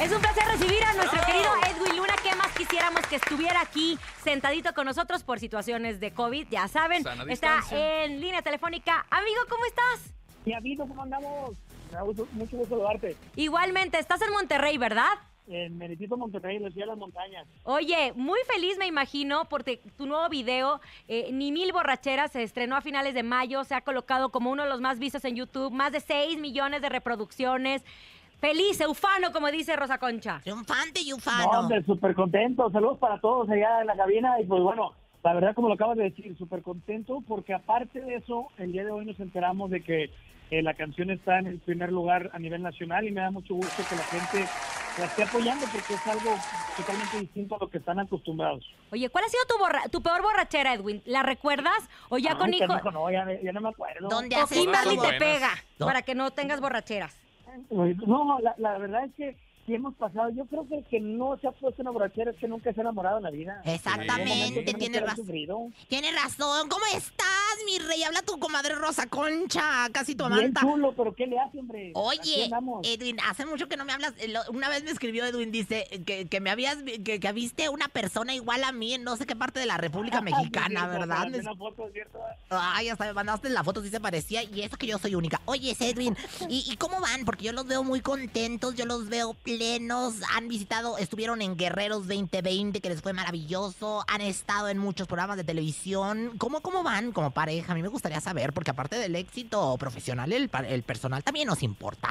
Es 0.00 0.10
un 0.12 0.20
placer 0.20 0.44
recibir 0.46 0.82
a 0.84 0.92
nuestro 0.94 1.20
querido 1.24 1.50
Edwin 1.70 1.96
Luna. 1.96 2.14
¿Qué 2.22 2.34
más 2.36 2.48
quisiéramos 2.52 3.06
que 3.06 3.16
estuviera 3.16 3.60
aquí 3.60 3.98
sentadito 4.22 4.74
con 4.74 4.86
nosotros 4.86 5.22
por 5.24 5.38
situaciones 5.40 5.98
de 6.00 6.12
COVID? 6.12 6.46
Ya 6.50 6.68
saben, 6.68 7.02
Sana 7.02 7.22
está 7.22 7.56
distancia. 7.56 8.04
en 8.04 8.20
línea 8.20 8.42
telefónica. 8.42 9.06
Amigo, 9.10 9.40
¿cómo 9.48 9.64
estás? 9.66 10.12
Mi 10.44 10.52
amigo, 10.54 10.86
¿cómo 10.86 11.02
andamos? 11.02 11.52
Me 11.94 11.98
da 12.00 12.02
gusto- 12.02 12.26
mucho 12.32 12.56
gusto 12.56 12.74
saludarte. 12.74 13.16
Igualmente, 13.36 13.98
estás 14.00 14.20
en 14.22 14.32
Monterrey, 14.32 14.76
¿verdad? 14.78 15.12
En 15.46 15.78
Meritito, 15.78 16.16
Monterrey, 16.16 16.56
en 16.56 16.64
la 16.64 16.70
ciudad 16.70 16.86
de 16.86 16.90
las 16.90 16.98
montañas. 16.98 17.46
Oye, 17.62 18.12
muy 18.16 18.40
feliz 18.52 18.76
me 18.78 18.86
imagino 18.88 19.44
porque 19.44 19.76
tu 19.96 20.06
nuevo 20.06 20.28
video, 20.28 20.80
eh, 21.06 21.28
Ni 21.32 21.52
Mil 21.52 21.70
Borracheras, 21.72 22.32
se 22.32 22.42
estrenó 22.42 22.74
a 22.76 22.80
finales 22.80 23.14
de 23.14 23.22
mayo, 23.22 23.62
se 23.62 23.76
ha 23.76 23.82
colocado 23.82 24.30
como 24.30 24.50
uno 24.50 24.64
de 24.64 24.70
los 24.70 24.80
más 24.80 24.98
vistos 24.98 25.24
en 25.24 25.36
YouTube, 25.36 25.70
más 25.70 25.92
de 25.92 26.00
6 26.00 26.36
millones 26.40 26.82
de 26.82 26.88
reproducciones. 26.88 27.84
Feliz, 28.40 28.80
eufano, 28.80 29.30
como 29.32 29.48
dice 29.52 29.76
Rosa 29.76 29.98
Concha. 29.98 30.40
Triunfante 30.42 31.00
y 31.00 31.10
No, 31.10 31.16
ufano. 31.16 31.60
hombre, 31.60 31.84
súper 31.84 32.14
contento. 32.16 32.70
Saludos 32.72 32.98
para 32.98 33.20
todos 33.20 33.48
allá 33.50 33.82
en 33.82 33.86
la 33.86 33.94
cabina. 33.96 34.40
Y 34.40 34.46
pues 34.46 34.62
bueno, 34.62 34.94
la 35.22 35.32
verdad, 35.34 35.54
como 35.54 35.68
lo 35.68 35.74
acabas 35.74 35.96
de 35.96 36.04
decir, 36.04 36.36
súper 36.36 36.62
contento 36.62 37.22
porque 37.28 37.54
aparte 37.54 38.00
de 38.00 38.16
eso, 38.16 38.48
el 38.58 38.72
día 38.72 38.84
de 38.84 38.90
hoy 38.90 39.06
nos 39.06 39.20
enteramos 39.20 39.70
de 39.70 39.82
que 39.82 40.10
eh, 40.58 40.62
la 40.62 40.74
canción 40.74 41.10
está 41.10 41.38
en 41.38 41.46
el 41.46 41.58
primer 41.58 41.90
lugar 41.92 42.30
a 42.32 42.38
nivel 42.38 42.62
nacional 42.62 43.06
y 43.06 43.10
me 43.12 43.20
da 43.20 43.30
mucho 43.30 43.54
gusto 43.54 43.82
que 43.88 43.96
la 43.96 44.02
gente 44.04 44.48
la 44.98 45.06
esté 45.06 45.22
apoyando 45.24 45.66
porque 45.72 45.94
es 45.94 46.06
algo 46.06 46.30
totalmente 46.76 47.20
distinto 47.20 47.56
a 47.56 47.58
lo 47.58 47.68
que 47.68 47.78
están 47.78 47.98
acostumbrados. 47.98 48.64
Oye, 48.92 49.08
¿cuál 49.08 49.24
ha 49.24 49.28
sido 49.28 49.44
tu, 49.48 49.58
borra- 49.58 49.88
tu 49.90 50.00
peor 50.02 50.22
borrachera, 50.22 50.74
Edwin? 50.74 51.02
¿La 51.04 51.22
recuerdas? 51.22 51.88
¿O 52.08 52.18
ya 52.18 52.32
Ay, 52.32 52.36
con 52.38 52.54
hijo? 52.54 52.66
carajo, 52.68 52.90
no, 52.92 53.10
ya, 53.10 53.26
ya 53.42 53.52
no 53.52 53.60
me 53.60 53.68
acuerdo. 53.70 54.08
¿Dónde 54.08 54.36
¿O 54.36 54.42
haces 54.44 54.58
Kimberly 54.58 54.96
Todas 54.96 55.10
te 55.12 55.18
pega? 55.18 55.50
No. 55.78 55.86
Para 55.86 56.02
que 56.02 56.14
no 56.14 56.30
tengas 56.30 56.60
borracheras. 56.60 57.16
No, 57.70 58.38
la, 58.40 58.54
la 58.58 58.78
verdad 58.78 59.04
es 59.04 59.14
que 59.14 59.36
sí 59.66 59.74
hemos 59.74 59.94
pasado. 59.94 60.30
Yo 60.30 60.44
creo 60.46 60.66
que 60.68 60.76
el 60.78 60.84
que 60.84 61.00
no 61.00 61.36
se 61.38 61.48
ha 61.48 61.52
puesto 61.52 61.82
una 61.82 61.90
borrachera 61.90 62.30
es 62.32 62.36
que 62.38 62.48
nunca 62.48 62.72
se 62.72 62.80
ha 62.80 62.82
enamorado 62.82 63.18
en 63.18 63.22
la 63.24 63.30
vida. 63.30 63.62
Exactamente, 63.64 64.62
Tiene 64.62 64.78
tienes 64.78 65.02
razón. 65.02 65.74
Tienes 65.88 66.14
razón. 66.22 66.68
¿Cómo 66.68 66.84
estás, 66.94 67.26
mi 67.66 67.78
rey? 67.78 68.02
Habla 68.02 68.22
tu 68.22 68.38
comadre 68.38 68.74
Rosa 68.74 69.06
Concha, 69.06 69.88
casi 69.92 70.14
tu 70.14 70.24
Bien 70.26 70.38
amanta. 70.38 70.60
chulo, 70.62 70.92
pero 70.96 71.14
¿qué 71.14 71.26
le 71.26 71.38
hace, 71.38 71.58
hombre? 71.58 71.92
Oye. 71.94 72.50
Edwin, 72.82 73.16
hace 73.28 73.46
mucho 73.46 73.68
que 73.68 73.76
no 73.76 73.84
me 73.84 73.92
hablas. 73.92 74.12
Eh, 74.18 74.32
Una 74.50 74.68
vez 74.68 74.84
me 74.84 74.90
escribió 74.90 75.24
Edwin, 75.24 75.50
dice 75.52 75.86
que, 76.06 76.26
que 76.26 76.40
me 76.40 76.50
habías 76.50 76.76
que, 77.04 77.20
que 77.20 77.32
viste 77.32 77.68
una 77.68 77.88
persona 77.88 78.34
igual 78.34 78.64
a 78.64 78.72
mí 78.72 78.94
en 78.94 79.04
no 79.04 79.16
sé 79.16 79.26
qué 79.26 79.36
parte 79.36 79.60
de 79.60 79.66
la 79.66 79.76
República 79.76 80.20
Mexicana, 80.22 80.86
¿verdad? 80.86 81.26
una 81.32 81.54
foto, 81.56 81.88
¿cierto? 81.92 82.18
Ay, 82.50 82.88
hasta 82.88 83.04
me 83.06 83.12
mandaste 83.12 83.48
la 83.50 83.64
foto, 83.64 83.82
sí 83.82 83.88
se 83.90 84.00
parecía, 84.00 84.42
y 84.42 84.62
eso 84.62 84.76
que 84.76 84.86
yo 84.86 84.98
soy 84.98 85.14
única. 85.14 85.40
Oye, 85.46 85.76
Edwin, 85.80 86.16
¿y, 86.48 86.64
y 86.70 86.76
cómo 86.76 87.00
van? 87.00 87.24
Porque 87.24 87.44
yo 87.44 87.52
los 87.52 87.66
veo 87.66 87.82
muy 87.84 88.00
contentos, 88.00 88.74
yo 88.74 88.86
los 88.86 89.08
veo 89.08 89.34
plenos, 89.34 90.14
han 90.34 90.48
visitado, 90.48 90.98
estuvieron 90.98 91.42
en 91.42 91.56
Guerreros 91.56 92.06
2020, 92.08 92.80
que 92.80 92.88
les 92.88 93.00
fue 93.02 93.12
maravilloso, 93.12 94.04
han 94.08 94.20
estado 94.20 94.68
en 94.68 94.78
muchos 94.78 95.06
programas 95.06 95.36
de 95.36 95.44
televisión. 95.44 96.32
¿Cómo, 96.38 96.60
cómo 96.60 96.82
van 96.82 97.12
como 97.12 97.30
pareja? 97.44 97.72
A 97.72 97.74
mí 97.76 97.82
me 97.82 97.88
gustaría 97.88 98.20
saber, 98.20 98.52
porque 98.54 98.70
aparte 98.70 98.96
del 98.98 99.14
éxito 99.16 99.76
profesional, 99.78 100.32
el, 100.32 100.48
el 100.68 100.82
personal 100.82 101.22
también 101.22 101.46
nos 101.46 101.62
importa. 101.62 102.08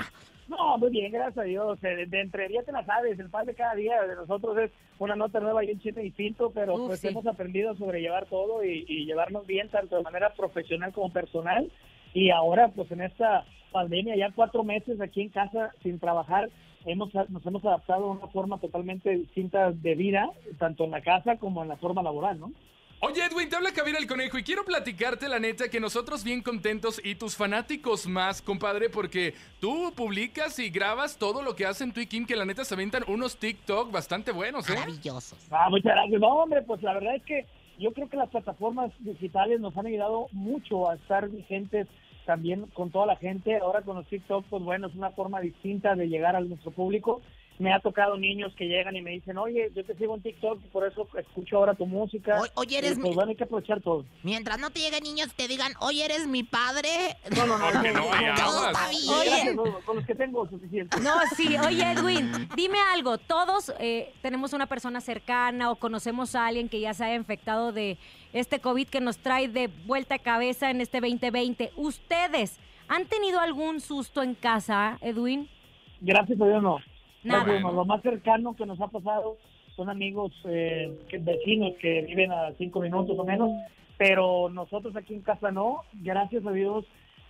No, 0.47 0.77
muy 0.77 0.91
bien, 0.91 1.11
gracias 1.11 1.37
a 1.39 1.43
Dios. 1.43 1.79
Eh, 1.83 1.95
De, 1.95 2.05
de 2.05 2.21
entre 2.21 2.47
día 2.49 2.61
te 2.63 2.71
la 2.71 2.85
sabes, 2.85 3.17
el 3.19 3.29
pan 3.29 3.45
de 3.45 3.55
cada 3.55 3.73
día 3.75 4.01
de 4.03 4.15
nosotros 4.15 4.57
es 4.57 4.71
una 4.99 5.15
nota 5.15 5.39
nueva 5.39 5.63
y 5.63 5.71
un 5.71 5.79
chiste 5.79 6.01
distinto, 6.01 6.51
pero 6.53 6.75
Uf, 6.75 6.87
pues 6.87 6.99
sí. 6.99 7.07
hemos 7.07 7.25
aprendido 7.25 7.71
a 7.71 7.77
sobrellevar 7.77 8.25
todo 8.27 8.63
y, 8.63 8.85
y 8.87 9.05
llevarnos 9.05 9.47
bien 9.47 9.69
tanto 9.69 9.95
de 9.97 10.03
manera 10.03 10.33
profesional 10.33 10.91
como 10.93 11.11
personal. 11.11 11.71
Y 12.13 12.29
ahora, 12.29 12.67
pues 12.75 12.91
en 12.91 13.01
esta 13.01 13.45
pandemia, 13.71 14.15
ya 14.15 14.31
cuatro 14.35 14.63
meses 14.63 15.01
aquí 15.01 15.21
en 15.21 15.29
casa 15.29 15.71
sin 15.81 15.97
trabajar, 15.99 16.49
hemos 16.85 17.09
nos 17.29 17.43
hemos 17.45 17.63
adaptado 17.65 18.05
a 18.05 18.11
una 18.11 18.27
forma 18.27 18.59
totalmente 18.59 19.09
distinta 19.09 19.71
de 19.71 19.95
vida, 19.95 20.29
tanto 20.59 20.83
en 20.83 20.91
la 20.91 21.01
casa 21.01 21.37
como 21.37 21.63
en 21.63 21.69
la 21.69 21.77
forma 21.77 22.03
laboral, 22.03 22.39
¿no? 22.39 22.51
Oye, 23.05 23.21
Edwin, 23.21 23.49
te 23.49 23.57
habla 23.57 23.73
Kabir 23.73 23.97
el 23.97 24.07
Conejo 24.07 24.37
y 24.37 24.43
quiero 24.43 24.63
platicarte 24.63 25.27
la 25.27 25.37
neta 25.37 25.67
que 25.67 25.81
nosotros 25.81 26.23
bien 26.23 26.41
contentos 26.41 27.01
y 27.03 27.15
tus 27.15 27.35
fanáticos 27.35 28.07
más, 28.07 28.41
compadre, 28.41 28.89
porque 28.89 29.33
tú 29.59 29.91
publicas 29.93 30.57
y 30.57 30.69
grabas 30.69 31.17
todo 31.17 31.41
lo 31.41 31.53
que 31.53 31.65
hacen 31.65 31.91
tú 31.91 31.99
y 31.99 32.07
Kim, 32.07 32.25
que 32.25 32.37
la 32.37 32.45
neta 32.45 32.63
se 32.63 32.75
aventan 32.75 33.03
unos 33.09 33.35
TikTok 33.35 33.91
bastante 33.91 34.31
buenos, 34.31 34.69
¿eh? 34.69 34.75
Maravillosos. 34.75 35.37
Ah, 35.51 35.67
muchas 35.69 35.91
gracias. 35.91 36.21
No, 36.21 36.29
hombre, 36.29 36.61
pues 36.61 36.81
la 36.81 36.93
verdad 36.93 37.17
es 37.17 37.23
que 37.23 37.45
yo 37.77 37.91
creo 37.91 38.07
que 38.07 38.15
las 38.15 38.29
plataformas 38.29 38.93
digitales 38.99 39.59
nos 39.59 39.75
han 39.75 39.87
ayudado 39.87 40.29
mucho 40.31 40.89
a 40.89 40.95
estar 40.95 41.27
vigentes 41.27 41.89
también 42.25 42.67
con 42.67 42.89
toda 42.89 43.05
la 43.05 43.17
gente. 43.17 43.57
Ahora 43.57 43.81
con 43.81 43.97
los 43.97 44.07
TikTok, 44.07 44.45
pues 44.49 44.63
bueno, 44.63 44.87
es 44.87 44.95
una 44.95 45.11
forma 45.11 45.41
distinta 45.41 45.93
de 45.95 46.07
llegar 46.07 46.37
a 46.37 46.39
nuestro 46.39 46.71
público. 46.71 47.21
Me 47.59 47.71
ha 47.71 47.79
tocado 47.79 48.17
niños 48.17 48.51
que 48.57 48.65
llegan 48.65 48.95
y 48.95 49.01
me 49.01 49.11
dicen, 49.11 49.37
oye, 49.37 49.71
yo 49.75 49.85
te 49.85 49.95
sigo 49.95 50.15
en 50.15 50.21
TikTok 50.23 50.59
y 50.65 50.67
por 50.69 50.87
eso 50.87 51.07
escucho 51.17 51.57
ahora 51.57 51.75
tu 51.75 51.85
música. 51.85 52.41
O- 52.41 52.61
oye, 52.61 52.79
eres 52.79 52.93
Y, 52.93 52.95
pues 52.95 53.09
mi- 53.09 53.15
bueno, 53.15 53.29
hay 53.29 53.35
que 53.35 53.43
aprovechar 53.43 53.79
todo. 53.81 54.05
Mientras 54.23 54.59
no 54.59 54.69
te 54.71 54.79
lleguen 54.79 55.03
niños 55.03 55.27
y 55.31 55.35
te 55.35 55.47
digan, 55.47 55.71
oye, 55.79 56.03
eres 56.03 56.25
mi 56.27 56.43
padre. 56.43 56.89
No, 57.37 57.45
no, 57.45 57.57
no. 57.59 57.65
Porque 57.71 57.91
no 57.91 58.01
hay 58.13 58.25
Todo 58.35 58.67
está 58.67 58.89
bien. 58.89 59.03
Gracias, 59.25 59.55
no, 59.55 59.63
con 59.85 59.95
los 59.97 60.05
que 60.05 60.15
tengo 60.15 60.49
suficiente. 60.49 60.97
No, 61.01 61.11
sí. 61.35 61.55
Oye, 61.57 61.83
Edwin, 61.91 62.49
dime 62.55 62.79
algo. 62.93 63.17
Todos 63.19 63.71
eh, 63.79 64.11
tenemos 64.21 64.53
una 64.53 64.65
persona 64.65 64.99
cercana 64.99 65.69
o 65.71 65.75
conocemos 65.75 66.33
a 66.35 66.47
alguien 66.47 66.69
que 66.69 66.79
ya 66.79 66.93
se 66.95 67.03
haya 67.05 67.15
infectado 67.15 67.71
de 67.71 67.97
este 68.33 68.59
COVID 68.59 68.87
que 68.87 68.99
nos 68.99 69.19
trae 69.19 69.47
de 69.47 69.67
vuelta 69.85 70.15
a 70.15 70.19
cabeza 70.19 70.71
en 70.71 70.81
este 70.81 70.99
2020. 70.99 71.71
¿Ustedes 71.75 72.59
han 72.87 73.05
tenido 73.05 73.39
algún 73.39 73.79
susto 73.79 74.23
en 74.23 74.33
casa, 74.33 74.97
Edwin? 75.01 75.47
Gracias 76.01 76.41
a 76.41 76.45
Dios 76.45 76.61
no. 76.63 76.79
Nada. 77.23 77.43
Gracias 77.43 77.55
a 77.55 77.59
Dios 77.59 77.63
no. 77.63 77.71
Lo 77.73 77.85
más 77.85 78.01
cercano 78.01 78.55
que 78.55 78.65
nos 78.65 78.79
ha 78.81 78.87
pasado 78.87 79.37
son 79.75 79.89
amigos, 79.89 80.31
eh, 80.45 80.97
que- 81.09 81.17
vecinos 81.17 81.73
que 81.79 82.01
viven 82.03 82.31
a 82.31 82.51
cinco 82.57 82.79
minutos 82.79 83.17
o 83.17 83.23
menos, 83.23 83.49
pero 83.97 84.49
nosotros 84.49 84.95
aquí 84.95 85.13
en 85.13 85.21
casa 85.21 85.51
no. 85.51 85.81
Gracias 85.93 86.45
a 86.45 86.51
Dios, 86.51 86.85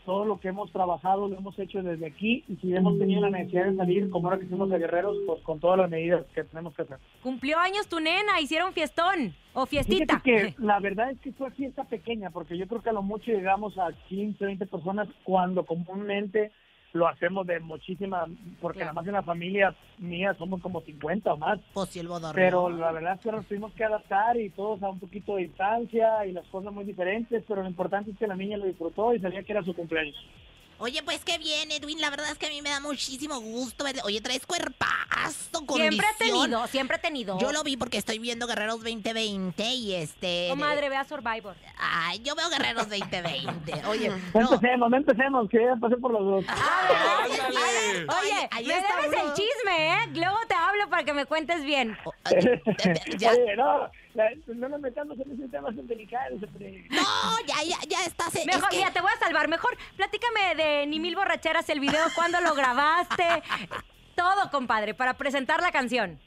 todo 0.05 0.25
lo 0.25 0.37
que 0.37 0.49
hemos 0.49 0.69
trabajado 0.73 1.29
lo 1.29 1.37
hemos 1.37 1.57
hecho 1.57 1.81
desde 1.81 2.05
aquí 2.05 2.43
y 2.49 2.57
si 2.57 2.75
hemos 2.75 2.99
tenido 2.99 3.21
la 3.21 3.29
necesidad 3.29 3.67
de 3.67 3.77
salir, 3.77 4.09
como 4.09 4.27
ahora 4.27 4.41
que 4.41 4.49
somos 4.49 4.69
de 4.69 4.77
guerreros, 4.77 5.15
pues 5.25 5.41
con 5.43 5.61
todas 5.61 5.77
las 5.79 5.89
medidas 5.89 6.25
que 6.35 6.43
tenemos 6.43 6.75
que 6.75 6.81
hacer. 6.81 6.97
Cumplió 7.21 7.57
años 7.59 7.87
tu 7.87 8.01
nena, 8.01 8.41
hicieron 8.41 8.73
fiestón 8.73 9.33
o 9.53 9.65
fiestita. 9.65 10.19
Fíjate 10.19 10.55
que 10.55 10.61
la 10.61 10.79
verdad 10.81 11.11
es 11.11 11.19
que 11.21 11.31
fue 11.31 11.51
fiesta 11.51 11.85
pequeña, 11.85 12.31
porque 12.31 12.57
yo 12.57 12.67
creo 12.67 12.81
que 12.81 12.89
a 12.89 12.93
lo 12.93 13.01
mucho 13.01 13.31
llegamos 13.31 13.77
a 13.77 13.93
15, 14.09 14.43
20 14.45 14.65
personas 14.65 15.07
cuando 15.23 15.65
comúnmente 15.65 16.51
lo 16.93 17.07
hacemos 17.07 17.45
de 17.47 17.59
muchísima, 17.59 18.27
porque 18.61 18.81
nada 18.81 18.93
más 18.93 19.07
en 19.07 19.13
la 19.13 19.23
familia 19.23 19.75
mía 19.97 20.35
somos 20.35 20.61
como 20.61 20.81
50 20.81 21.33
o 21.33 21.37
más. 21.37 21.59
Pues 21.73 21.89
si 21.89 21.99
el. 21.99 22.07
Pero 22.35 22.69
la 22.69 22.91
verdad 22.91 23.15
es 23.15 23.21
que 23.21 23.31
nos 23.31 23.45
tuvimos 23.47 23.73
que 23.73 23.83
adaptar 23.83 24.37
y 24.37 24.51
todos 24.51 24.81
a 24.83 24.89
un 24.89 24.99
poquito 24.99 25.35
de 25.35 25.43
distancia 25.43 26.25
y 26.25 26.31
las 26.31 26.45
cosas 26.47 26.71
muy 26.71 26.85
diferentes, 26.85 27.43
pero 27.47 27.63
lo 27.63 27.67
importante 27.67 28.11
es 28.11 28.17
que 28.17 28.27
la 28.27 28.35
niña 28.35 28.57
lo 28.57 28.65
disfrutó 28.65 29.13
y 29.13 29.19
sabía 29.19 29.41
que 29.43 29.51
era 29.51 29.63
su 29.63 29.73
cumpleaños. 29.73 30.15
Oye, 30.83 31.01
pues 31.01 31.23
qué 31.23 31.37
bien, 31.37 31.71
Edwin. 31.71 32.01
La 32.01 32.09
verdad 32.09 32.29
es 32.29 32.37
que 32.37 32.47
a 32.47 32.49
mí 32.49 32.61
me 32.61 32.69
da 32.69 32.81
muchísimo 32.81 33.39
gusto 33.39 33.85
verte. 33.85 34.01
Oye, 34.03 34.19
traes 34.19 34.45
cuerpazo, 34.45 35.59
Siempre 35.59 35.61
he 35.61 35.65
condición. 35.65 36.07
tenido, 36.17 36.67
siempre 36.67 36.97
he 36.97 36.99
tenido. 36.99 37.39
Yo 37.39 37.53
lo 37.53 37.63
vi 37.63 37.77
porque 37.77 37.97
estoy 37.97 38.19
viendo 38.19 38.47
Guerreros 38.47 38.79
2020 38.83 39.63
y 39.63 39.93
este... 39.95 40.47
Comadre, 40.49 40.89
vea 40.89 41.05
Survivor. 41.05 41.55
Ay, 41.77 42.19
yo 42.19 42.35
veo 42.35 42.49
Guerreros 42.49 42.89
2020. 42.89 43.85
Oye, 43.87 44.09
No 44.33 44.41
empecemos, 44.41 44.89
no 44.89 44.97
empecemos, 44.97 45.49
que 45.49 45.63
ya 45.63 45.75
pasé 45.79 45.95
por 45.95 46.11
los 46.11 46.21
dos. 46.21 46.45
¡Ándale! 46.49 48.05
Oye, 48.21 48.49
ahí 48.51 48.65
me 48.65 48.77
está 48.77 48.95
debes 49.01 49.07
uno. 49.21 49.29
el 49.29 49.33
chisme, 49.35 49.87
¿eh? 49.93 50.07
Luego 50.15 50.37
te 50.49 50.55
hablo 50.55 50.89
para 50.89 51.05
que 51.05 51.13
me 51.13 51.25
cuentes 51.25 51.63
bien. 51.63 51.97
Ya. 53.17 53.31
Oye, 53.31 53.55
no, 53.55 53.89
la- 54.13 54.31
no 54.55 54.69
nos 54.69 54.79
metamos 54.81 55.19
en 55.19 55.31
ese 55.31 55.47
tema 55.47 55.67
tan 55.73 55.87
delicado. 55.87 56.35
hombre. 56.35 56.85
No, 56.89 57.01
ya, 57.47 57.55
ya, 57.67 57.77
ya 57.89 58.05
estás. 58.05 58.35
es 58.35 58.45
Mejor, 58.45 58.69
que- 58.69 58.77
mira, 58.77 58.91
te 58.91 59.01
voy 59.01 59.11
a 59.15 59.19
salvar. 59.25 59.47
Mejor, 59.47 59.75
platícame 59.97 60.55
de 60.55 60.87
Ni 60.87 60.99
Mil 60.99 61.15
Borracheras, 61.15 61.67
el 61.69 61.79
video, 61.79 62.05
cuándo 62.15 62.39
lo 62.41 62.53
grabaste. 62.55 63.23
Todo, 64.15 64.51
compadre, 64.51 64.93
para 64.93 65.15
presentar 65.15 65.61
la 65.61 65.71
canción. 65.71 66.19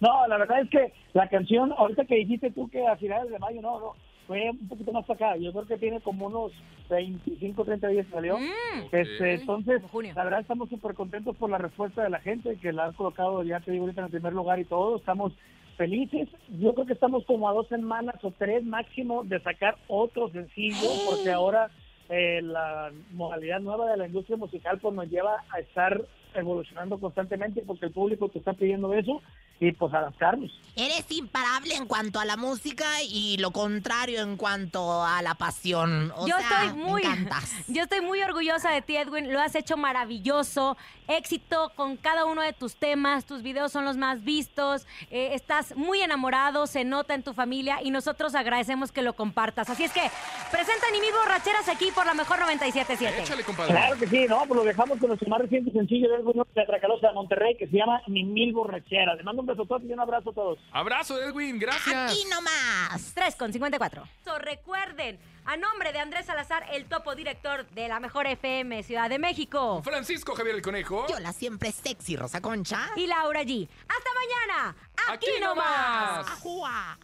No, 0.00 0.26
la 0.26 0.38
verdad 0.38 0.60
es 0.60 0.70
que 0.70 0.92
la 1.14 1.28
canción, 1.28 1.72
ahorita 1.76 2.04
que 2.04 2.16
dijiste 2.16 2.50
tú 2.50 2.68
que 2.68 2.86
a 2.86 2.96
finales 2.96 3.30
de 3.30 3.38
mayo, 3.38 3.60
no, 3.62 3.80
no, 3.80 3.94
fue 4.26 4.50
un 4.50 4.68
poquito 4.68 4.92
más 4.92 5.04
para 5.06 5.30
acá. 5.32 5.36
Yo 5.38 5.52
creo 5.52 5.66
que 5.66 5.78
tiene 5.78 6.00
como 6.00 6.26
unos 6.26 6.52
25, 6.90 7.64
30 7.64 7.88
días 7.88 8.06
que 8.06 8.12
salió. 8.12 8.38
Mm. 8.38 8.88
Este, 8.92 9.34
entonces, 9.34 9.82
la 10.14 10.24
verdad 10.24 10.40
estamos 10.40 10.68
súper 10.68 10.94
contentos 10.94 11.36
por 11.36 11.48
la 11.50 11.58
respuesta 11.58 12.02
de 12.02 12.10
la 12.10 12.20
gente, 12.20 12.56
que 12.56 12.72
la 12.72 12.86
han 12.86 12.92
colocado, 12.94 13.42
ya 13.42 13.60
te 13.60 13.70
digo, 13.70 13.84
ahorita 13.84 14.00
en 14.02 14.04
el 14.06 14.10
primer 14.10 14.32
lugar 14.32 14.58
y 14.58 14.64
todo. 14.64 14.96
Estamos 14.96 15.32
felices. 15.76 16.28
Yo 16.48 16.74
creo 16.74 16.86
que 16.86 16.94
estamos 16.94 17.24
como 17.24 17.48
a 17.48 17.52
dos 17.52 17.68
semanas 17.68 18.16
o 18.22 18.30
tres 18.30 18.64
máximo 18.64 19.24
de 19.24 19.40
sacar 19.40 19.76
otro 19.88 20.30
sencillo, 20.30 20.88
porque 21.08 21.30
ahora 21.30 21.70
eh, 22.08 22.40
la 22.42 22.92
modalidad 23.12 23.60
nueva 23.60 23.90
de 23.90 23.96
la 23.96 24.06
industria 24.06 24.36
musical 24.36 24.78
pues 24.78 24.94
nos 24.94 25.08
lleva 25.08 25.44
a 25.50 25.60
estar 25.60 26.00
evolucionando 26.34 26.98
constantemente 26.98 27.62
porque 27.66 27.86
el 27.86 27.92
público 27.92 28.28
te 28.28 28.38
está 28.38 28.52
pidiendo 28.52 28.92
eso 28.94 29.22
y 29.60 29.72
pues 29.72 29.92
adaptarnos. 29.94 30.50
Eres 30.76 31.10
imparable 31.10 31.74
en 31.74 31.86
cuanto 31.86 32.20
a 32.20 32.26
la 32.26 32.36
música 32.36 32.84
y 33.02 33.38
lo 33.38 33.50
contrario 33.50 34.20
en 34.20 34.36
cuanto 34.36 35.02
a 35.02 35.22
la 35.22 35.34
pasión. 35.34 36.12
O 36.16 36.26
yo 36.26 36.36
sea, 36.36 36.64
estoy 36.64 36.78
muy 36.78 37.02
Me 37.02 37.28
yo 37.68 37.84
estoy 37.84 38.02
muy 38.02 38.22
orgullosa 38.22 38.70
de 38.70 38.82
ti 38.82 38.96
Edwin 38.96 39.32
lo 39.32 39.40
has 39.40 39.54
hecho 39.54 39.76
maravilloso 39.76 40.76
éxito 41.08 41.72
con 41.76 41.96
cada 41.96 42.24
uno 42.26 42.42
de 42.42 42.52
tus 42.52 42.76
temas 42.76 43.24
tus 43.24 43.42
videos 43.42 43.72
son 43.72 43.84
los 43.84 43.96
más 43.96 44.24
vistos 44.24 44.86
eh, 45.10 45.30
estás 45.32 45.76
muy 45.76 46.00
enamorado 46.00 46.66
se 46.66 46.84
nota 46.84 47.14
en 47.14 47.22
tu 47.22 47.32
familia 47.32 47.78
y 47.82 47.90
nosotros 47.90 48.34
agradecemos 48.34 48.90
que 48.90 49.02
lo 49.02 49.14
compartas 49.14 49.70
así 49.70 49.84
es 49.84 49.92
que 49.92 50.02
presenta 50.50 50.86
ni 50.92 51.00
mil 51.00 51.12
borracheras 51.12 51.68
aquí 51.68 51.90
por 51.94 52.06
la 52.06 52.14
mejor 52.14 52.38
97.7 52.38 53.06
Échale, 53.20 53.44
compadre. 53.44 53.72
Claro 53.72 53.96
que 53.98 54.06
sí, 54.06 54.26
no, 54.28 54.38
pues 54.46 54.58
lo 54.58 54.64
dejamos 54.64 54.98
con 54.98 55.08
nuestro 55.08 55.28
más 55.28 55.40
reciente 55.40 55.70
sencillo 55.72 56.08
de 56.08 56.16
Edwin 56.16 56.42
de 56.54 56.66
Tracalosa 56.66 57.08
de 57.08 57.14
Monterrey 57.14 57.56
que 57.56 57.66
se 57.66 57.76
llama 57.76 58.02
Ni 58.06 58.24
Mil 58.24 58.52
Borracheras. 58.52 59.16
Le 59.16 59.22
mando 59.22 59.42
un 59.46 59.56
besotote 59.56 59.86
y 59.86 59.92
un 59.92 60.00
abrazo 60.00 60.30
a 60.30 60.34
todos. 60.34 60.58
Abrazo, 60.72 61.20
Edwin, 61.22 61.58
gracias. 61.58 62.12
Aquí 62.12 62.24
nomás. 62.28 63.12
3 63.14 63.36
con 63.36 63.52
54. 63.52 64.02
So, 64.24 64.38
recuerden, 64.38 65.18
a 65.44 65.56
nombre 65.56 65.92
de 65.92 66.00
Andrés 66.00 66.26
Salazar, 66.26 66.66
el 66.72 66.86
topo 66.86 67.14
director 67.14 67.66
de 67.70 67.88
la 67.88 68.00
mejor 68.00 68.26
FM 68.26 68.82
Ciudad 68.82 69.08
de 69.08 69.18
México. 69.18 69.80
Francisco 69.84 70.34
Javier 70.34 70.56
el 70.56 70.62
Conejo. 70.62 71.06
Yo 71.08 71.20
la 71.20 71.32
siempre 71.32 71.70
sexy 71.70 72.16
Rosa 72.16 72.40
Concha. 72.40 72.90
Y 72.96 73.06
Laura 73.06 73.42
G. 73.44 73.68
Hasta 73.88 74.10
mañana. 74.14 74.76
Aquí, 75.08 75.26
Aquí 75.30 75.40
nomás. 75.40 76.16
nomás. 76.16 76.30
Ajua. 76.32 76.98